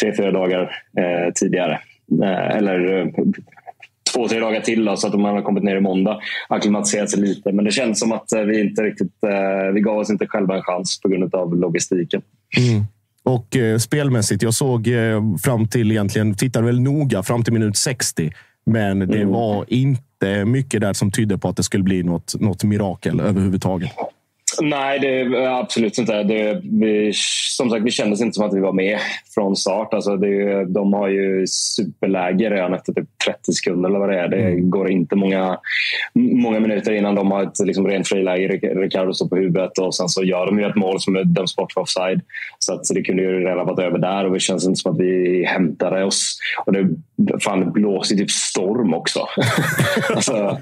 [0.02, 0.62] tre, fyra dagar
[0.98, 1.80] eh, tidigare.
[2.24, 3.08] Eh, eller eh,
[4.14, 6.20] två, tre dagar till då, så att man har kommit ner i måndag.
[6.50, 7.52] Acklimatiserat sig lite.
[7.52, 9.24] Men det känns som att eh, vi inte riktigt...
[9.24, 12.22] Eh, vi gav oss inte själva en chans på grund av logistiken.
[12.58, 12.84] Mm.
[13.26, 17.78] Och eh, spelmässigt, jag såg eh, fram till egentligen, tittade väl noga fram till minut
[17.78, 18.32] 60.
[18.66, 19.30] Men det Mm.
[19.30, 23.92] var inte mycket där som tydde på att det skulle bli något, något mirakel överhuvudtaget.
[24.62, 26.24] Nej, det, absolut inte.
[26.24, 27.12] Det, vi,
[27.58, 29.00] som sagt, vi kändes inte som att vi var med
[29.34, 29.94] från start.
[29.94, 34.28] Alltså det, de har ju superläge redan efter typ 30 sekunder eller vad det är.
[34.28, 35.58] Det går inte många,
[36.14, 38.48] många minuter innan de har ett liksom, rent friläge.
[38.48, 41.56] Ric- Ricardo står på huvudet och sen så gör de ju ett mål som döms
[41.56, 42.22] bort för offside.
[42.60, 44.92] Så, att, så det kunde ju redan varit över där och det känns inte som
[44.92, 46.38] att vi hämtade oss.
[46.66, 46.90] Och det,
[47.44, 49.20] fan, det blåser typ storm också.
[50.16, 50.36] alltså,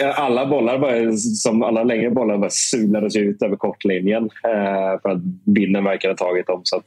[0.00, 5.08] eh, alla bollar, bara, som alla längre bollar, bara sulades ut över kortlinjen eh, för
[5.08, 6.60] att vinden verkade ha tagit dem.
[6.64, 6.84] Så att,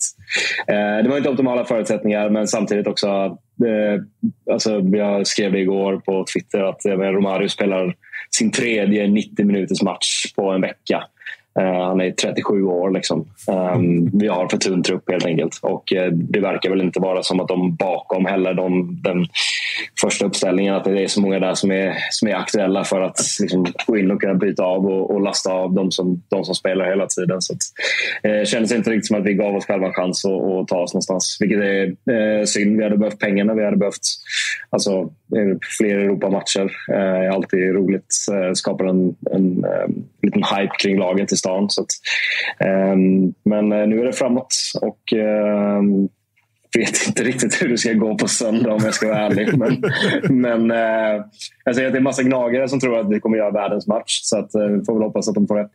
[0.67, 3.07] eh, det var inte optimala förutsättningar, men samtidigt också
[3.65, 4.01] eh,
[4.53, 7.95] alltså, jag skrev det igår på Twitter att eh, Romario spelar
[8.31, 11.03] sin tredje 90 minuters match på en vecka.
[11.57, 12.91] Eh, han är 37 år.
[12.91, 13.25] Liksom.
[13.47, 15.59] Ehm, vi har för tunn trupp helt enkelt.
[15.61, 19.27] Och eh, Det verkar väl inte vara som att de bakom heller de, den
[20.01, 23.19] första uppställningen att det är så många där som är, som är aktuella för att
[23.39, 26.55] liksom, gå in och kunna byta av och, och lasta av de som, de som
[26.55, 27.41] spelar hela tiden.
[27.41, 27.59] Så att,
[28.23, 30.79] eh, kändes inte riktigt som att vi gav oss själva en chans att, att ta
[30.79, 31.37] oss någonstans.
[31.39, 32.77] Vilket är eh, synd.
[32.77, 33.53] Vi hade behövt pengarna.
[33.53, 34.07] Vi hade behövt
[34.69, 35.09] alltså,
[35.77, 36.71] fler Europamatcher.
[36.89, 38.15] Eh, det är alltid roligt.
[38.31, 39.65] Eh, skapar en, en
[40.21, 41.69] en liten hype kring laget istället stan.
[41.69, 41.87] Så att,
[42.67, 46.09] ehm, men eh, nu är det framåt och ehm,
[46.77, 49.57] vet inte riktigt hur det ska gå på söndag om jag ska vara ärlig.
[49.57, 49.83] Men,
[50.41, 51.25] men eh,
[51.65, 54.19] jag säger att det är massa gnagare som tror att vi kommer göra världens match.
[54.23, 55.71] Så att, eh, vi får väl hoppas att de får rätt.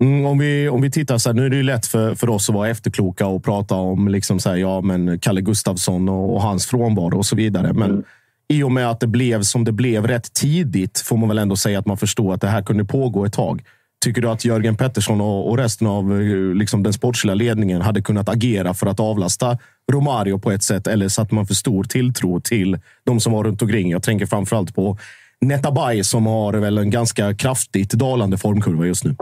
[0.00, 2.28] Mm, om, vi, om vi tittar så här, nu är det ju lätt för, för
[2.28, 6.34] oss att vara efterkloka och prata om liksom så här, ja, men Kalle Gustafsson och,
[6.34, 7.72] och hans frånvaro och så vidare.
[7.72, 8.04] Men
[8.48, 11.56] i och med att det blev som det blev rätt tidigt får man väl ändå
[11.56, 13.62] säga att man förstår att det här kunde pågå ett tag.
[14.04, 18.02] Tycker du att Jörgen Pettersson och, och resten av eh, liksom, den sportsliga ledningen hade
[18.02, 19.58] kunnat agera för att avlasta
[19.92, 20.86] Romario på ett sätt?
[20.86, 23.90] Eller satte man för stor tilltro till de som var runt omkring?
[23.90, 24.98] Jag tänker framförallt på
[25.40, 29.16] Netabay som har väl en ganska kraftigt dalande formkurva just nu.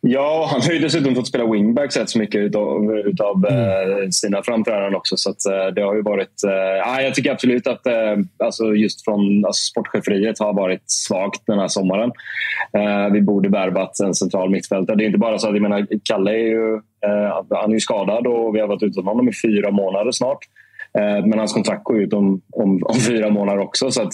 [0.00, 3.60] Ja, han har ju dessutom fått spela wingback rätt så mycket utav, utav Mm.
[4.02, 5.16] eh, sina framträdanden också.
[5.16, 6.32] Så att, eh, det har ju varit...
[6.84, 11.58] Ja, jag tycker absolut att eh, alltså just från alltså sportcheferiet har varit svagt den
[11.58, 12.12] här sommaren.
[12.72, 14.96] Eh, vi borde värvat en central mittfältare.
[14.96, 16.74] Det är inte bara så att jag menar, Kalle är ju,
[17.06, 20.38] eh, han är ju skadad och vi har varit utan honom i fyra månader snart.
[21.24, 23.90] Men hans kontrakt går ut om, om, om fyra månader också.
[23.90, 24.12] Så att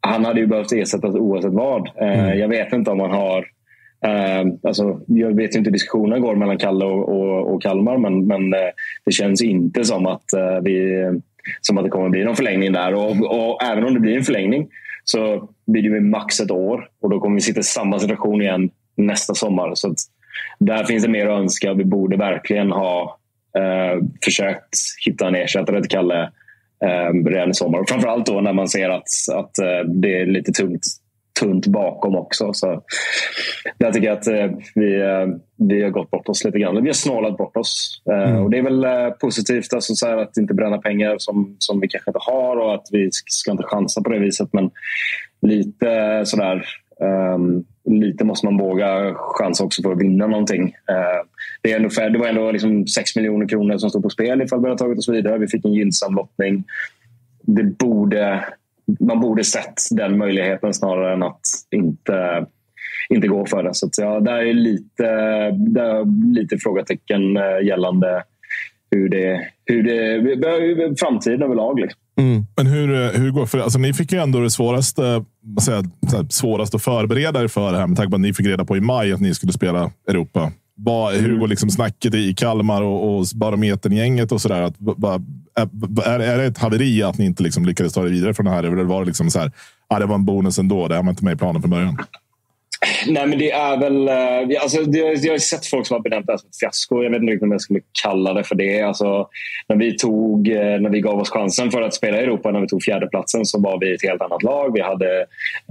[0.00, 1.90] han hade ju behövt ersättas oavsett vad.
[2.00, 3.44] Eh, Jag vet inte om han har
[4.06, 8.26] Eh, alltså, jag vet inte hur diskussionen går mellan Kalle och, och, och Kalmar men,
[8.26, 8.70] men eh,
[9.04, 11.04] det känns inte som att, eh, vi,
[11.60, 12.94] som att det kommer bli någon förlängning där.
[12.94, 14.68] Och, och även om det blir en förlängning
[15.04, 18.70] så blir det max ett år och då kommer vi sitta i samma situation igen
[18.96, 19.74] nästa sommar.
[19.74, 19.98] Så att,
[20.58, 21.74] där finns det mer att önska.
[21.74, 23.18] Vi borde verkligen ha
[23.58, 26.22] eh, försökt hitta en ersättare till Kalle
[26.84, 27.84] eh, redan i sommar.
[27.88, 30.86] Framförallt då när man ser att, att eh, det är lite tungt
[31.40, 32.52] tunt bakom också.
[32.52, 32.82] Så
[33.78, 35.26] jag tycker att eh, vi, eh,
[35.56, 36.82] vi har gått bort oss lite grann.
[36.82, 38.02] Vi har snålat bort oss.
[38.10, 41.88] Eh, och Det är väl positivt alltså, så att inte bränna pengar som, som vi
[41.88, 44.48] kanske inte har och att vi ska inte chansa på det viset.
[44.52, 44.70] Men
[45.42, 46.64] lite sådär
[47.00, 50.62] ehm, lite måste man våga chansa också för att vinna någonting.
[50.64, 51.26] Eh,
[51.62, 54.60] det, är ändå, det var ändå liksom 6 miljoner kronor som stod på spel ifall
[54.60, 55.38] vi hade tagit oss vidare.
[55.38, 56.64] Vi fick en gynnsam lottning.
[57.42, 58.44] Det borde,
[59.00, 61.40] man borde sett den möjligheten snarare än att
[61.70, 62.46] inte,
[63.08, 63.74] inte gå för det.
[63.74, 65.04] Så att, ja, där är lite,
[65.50, 68.22] där är lite frågetecken eh, gällande
[68.90, 71.80] hur det, hur det, framtiden överlag.
[71.80, 72.00] Liksom.
[72.56, 76.76] Men hur, eh, hur går för alltså, Ni fick ju ändå det svåraste, här, svåraste
[76.76, 78.80] att förbereda er för det här med tanke på att ni fick reda på i
[78.80, 80.52] maj att ni skulle spela Europa.
[80.84, 84.72] Vad, Hur går liksom snacket i Kalmar och, och Barometern-gänget och sådär?
[86.06, 88.52] Är, är det ett haveri att ni inte liksom lyckades ta det vidare från det
[88.52, 88.64] här?
[88.64, 89.52] Eller var det liksom så här,
[89.88, 91.98] ah, det var en bonus ändå, det här var inte med i planen från början?
[93.06, 94.08] Nej, men det är väl...
[94.08, 97.02] Eh, alltså, det, jag har sett folk som har benämnt det här som ett fiasko.
[97.02, 98.80] Jag vet inte riktigt om jag skulle kalla det för det.
[98.80, 99.28] Alltså,
[99.68, 102.60] när, vi tog, eh, när vi gav oss chansen för att spela i Europa, när
[102.60, 104.74] vi tog fjärdeplatsen, så var vi ett helt annat lag.
[104.74, 105.20] Vi hade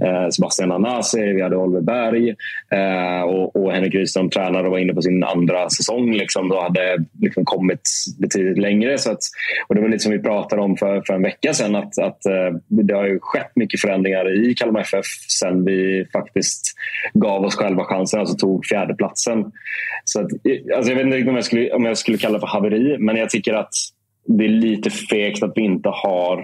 [0.02, 2.28] eh, Sebastian Anasi, vi hade Oliver Berg
[2.70, 6.12] eh, och, och Henrik Rydström tränade och var inne på sin andra säsong.
[6.12, 8.98] Liksom, och hade liksom kommit betydligt längre.
[8.98, 9.20] Så att,
[9.68, 11.74] och det var lite som vi pratade om för, för en vecka sedan.
[11.74, 16.74] Att, att eh, det har ju skett mycket förändringar i Kalmar FF sen vi faktiskt
[17.14, 19.44] gav oss själva chansen, alltså tog fjärdeplatsen.
[20.04, 20.26] Så att,
[20.76, 23.16] alltså jag vet inte om jag, skulle, om jag skulle kalla det för haveri, men
[23.16, 23.72] jag tycker att
[24.26, 26.38] det är lite fegt att vi inte har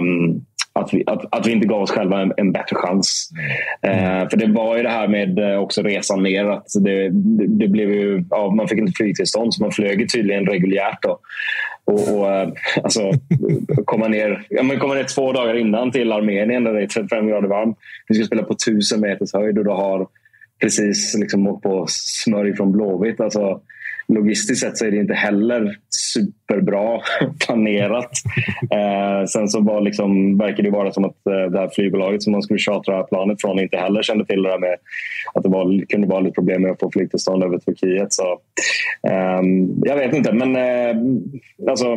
[0.00, 3.30] um, att vi, att, att vi inte gav oss själva en, en bättre chans.
[3.82, 4.22] Mm.
[4.22, 6.44] Uh, för det var ju det här med uh, också resan ner.
[6.44, 10.46] Att det, det, det blev ju, ja, man fick inte flygtillstånd så man flög tydligen
[10.46, 11.02] reguljärt.
[11.02, 11.18] Då.
[11.88, 12.48] Och, och eh,
[12.82, 13.12] alltså,
[13.84, 17.28] komma, ner, ja, men komma ner två dagar innan till Armenien där det är 35
[17.28, 17.78] grader varmt.
[18.08, 20.06] Vi ska spela på 1000 meters höjd och du har
[20.60, 23.20] precis liksom åkt på smörj från Blåvitt.
[23.20, 23.60] Alltså,
[24.08, 27.00] logistiskt sett så är det inte heller superbra
[27.46, 28.10] planerat.
[28.70, 32.32] Eh, sen så var liksom, verkar det vara som att eh, det här flygbolaget som
[32.32, 34.76] man skulle chartra planet från inte heller kände till det där med
[35.34, 38.12] att det var, kunde vara lite problem med att få flygtillstånd över Turkiet.
[38.12, 38.40] Så,
[39.08, 39.42] eh,
[39.82, 40.96] jag vet inte, men eh,
[41.70, 41.96] alltså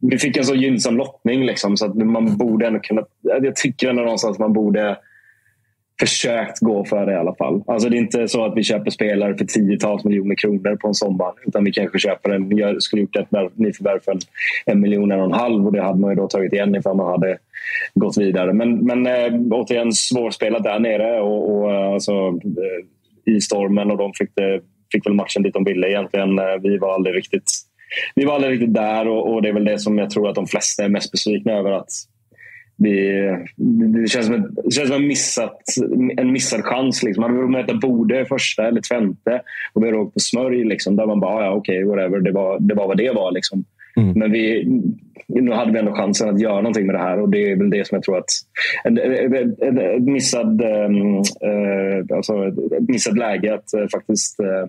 [0.00, 3.02] vi fick en så gynnsam lottning liksom, så att man borde ändå kunna...
[3.20, 4.96] Jag tycker ändå någonstans att man borde
[6.02, 7.62] försökt gå för det i alla fall.
[7.66, 10.94] Alltså det är inte så att vi köper spelare för tiotals miljoner kronor på en
[10.94, 11.32] sommar.
[11.46, 14.18] Utan vi kanske köper en, jag skulle gjort ett nyförvärv för
[14.66, 16.96] en miljon, en och en halv och det hade man ju då tagit igen ifall
[16.96, 17.38] man hade
[17.94, 18.52] gått vidare.
[18.52, 23.98] Men, men äh, återigen svårspelat där nere och, och eh, alltså, äh, i stormen och
[23.98, 24.60] de fick, det,
[24.92, 26.40] fick väl matchen dit de ville egentligen.
[26.62, 27.50] Vi var aldrig riktigt
[28.14, 30.34] vi var aldrig riktigt där och, och det är väl det som jag tror att
[30.34, 31.72] de flesta är mest besvikna över.
[31.72, 31.90] att
[32.82, 35.60] vi, det, känns som, ett, det känns som en, missat,
[36.16, 37.02] en missad chans.
[37.02, 37.22] Liksom.
[37.22, 39.42] Hade vi möta Bode första eller Twente
[39.72, 42.20] och vi hade åkt på smörj, liksom, där man bara, ja okej, okay, whatever.
[42.20, 43.32] Det var, det var vad det var.
[43.32, 43.64] Liksom.
[43.96, 44.12] Mm.
[44.18, 44.64] Men vi,
[45.26, 47.70] nu hade vi ändå chansen att göra någonting med det här och det är väl
[47.70, 48.30] det som jag tror att...
[48.84, 54.66] Ett, missad, äh, alltså ett missat läge att äh, faktiskt äh,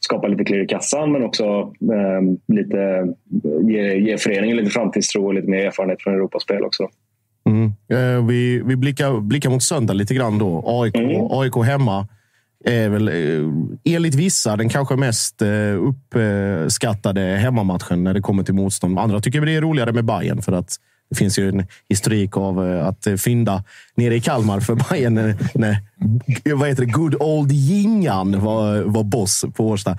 [0.00, 1.72] skapa lite klirr i kassan men också
[2.48, 3.08] lite,
[3.68, 6.88] ge, ge föreningen lite framtidstro och lite mer erfarenhet från Europaspel också.
[7.46, 7.72] Mm.
[7.88, 10.64] Eh, vi, vi blickar, blickar mot söndag lite grann då.
[10.66, 11.26] AIK, mm.
[11.30, 12.08] AIK hemma
[12.64, 15.48] är väl eh, enligt vissa den kanske mest eh,
[15.78, 18.98] uppskattade hemmamatchen när det kommer till motstånd.
[18.98, 20.76] Andra tycker det är roligare med Bayern för att
[21.10, 23.64] det finns ju en historik av att fynda
[23.94, 25.76] nere i Kalmar för Bayern när, när
[26.54, 29.98] vad heter det, good old Jingan var, var boss på Årsta.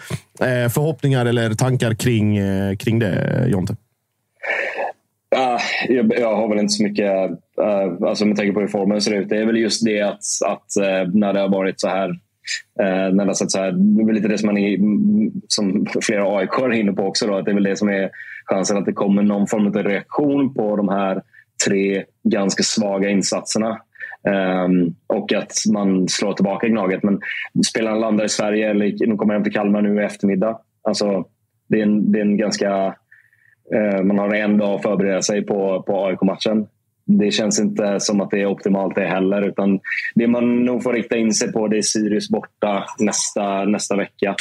[0.69, 2.39] Förhoppningar eller tankar kring,
[2.77, 3.75] kring det, Jonte?
[5.37, 5.59] Uh,
[5.95, 7.29] jag, jag, har väl inte så mycket,
[7.61, 9.29] uh, alltså med tanke på hur formen ser ut.
[9.29, 12.19] Det är väl just det att, att uh, när det har varit så här
[12.81, 14.77] Uh, när det, så här, det är väl lite det som, man är,
[15.47, 17.27] som flera AIK är inne på också.
[17.27, 18.09] Då, att det är väl det som är
[18.45, 21.21] chansen att det kommer någon form av reaktion på de här
[21.65, 23.81] tre ganska svaga insatserna.
[24.65, 27.03] Um, och att man slår tillbaka Gnaget.
[27.03, 27.19] Men
[27.67, 30.59] spelarna landar i Sverige, eller de kommer hem till Kalmar nu i eftermiddag.
[30.81, 31.25] Alltså,
[31.69, 32.95] det, är en, det är en ganska
[33.75, 36.67] Eh, man har en dag att förbereda sig på, på AIK-matchen.
[37.05, 39.41] Det känns inte som att det är optimalt det heller.
[39.41, 39.79] Utan
[40.15, 44.35] det man nog får rikta in sig på det är Sirius borta nästa, nästa vecka.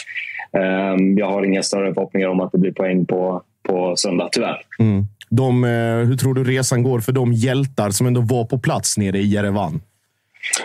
[0.52, 4.62] Ehm, jag har inga större förhoppningar om att det blir poäng på, på söndag, tyvärr.
[4.78, 5.04] Mm.
[5.30, 5.70] De, eh,
[6.08, 9.26] hur tror du resan går för de hjältar som ändå var på plats nere i
[9.26, 9.80] Jerevan?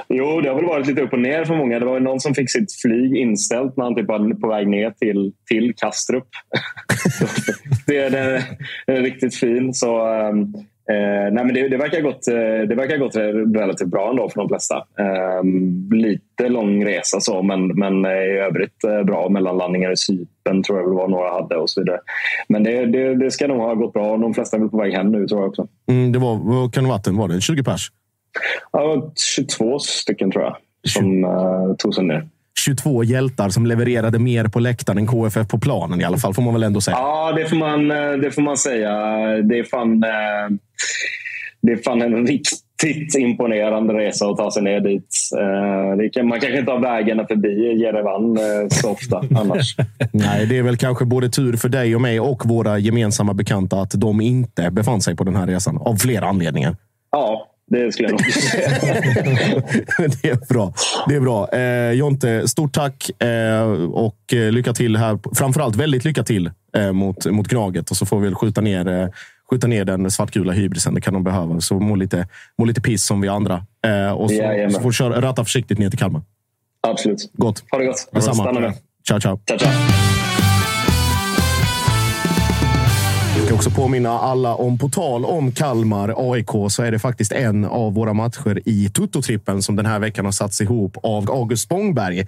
[0.08, 1.80] Jo, det har väl varit lite upp och ner för många.
[1.80, 4.92] Det var någon som fick sitt flyg inställt när han typ var på väg ner
[4.92, 6.28] till, till Kastrup.
[7.88, 8.10] det, är,
[8.86, 9.74] den är riktigt fin.
[9.74, 10.54] Så, um,
[10.90, 13.16] Eh, nej men det, det, verkar gått, eh, det verkar gått
[13.60, 14.76] relativt bra ändå för de flesta.
[14.76, 15.44] Eh,
[15.92, 20.80] lite lång resa så, men, men eh, i övrigt eh, bra mellanlandningar i Cypern tror
[20.80, 22.00] jag väl var några hade och så vidare.
[22.48, 24.18] Men det, det, det ska nog ha gått bra.
[24.18, 25.68] De flesta är väl på väg hem nu tror jag också.
[25.90, 27.08] Mm, det var, vad kan det varit?
[27.08, 27.92] Var det 20 pers?
[28.72, 30.56] Ja, 22 stycken tror jag
[30.88, 32.28] som uh, tog sig ner.
[32.66, 36.42] 22 hjältar som levererade mer på läktaren än KFF på planen i alla fall, får
[36.42, 36.98] man väl ändå säga.
[36.98, 38.92] Ja, det får man, eh, det får man säga.
[39.42, 40.58] Det är fan, eh,
[41.62, 45.16] det är fan en riktigt imponerande resa att ta sig ner dit.
[46.14, 48.38] Kan, man kanske inte har vägarna förbi Jerevan
[48.70, 49.76] så ofta annars.
[50.12, 53.82] Nej, det är väl kanske både tur för dig och mig och våra gemensamma bekanta
[53.82, 55.78] att de inte befann sig på den här resan.
[55.78, 56.76] Av flera anledningar.
[57.12, 58.70] Ja, det skulle jag nog säga.
[60.22, 60.74] det är bra.
[61.08, 61.50] Det är bra.
[61.54, 65.20] Eh, Jonte, stort tack eh, och eh, lycka till här.
[65.36, 68.88] Framförallt väldigt lycka till eh, mot, mot Gnaget och så får vi väl skjuta ner,
[68.88, 69.08] eh,
[69.50, 70.94] skjuta ner den svartgula hybrisen.
[70.94, 71.62] Det kan de behöva.
[71.62, 72.28] Så må lite,
[72.58, 73.66] må lite piss som vi andra.
[73.86, 76.22] Eh, och så, ja, så får du köra, ratta försiktigt ner till Kalmar.
[76.88, 77.32] Absolut.
[77.34, 77.64] Gott.
[77.72, 78.10] Ha det gott.
[78.12, 78.74] Detsamma.
[79.08, 79.40] Ciao, ciao.
[79.48, 80.11] ciao, ciao.
[83.62, 87.94] Också påminna alla om, på tal om Kalmar AIK, så är det faktiskt en av
[87.94, 92.28] våra matcher i Toto-trippen som den här veckan har satts ihop av August Spångberg.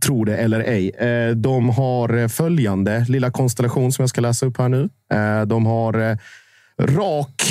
[0.00, 0.90] Tro det eller ej.
[0.90, 4.88] Eh, de har följande lilla konstellation som jag ska läsa upp här nu.
[5.12, 6.16] Eh, de har eh,
[6.78, 7.42] rak,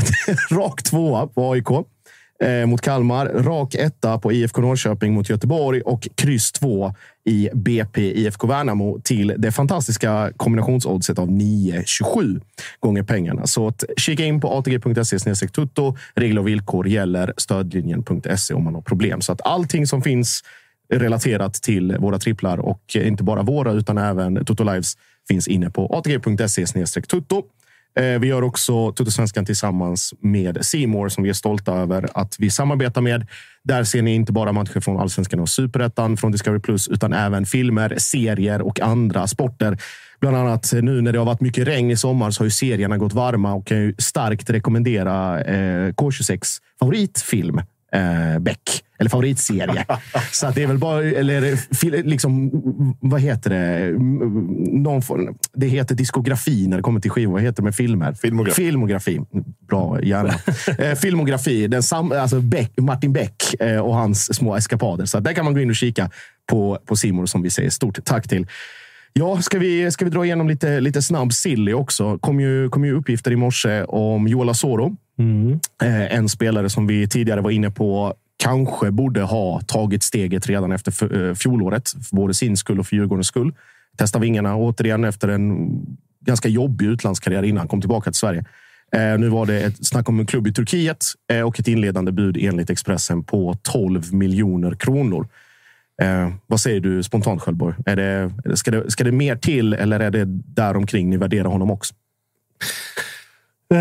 [0.50, 1.68] rak tvåa på AIK
[2.66, 8.46] mot Kalmar, rak etta på IFK Norrköping mot Göteborg och kryss två i BP IFK
[8.46, 12.40] Värnamo till det fantastiska kombinationsoddset av 9,27
[12.80, 13.46] gånger pengarna.
[13.46, 15.96] Så att kika in på atg.se tutto.
[16.14, 19.20] Regler och villkor gäller stödlinjen.se om man har problem.
[19.20, 20.42] Så att allting som finns
[20.92, 24.94] relaterat till våra tripplar och inte bara våra utan även Toto Lives
[25.28, 26.66] finns inne på atg.se
[27.08, 27.42] tutto.
[27.98, 32.50] Eh, vi gör också Tuttosvenskan tillsammans med Simor som vi är stolta över att vi
[32.50, 33.26] samarbetar med.
[33.64, 37.46] Där ser ni inte bara matcher från Allsvenskan och Superettan från Discovery Plus, utan även
[37.46, 39.78] filmer, serier och andra sporter.
[40.20, 42.50] Bland annat eh, nu när det har varit mycket regn i sommar så har ju
[42.50, 47.60] serierna gått varma och kan ju starkt rekommendera eh, K26 favoritfilm
[47.92, 48.84] eh, Beck.
[48.98, 49.84] Eller favoritserie.
[50.32, 52.50] så att det är väl bara, eller liksom,
[53.00, 53.92] vad heter det?
[54.82, 57.32] Någon form, det heter diskografi när det kommer till skivor.
[57.32, 58.12] Vad heter det med filmer?
[58.12, 58.62] Filmografi.
[58.62, 59.20] Filmografi.
[59.68, 60.34] Bra hjärna.
[60.78, 61.66] eh, filmografi.
[61.66, 65.04] Den sam, alltså Beck, Martin Beck eh, och hans små eskapader.
[65.04, 66.10] Så där kan man gå in och kika
[66.50, 68.46] på, på Simor som vi säger stort tack till.
[69.12, 72.18] Ja, ska vi, ska vi dra igenom lite, lite snabb silly också?
[72.18, 74.96] kom ju, kom ju uppgifter i morse om Joel Asoro.
[75.82, 80.72] Eh, en spelare som vi tidigare var inne på kanske borde ha tagit steget redan
[80.72, 81.88] efter eh, fjolåret.
[82.08, 83.54] För både sin skull och för Djurgårdens skull.
[83.96, 85.70] Testa vingarna återigen efter en
[86.20, 88.44] ganska jobbig utlandskarriär innan han kom tillbaka till Sverige.
[88.92, 91.04] Eh, nu var det ett snack om en klubb i Turkiet
[91.46, 95.28] och ett inledande bud enligt Expressen på 12 miljoner kronor.
[96.00, 97.74] Eh, vad säger du spontant Sköldborg?
[97.86, 101.48] Är det, ska, det, ska det mer till eller är det där omkring ni värderar
[101.48, 101.94] honom också?
[103.74, 103.78] Eh,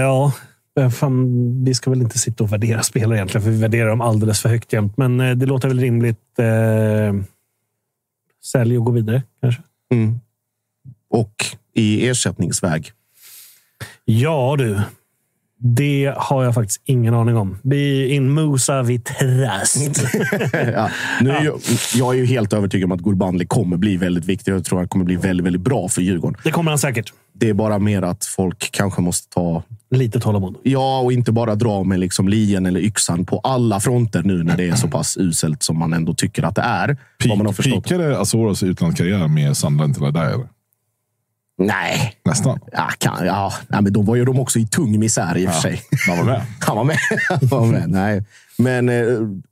[0.00, 0.32] ja,
[0.80, 4.00] eh, fan, vi ska väl inte sitta och värdera spelare egentligen, för vi värderar dem
[4.00, 4.96] alldeles för högt jämt.
[4.96, 6.38] Men eh, det låter väl rimligt.
[6.38, 7.14] Eh,
[8.44, 9.62] sälj och gå vidare kanske.
[9.92, 10.20] Mm.
[11.10, 11.34] Och
[11.74, 12.92] i ersättningsväg?
[14.04, 14.80] Ja du.
[15.64, 17.58] Det har jag faktiskt ingen aning om.
[17.62, 19.76] Be in Musa vid trast.
[20.52, 20.90] ja,
[21.20, 21.60] nu är jag,
[21.94, 24.52] jag är ju helt övertygad om att Gurbanli kommer bli väldigt viktig.
[24.52, 26.40] Jag tror han kommer bli väldigt, väldigt bra för Djurgården.
[26.44, 27.12] Det kommer han säkert.
[27.34, 29.62] Det är bara mer att folk kanske måste ta...
[29.90, 30.56] Lite tålamod.
[30.62, 34.56] Ja, och inte bara dra med liksom lien eller yxan på alla fronter nu när
[34.56, 36.96] det är så pass uselt som man ändå tycker att det är.
[37.28, 37.84] vad man har förstått.
[37.84, 40.48] Pikade Azoros utlandskarriär med Sunderland till där?
[41.66, 42.14] Nej.
[42.24, 42.58] Nästan.
[42.72, 43.52] Ja, kan, ja.
[43.68, 45.82] Nej, men då var ju de också i tung misär i och för sig.
[46.08, 46.42] Han var med.
[46.60, 46.98] Han var med.
[47.28, 47.90] Han var med.
[47.90, 48.24] Nej.
[48.58, 49.04] Men eh,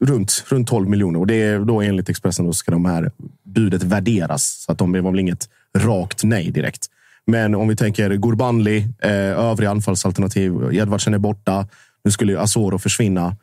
[0.06, 1.20] runt, runt 12 miljoner.
[1.20, 3.10] Och det är då enligt Expressen då ska de här
[3.44, 4.64] budet värderas.
[4.66, 6.86] Så att de var väl inget rakt nej direkt.
[7.26, 10.52] Men om vi tänker Gurbanli, eh, övriga anfallsalternativ.
[10.72, 11.66] Edvardsen är borta.
[12.04, 13.36] Nu skulle ju Asoro försvinna.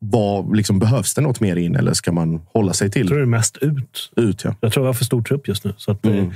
[0.00, 3.00] Vad, liksom, behövs det något mer in eller ska man hålla sig till?
[3.00, 4.10] Jag tror det är mest ut.
[4.16, 4.54] Ut, ja.
[4.60, 5.74] Jag tror vi har för stor trupp just nu.
[5.76, 6.32] Så att, eh, Mm.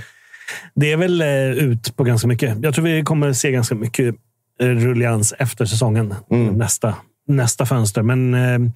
[0.74, 2.56] Det är väl eh, ut på ganska mycket.
[2.62, 4.14] Jag tror vi kommer se ganska mycket
[4.60, 6.14] eh, rullians efter säsongen.
[6.30, 6.54] Mm.
[6.54, 6.94] Nästa,
[7.28, 8.02] nästa fönster.
[8.02, 8.72] Men eh,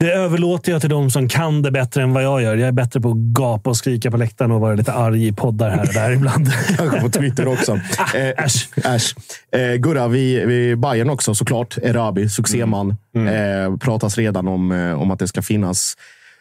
[0.00, 2.56] det överlåter jag till de som kan det bättre än vad jag gör.
[2.56, 5.32] Jag är bättre på att gapa och skrika på läktaren och vara lite arg i
[5.32, 6.52] poddar här och där ibland.
[6.76, 7.80] Kanske på Twitter också.
[8.14, 8.68] Eh, äsch.
[8.84, 9.14] äsch.
[9.52, 11.78] Eh, Gurra, vi, vi Bayern också såklart.
[11.78, 12.96] Erabi, succéman.
[13.14, 15.94] Eh, pratas redan om, om att det ska finnas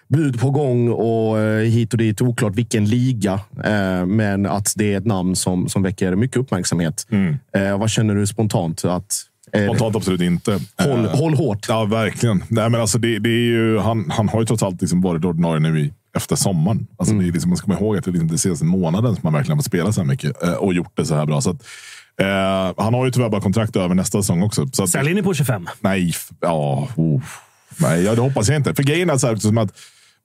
[0.07, 2.21] bud på gång och eh, hit och dit.
[2.21, 7.07] Oklart vilken liga, eh, men att det är ett namn som, som väcker mycket uppmärksamhet.
[7.55, 8.85] Eh, vad känner du spontant?
[8.85, 9.23] Att,
[9.65, 10.51] Spontant absolut inte.
[10.77, 11.65] Håll, Eh, håll hårt.
[11.69, 12.43] Ja, verkligen.
[12.47, 15.25] Nej, men alltså det, det är ju, han, han har ju trots allt liksom varit
[15.25, 16.87] ordinarie nu i, efter sommaren.
[16.97, 19.15] Alltså det är liksom, man ska komma ihåg att det är liksom den senaste månaden
[19.15, 21.25] som han verkligen har fått spela så här mycket eh, och gjort det så här
[21.25, 21.41] bra.
[21.41, 21.63] Så att,
[22.21, 24.67] eh, han har ju tyvärr bara kontrakt över nästa säsong också.
[24.73, 25.67] Så att, Säljer ni på 25?
[25.79, 27.21] Nej, ja, oh.
[27.77, 28.75] nej ja, det hoppas jag inte.
[28.75, 29.71] För grejen är så här, som att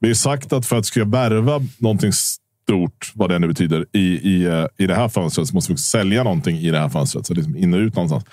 [0.02, 4.00] vi har sagt att för att ska värva någonting stort, vad det nu betyder, i,
[4.00, 6.88] i, eh, i det här fönstret så måste vi också sälja någonting i det här
[6.88, 7.26] fönstret.
[7.26, 8.24] Så liksom in och ut någonstans.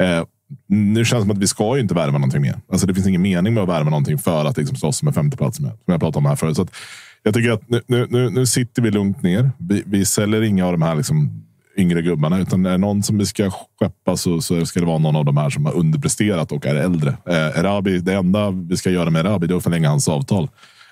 [0.00, 0.24] Eh,
[0.68, 2.60] nu känns det som att vi ska ju inte värva någonting mer.
[2.72, 5.60] Alltså det finns ingen mening med att värva någonting för att liksom slåss med femteplats,
[5.60, 6.56] med, som jag pratade om här förut.
[6.56, 6.74] Så att
[7.22, 9.50] jag tycker att nu, nu, nu, nu sitter vi lugnt ner.
[9.58, 11.42] Vi, vi säljer inga av de här liksom
[11.76, 14.98] yngre gubbarna, utan är det någon som vi ska skeppa så, så ska det vara
[14.98, 17.16] någon av de här som har underpresterat och är äldre.
[17.28, 20.48] Eh, Erabi, det enda vi ska göra med Erabi det är att förlänga hans avtal.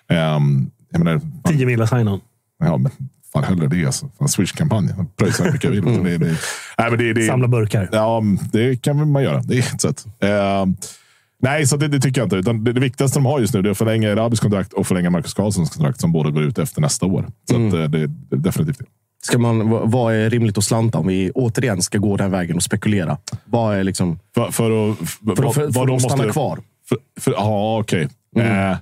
[0.09, 2.21] Ehm, jag menar, 10 mil sign-on.
[2.59, 2.93] Ja, men
[3.33, 3.87] fan hellre det.
[3.87, 4.11] Alltså.
[4.29, 4.89] Swish-kampanj.
[4.97, 5.89] Jag pröjsar hur mycket jag vill.
[5.95, 6.05] Mm.
[6.05, 6.37] Det, det,
[6.79, 7.89] nej, men det, det, Samla burkar.
[7.93, 8.23] Ja,
[8.53, 9.43] det kan man göra.
[9.43, 10.05] Det är ett sätt.
[10.21, 10.77] Ehm,
[11.43, 12.37] nej, så det, det tycker jag inte.
[12.37, 14.87] Utan det, det viktigaste de har just nu det är att förlänga Erabis kontrakt och
[14.87, 17.27] förlänga Marcus Karlssons kontrakt som båda går ut efter nästa år.
[17.51, 17.69] Så Mm.
[17.69, 18.85] att, eh, det, det är definitivt det.
[19.23, 22.63] Ska man, vad- är rimligt att slanta om vi återigen ska gå den vägen och
[22.63, 23.19] spekulera?
[23.45, 24.19] Vad är liksom...
[24.35, 24.99] För, för att,
[25.37, 26.59] För att- för- för att stanna kvar.
[26.89, 28.09] För, för, ja, okej.
[28.37, 28.77] Eh,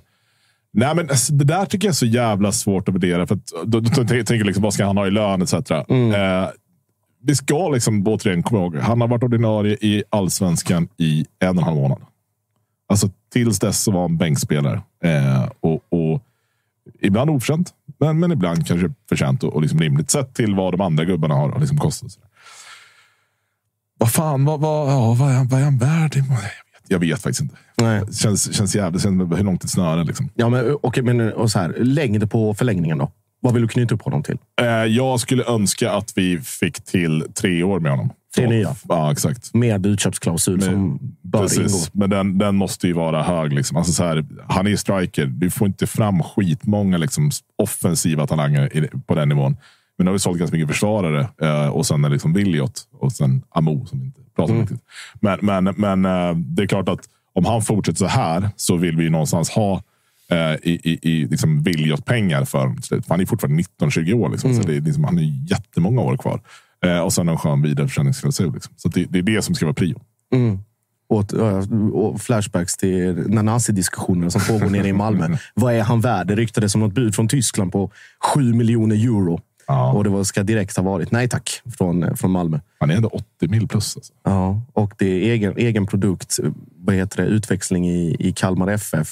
[0.73, 3.27] nej, men alltså, det där tycker jag är så jävla svårt att värdera.
[3.27, 5.53] För att, då, då, då tänker liksom, vad ska han ha i lön etc.
[5.53, 6.49] Eh,
[7.25, 11.55] vi ska liksom, återigen komma ihåg, han har varit ordinarie i allsvenskan i en och
[11.57, 12.01] en halv månad.
[12.87, 14.81] Alltså tills dess så var han bänkspelare.
[15.03, 16.21] Eh, och, och
[17.01, 20.81] ibland oförtjänt, men, men ibland kanske förtjänt och, och liksom rimligt sett till vad de
[20.81, 22.11] andra gubbarna har, har liksom kostat.
[23.99, 26.15] Vad fan, vad, vad, ja, vad, är, han- vad är han värd?
[26.87, 27.55] Jag vet, faktiskt inte.
[27.77, 28.01] Nej.
[28.13, 29.01] Känns, känns jävligt.
[29.01, 30.29] Känns, hur långt ett snöre liksom.
[30.35, 33.11] Ja, men, okej, men och så här, längd på förlängningen då?
[33.39, 34.37] Vad vill du knyta upp honom till?
[34.61, 38.09] Eh, jag skulle önska att vi fick till tre år med honom.
[38.35, 38.75] Tre nya?
[38.89, 39.53] Ja, exakt.
[39.53, 41.47] Med utköpsklausul som bör ingå.
[41.47, 43.53] Precis, men den, den måste ju vara hög.
[43.53, 43.77] Liksom.
[43.77, 45.25] Alltså så här, han är striker.
[45.25, 49.57] Du får inte fram skitmånga liksom, offensiva talanger på den nivån.
[49.97, 52.81] Men nu har vi sålt ganska mycket försvarare eh, och sen är det liksom Williot
[52.99, 54.67] och sen Amo som inte pratar om Mm.
[54.69, 54.87] riktigt.
[55.21, 56.99] Men, men, men eh, det är klart att
[57.33, 59.83] om han fortsätter så här så vill vi någonstans ha
[60.31, 63.05] eh, i, i, i liksom Williot-pengar för honom till slut.
[63.05, 64.29] För Han är fortfarande 19-20 år.
[64.29, 64.63] Liksom, Mm.
[64.63, 66.41] så det är liksom, han har jättemånga år kvar.
[66.85, 68.53] Eh, och sen en skön vidareförsäljningsklausul.
[68.53, 68.73] Liksom.
[68.77, 70.01] Så det, det är det som ska vara prio.
[70.35, 70.59] Mm.
[71.09, 71.33] Och,
[71.93, 75.37] och flashbacks till Nanasi-diskussionerna som pågår nere i Malmö.
[75.53, 76.27] Vad är han värd?
[76.27, 77.91] Det ryktades om något bud från Tyskland på
[78.35, 79.41] 7 miljoner euro.
[79.67, 82.59] Och det var, ska direkt ha varit nej tack från, från Malmö.
[82.79, 83.95] Han är ändå 80 mil plus.
[83.97, 84.13] Alltså.
[84.23, 86.39] Ja, och det är egen, egen produkt.
[86.77, 87.29] Vad heter det?
[87.29, 89.07] Utväxling i, i Kalmar FF.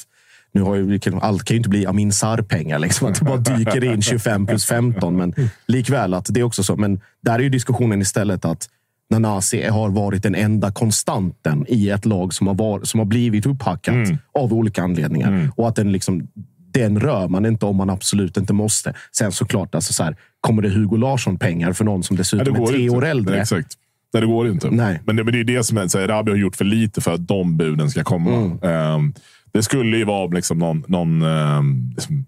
[0.53, 2.80] Nu har ju, allt kan ju inte bli Amin Sarr-pengar.
[2.80, 5.18] Liksom, att det bara dyker in 25 plus 15.
[5.18, 5.34] Men
[5.68, 6.76] likväl att det är också så.
[6.76, 8.69] Men där är ju diskussionen istället att
[9.10, 13.45] Nanasi har varit den enda konstanten i ett lag som har, var, som har blivit
[13.45, 13.95] upphackat
[14.40, 15.49] av olika anledningar.
[15.56, 16.28] Och att den, liksom,
[16.73, 18.93] den rör man inte om man absolut inte måste.
[19.18, 22.81] Sen såklart, alltså så här, kommer det Hugo Larsson-pengar för någon som dessutom är tre
[22.81, 22.95] inte.
[22.95, 23.31] år äldre?
[23.34, 23.73] Nej, exakt.
[24.14, 24.69] Nej, det går inte.
[24.69, 25.02] Nej.
[25.06, 27.27] Men, det, men det är det som är, Rabi har gjort för lite för att
[27.27, 28.31] de buden ska komma.
[28.35, 28.60] Mm.
[28.64, 29.14] Ehm,
[29.53, 32.26] det skulle ju vara liksom någon, någon ehm, liksom,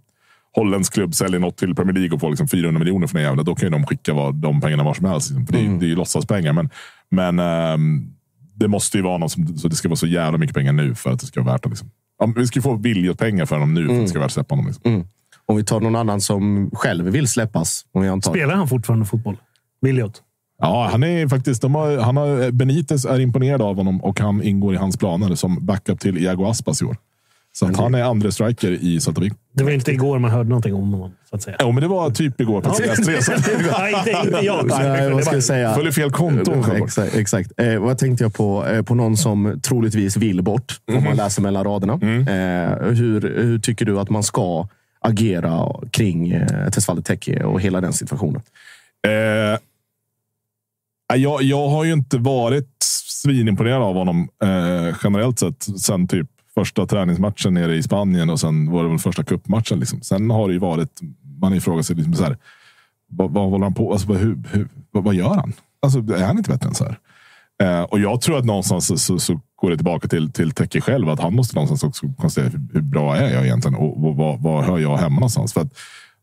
[0.56, 3.44] holländsk klubb säljer något till Premier League och får liksom 400 miljoner för den jävla.
[3.44, 5.30] Då kan ju de skicka vad, de pengarna var som helst.
[5.30, 5.80] Liksom, för det, är- Mm.
[5.80, 6.53] det är ju låtsaspengar.
[6.53, 6.70] Men,
[7.11, 8.07] men ehm,
[8.56, 10.95] det måste ju vara något som, så det ska vara så jävla mycket pengar nu
[10.95, 11.70] för att det ska vara värt det.
[11.70, 11.90] Liksom.
[12.24, 12.78] Ja, vi ska få
[13.18, 14.68] pengar för honom nu för att det ska värt att släppa honom.
[14.68, 14.94] Liksom.
[14.94, 15.08] Mm.
[15.45, 17.86] Om vi tar någon annan som själv vill släppas.
[17.91, 18.32] Om vi antar.
[18.32, 19.38] Spelar han fortfarande fotboll?
[19.82, 20.22] Williot?
[20.62, 21.62] Ja, han är faktiskt.
[21.62, 25.36] De har, han har, Benitez är imponerad av honom och han ingår i hans planer
[25.36, 26.98] som backup till Iago Aspas i år.
[27.56, 29.36] Så att han är andra striker i Celta Vigo.
[29.54, 31.12] Det var inte igår man hörde någonting om honom.
[31.30, 31.58] Så att säga.
[31.60, 32.94] Jo, men det var typ igår på Ja.
[32.94, 33.72] CS3.
[33.80, 34.68] Nej, inte, inte jag.
[34.68, 35.74] Nej, vad ska jag säga?
[35.74, 36.60] Följer fel konton.
[36.64, 37.16] Eh, Exakt.
[37.16, 37.52] exakt.
[37.58, 38.66] Eh, vad tänkte jag på?
[38.68, 41.04] Eh, på någon som troligtvis vill bort, om Mhm.
[41.04, 41.94] man läser mellan raderna.
[42.02, 42.20] Mm.
[42.22, 44.68] Eh, hur, hur tycker du att man ska
[45.00, 48.42] agera kring eh, Tesfaye Teki och hela den situationen?
[49.08, 49.60] Eh,
[51.18, 52.70] jag, jag har ju inte varit
[53.08, 58.72] svinimponerad av honom eh, generellt sett sen typ första träningsmatchen nere i Spanien och sen
[58.72, 59.80] var det väl första cupmatchen.
[59.80, 60.02] Liksom.
[60.02, 61.02] Sen har det ju varit,
[61.40, 62.38] man ifrågasätter liksom så här,
[63.08, 65.54] vad, vad håller han på alltså, vad, hur, hur, vad, vad gör han?
[65.82, 66.98] Alltså, är han inte bättre än så här?
[67.64, 70.82] Eh, och jag tror att någonstans så, så, så går det tillbaka till, till tecke
[70.82, 71.10] själv.
[71.10, 74.42] Att han måste någonstans också konstatera hur, hur bra är jag egentligen och, och vad,
[74.42, 75.54] vad hör jag hemma någonstans?
[75.54, 75.74] För att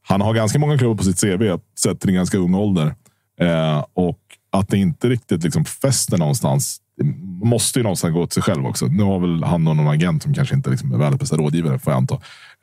[0.03, 2.95] han har ganska många klubbar på sitt CV, sett till en ganska ung ålder.
[3.41, 4.19] Eh, och
[4.53, 6.81] att det inte riktigt liksom fäster någonstans.
[7.01, 8.87] Det måste ju någonstans gå till sig själv också.
[8.87, 11.97] Nu har väl han någon agent som kanske inte liksom är världens rådgivare, får jag
[11.99, 12.15] anta.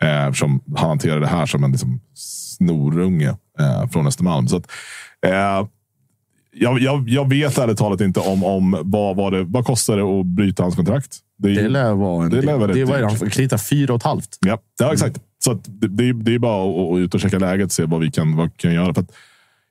[0.01, 4.47] Eh, eftersom han hanterar det här som en liksom snorunge eh, från Östermalm.
[4.47, 4.71] Så att,
[5.25, 5.67] eh,
[6.59, 10.03] jag, jag, jag vet ärligt talat inte om, om vad, vad, det, vad kostar det
[10.19, 11.17] att bryta hans kontrakt.
[11.37, 13.93] Det, Det lär vara en det lär vara det rätt var han får krita fyra
[13.93, 14.37] och ett halvt.
[14.39, 15.19] Ja, ja exakt.
[15.43, 17.71] Så att det, det, är- det är bara att, att ut och checka läget och
[17.71, 18.93] se vad vi kan, vad vi kan göra.
[18.93, 19.11] För att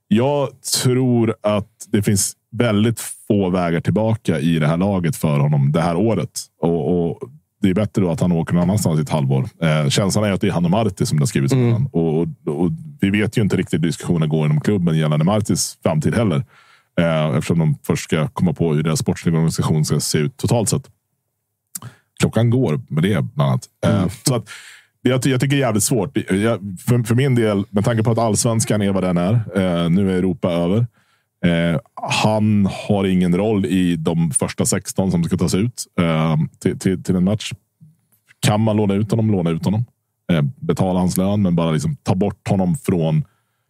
[0.09, 0.49] jag
[0.83, 5.81] tror att det finns väldigt få vägar tillbaka i det här laget för honom det
[5.81, 6.31] här året.
[6.63, 7.19] Och, och
[7.63, 9.49] Det är bättre då att han åker någon annanstans i ett halvår.
[9.63, 11.65] Eh, känslan är att det är han och Marti som det har skrivits om.
[11.65, 11.87] honom.
[11.87, 12.29] Och, och,
[12.65, 12.71] och
[13.01, 16.45] vi vet ju inte riktigt hur diskussionen går inom klubben gällande Martis framtid heller.
[17.01, 20.69] Eh, eftersom de först ska komma på hur deras sportsliga organisation ska se ut totalt
[20.69, 20.91] sett.
[22.21, 23.69] Klockan går med det bland annat.
[23.87, 24.49] Eh, så att,
[25.09, 26.17] jag, ty- jag tycker det är jävligt svårt.
[26.31, 29.33] Jag, för, för min del, med tanke på att allsvenskan är vad den är.
[29.33, 30.87] Eh, nu är Europa över.
[31.45, 36.79] Eh, han har ingen roll i de första 16 som ska tas ut eh, till,
[36.79, 37.53] till, till en match.
[38.41, 39.85] Kan man låna ut honom, låna ut honom.
[40.33, 43.25] Eh, betala hans lön, men bara liksom ta bort honom från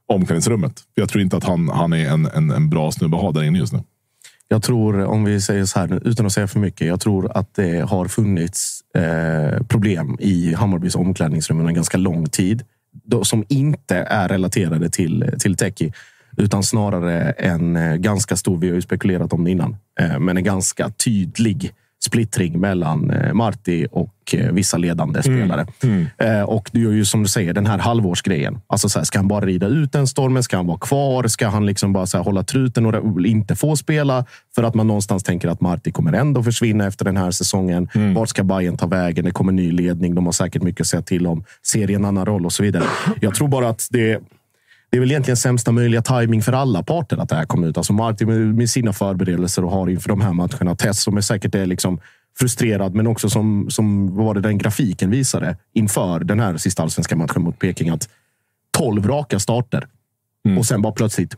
[0.09, 0.81] omklädningsrummet.
[0.95, 3.33] För jag tror inte att han, han är en, en, en bra snubbe att ha
[3.33, 3.83] där inne just nu.
[4.49, 6.87] Jag tror, om vi säger så här, utan att säga för mycket.
[6.87, 12.27] Jag tror att det har funnits eh, problem i Hammarbys omklädningsrum under en ganska lång
[12.27, 12.63] tid.
[13.05, 15.93] Då, som inte är relaterade till, till Teki.
[16.37, 20.37] Utan snarare en eh, ganska stor, vi har ju spekulerat om det innan, eh, men
[20.37, 21.73] en ganska tydlig
[22.05, 25.67] splittring mellan eh, Marti och eh, vissa ledande spelare.
[26.19, 28.61] Eh, och det är ju som du säger, den här halvårsgrejen.
[28.67, 30.43] Alltså så här, ska han bara rida ut den stormen?
[30.43, 31.29] Ska han vara kvar?
[31.29, 34.25] Ska han liksom bara så här, hålla truten och inte få spela?
[34.55, 37.89] För att man någonstans tänker att Marti kommer ändå försvinna efter den här säsongen.
[38.15, 39.25] Vart ska Bayern ta vägen?
[39.25, 40.15] Det kommer ny ledning.
[40.15, 41.45] De har säkert mycket att säga till om.
[41.63, 42.85] Ser i en annan roll och så vidare.
[43.21, 44.21] Jag tror bara att det
[44.97, 47.77] det är väl egentligen sämsta möjliga timing för alla parter att det här kom ut.
[47.77, 50.77] Alltså Martin med, sina förberedelser och har inför de här matcherna.
[50.77, 52.01] Tess som är säkert är liksom
[52.39, 57.17] frustrerad, men också som, som var det den grafiken visade inför den här sista allsvenska
[57.17, 57.89] matchen mot Peking.
[57.89, 58.09] Att
[58.79, 59.87] 12 raka starter
[60.59, 61.35] och sen bara plötsligt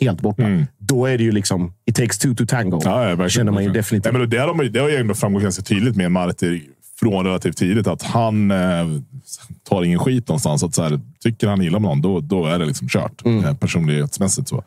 [0.00, 0.42] helt borta.
[0.78, 2.80] Då är det ju liksom it takes two to tango.
[2.84, 4.12] Ja, ja, känner man ju definitivt.
[4.12, 6.62] Nej, men det, har de, det har ju ändå framgått ganska tydligt med Marti
[7.00, 8.86] från relativt tidigt att han eh,
[9.68, 10.62] tar ingen skit någonstans.
[10.62, 13.22] Att så här, tycker han illa med någon, då, då är det liksom kört.
[13.44, 14.48] Eh, personlighetsmässigt.
[14.48, 14.64] så.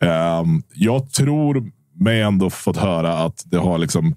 [0.00, 1.70] Ehm, jag tror
[2.00, 4.14] mig ändå fått höra att det har liksom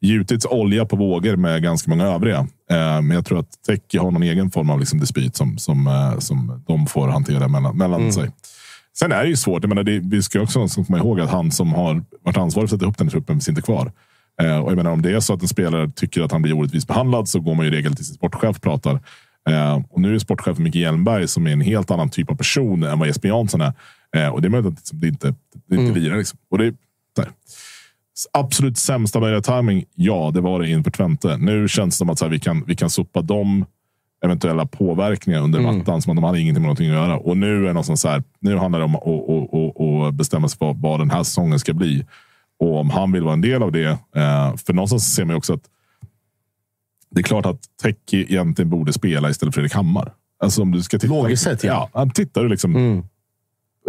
[0.00, 2.38] gjutits olja på vågor med ganska många övriga.
[2.70, 5.86] Eh, Men jag tror att Teki har någon egen form av liksom dispyt som, som,
[5.86, 8.30] eh, som de får hantera mellan, mellan sig.
[8.98, 9.62] Sen är det ju svårt.
[9.62, 12.76] Jag menar, det, vi ska också komma ihåg att han som har varit ansvarig för
[12.76, 13.92] att sätta ihop den truppen finns inte kvar.
[14.42, 16.52] Eh, och jag menar, om det är så att en spelare tycker att han blir
[16.52, 19.00] orättvist behandlad så går man ju i regel till sin sportchef och pratar.
[19.48, 22.82] Eh, och nu är sportchefen Micke Hjelmberg som är en helt annan typ av person
[22.82, 23.72] än vad Jesper Jansson är.
[24.16, 25.34] Eh, och det är möjligt att det inte,
[25.66, 26.16] det inte lirar.
[26.16, 26.38] Liksom.
[26.50, 26.74] Och det.
[28.32, 29.84] Absolut sämsta möjliga timing.
[29.94, 31.36] Ja, det var det inför Twente.
[31.36, 33.64] Nu känns det som att här, vi, kan, vi kan sopa de
[34.24, 37.18] eventuella påverkningar under mattan som att de hade ingenting med någonting att göra.
[37.18, 38.22] Och nu är det så här.
[38.40, 41.58] Nu handlar det om att och, och, och bestämma sig för vad den här säsongen
[41.58, 42.06] ska bli.
[42.60, 43.88] Och om han vill vara en del av det.
[44.16, 45.64] Eh, för någonstans ser man ju också att
[47.14, 50.12] det är klart att Teki egentligen borde spela istället för Fredrik Hammar.
[50.42, 51.90] Alltså om du ska titta, Logiskt sett, ja.
[51.92, 52.10] ja.
[52.14, 53.02] tittar ju liksom.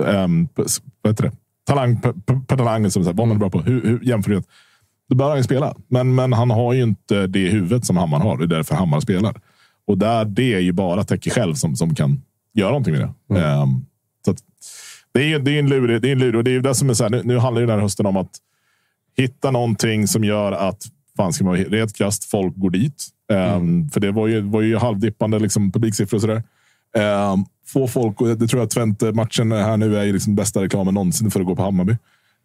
[0.06, 0.66] ehm, på-
[1.02, 1.32] vad heter det?
[1.66, 2.14] Talang per,
[2.48, 2.92] talang.
[2.92, 3.62] Som, så här, vad man är bra på.
[3.62, 4.44] Hur, hur jämför du?
[5.10, 5.76] Då bör han ju spela.
[5.88, 8.38] Men, men han har ju inte det huvudet som Hammar har.
[8.38, 9.42] Det är därför Hammar spelar.
[9.88, 12.22] Och där, det är ju bara Teki själv som, som kan
[12.54, 13.40] göra någonting med det.
[13.40, 13.86] Ehm,
[14.26, 14.38] så att,
[15.14, 16.02] det är det är en lurig.
[16.02, 17.38] Det är en lurig och det är ju det som är så här, nu, nu
[17.38, 18.32] handlar ju den här hösten om att
[19.18, 20.84] hitta någonting som gör att
[21.22, 23.08] fan ska man vara rent krasst, folk går dit.
[23.32, 26.44] Ehm, För det var ju, var ju halvdippande liksom, publiksiffror och sådär.
[27.34, 31.32] Um, få folk, och det tror jag Twente-matchen här nu är liksom bästa reklamen någonsin
[31.32, 31.98] för att gå på Hammarby.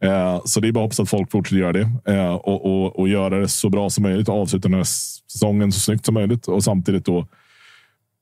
[0.03, 1.89] Eh, så det är bara att hoppas att folk fortsätter göra det
[2.31, 4.85] och, och, och göra det så bra som möjligt och avsluta den här
[5.33, 7.27] säsongen så snyggt som möjligt och samtidigt då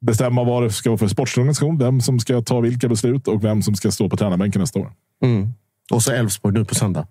[0.01, 3.45] bestämma vad det ska vara för sportslig organisation, vem som ska ta vilka beslut och
[3.45, 4.93] vem som ska stå på tränarbänken nästa år.
[5.23, 5.53] Mm.
[5.93, 7.07] Och så Elfsborg nu på söndag.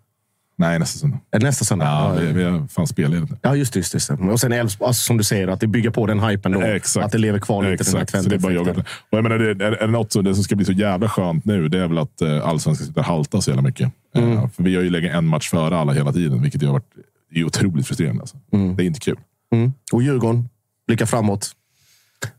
[0.55, 1.19] Nej, nästa söndag.
[1.41, 1.85] Nästa söndag?
[1.85, 3.37] Ja, vi, vi har fan spelledigt nu.
[3.41, 3.93] Ja, just det.
[3.93, 4.13] Just det.
[4.13, 6.61] Och sen Elfsborg, alltså, som du säger, att det bygger på den hypen då.
[6.61, 7.05] Exakt.
[7.05, 8.53] Att det lever kvar lite den här Exakt, så det är bara.
[8.53, 8.85] Twente-effekten.
[9.09, 11.09] Och jag menar, det, är, är det något som, det som ska bli så jävla
[11.09, 13.91] skönt nu, det är väl att eh, allsvenskan slutar halta så jävla mycket.
[14.15, 16.73] Eh, för vi har ju legat en match före alla hela tiden, vilket ju har
[16.73, 16.93] varit
[17.33, 18.21] det är otroligt frustrerande.
[18.21, 18.37] Alltså.
[18.51, 19.19] Det är inte kul.
[19.51, 19.73] Mm.
[19.91, 20.49] Och Djurgården
[20.87, 21.51] blickar framåt.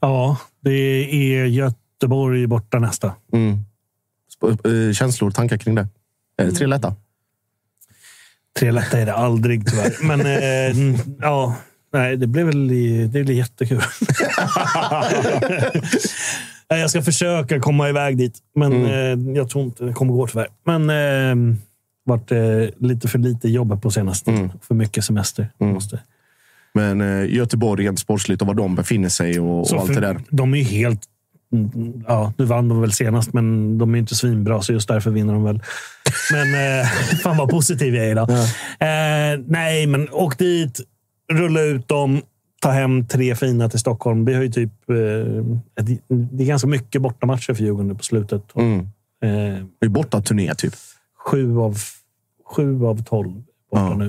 [0.01, 3.15] Ja, det är Göteborg borta nästa.
[3.33, 3.59] Mm.
[4.43, 5.89] Eh, Känslor, tankar kring det?
[6.37, 6.95] Är det tre lätta?
[8.59, 9.93] Tre lätta är det aldrig tyvärr.
[10.07, 11.57] Men eh, ja,
[11.93, 12.69] nej, det blir väl
[13.13, 13.81] det blir jättekul.
[16.69, 19.29] Jag ska försöka komma iväg dit, men Mm.
[19.29, 20.49] eh, jag tror inte det kommer gå tyvärr.
[20.65, 21.57] Men eh,
[22.05, 22.39] varit eh,
[22.89, 24.51] lite för lite jobb på senaste Mm.
[24.63, 25.49] För mycket semester.
[25.59, 26.01] Måste.
[26.75, 30.21] Men eh, Göteborg rent sportsligt och var de befinner sig och, och allt det där.
[30.31, 31.01] De är helt...
[32.09, 35.33] Ja, nu vann de väl senast, men de är inte svinbra, så just därför vinner
[35.33, 35.63] de väl.
[36.33, 36.87] Men eh,
[37.23, 38.31] fan vad positiv jag är idag.
[38.31, 40.81] Eh, nej, men åk dit,
[41.33, 42.23] rulla ut dem,
[42.61, 44.25] ta hem tre fina till Stockholm.
[44.25, 44.73] Vi har ju typ...
[44.91, 48.43] Eh, det är ganska mycket bortamatcher för Djurgården nu på slutet.
[48.57, 48.79] Mm.
[49.25, 50.75] Eh, Det är borta turné typ.
[51.27, 51.79] sju, av,
[52.57, 53.33] sju av tolv
[53.71, 53.95] borta Ja.
[53.97, 54.05] nu.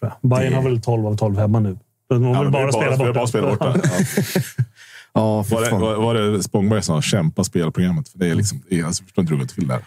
[0.00, 0.30] Tror jag.
[0.30, 1.78] Bayern Det- har väl tolv av tolv hemma nu.
[2.08, 3.12] De vill Ja, bara, spela borta.
[3.12, 3.74] Bara spela borta.
[5.14, 5.44] Ja.
[5.50, 8.08] Var, det, var, var det Spångberg som sa kämpa spelprogrammet?
[8.08, 9.80] För det är liksom, det är, alltså, jag förstår inte hur det går till där.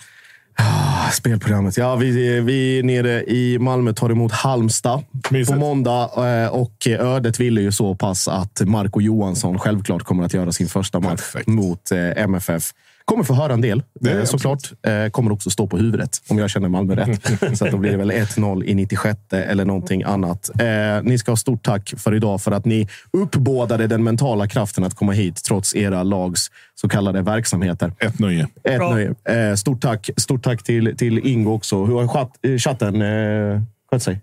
[0.56, 1.78] Ah, Spelprogrammet.
[1.78, 5.52] Ja, vi, vi är nere i Malmö tar emot Halmstad Mysigt.
[5.54, 6.10] på måndag.
[6.44, 10.68] eh, Och ödet ville ju så pass att Marco Johansson självklart kommer att göra sin
[10.68, 11.48] första match Perfekt.
[11.48, 12.64] mot eh, MFF.
[13.06, 14.72] Kommer få höra en del, Det är eh, såklart.
[14.88, 17.22] Eh, Kommer också stå på huvudet, om jag känner Malmö rätt.
[17.58, 20.50] så att då blir det väl 1-0 i 96 eller någonting annat.
[20.60, 24.84] Eh, ni ska ha stort tack för idag för att ni uppbådade den mentala kraften
[24.84, 27.94] att komma hit trots era lags så kallade verksamheter.
[28.00, 28.48] Ett nöje.
[28.64, 28.94] Ett Bra.
[28.94, 29.16] nöje.
[29.24, 31.86] Eh, stort tack, stort tack till, till Ingo också.
[31.86, 33.62] Hur har chatt, chatten eh,
[33.92, 34.22] skött sig?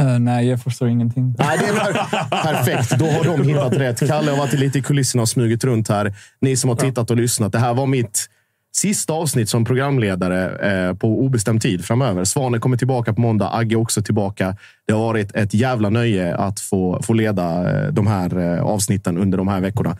[0.00, 1.34] Eh, nej, jag förstår ingenting.
[1.38, 1.92] Nej, det är
[2.30, 2.98] perfekt.
[2.98, 4.08] Då har de hittat rätt.
[4.08, 6.14] Kalle har varit lite i kulisserna och smugit runt här.
[6.40, 7.52] Ni som har tittat och lyssnat.
[7.52, 8.26] Det här var mitt
[8.72, 12.24] sista avsnitt som programledare eh, på obestämd tid framöver.
[12.24, 13.50] Svane kommer tillbaka på måndag.
[13.52, 14.56] Agge också tillbaka.
[14.86, 19.18] Det har varit ett jävla nöje att få, få leda eh, de här eh, avsnitten
[19.18, 19.96] under de här veckorna.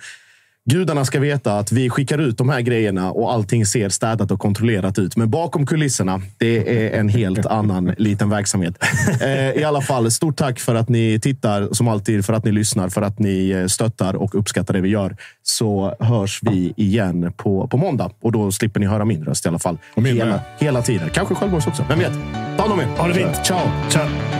[0.70, 4.40] Gudarna ska veta att vi skickar ut de här grejerna och allting ser städat och
[4.40, 5.16] kontrollerat ut.
[5.16, 8.74] Men bakom kulisserna, det är en helt annan liten verksamhet.
[9.20, 12.52] Eh, I alla fall, stort tack för att ni tittar, som alltid, för att ni
[12.52, 15.16] lyssnar, för att ni eh, stöttar och uppskattar det vi gör.
[15.42, 19.48] Så hörs vi igen på, på måndag och då slipper ni höra min röst i
[19.48, 19.78] alla fall.
[19.96, 21.10] Hela, hela tiden.
[21.12, 21.84] Kanske Sköldborgs också.
[21.88, 22.12] Vem vet?
[22.56, 22.86] Ta hand om er.
[22.86, 23.46] Ha det fint.
[23.46, 23.60] Ciao.
[23.90, 24.39] Ciao.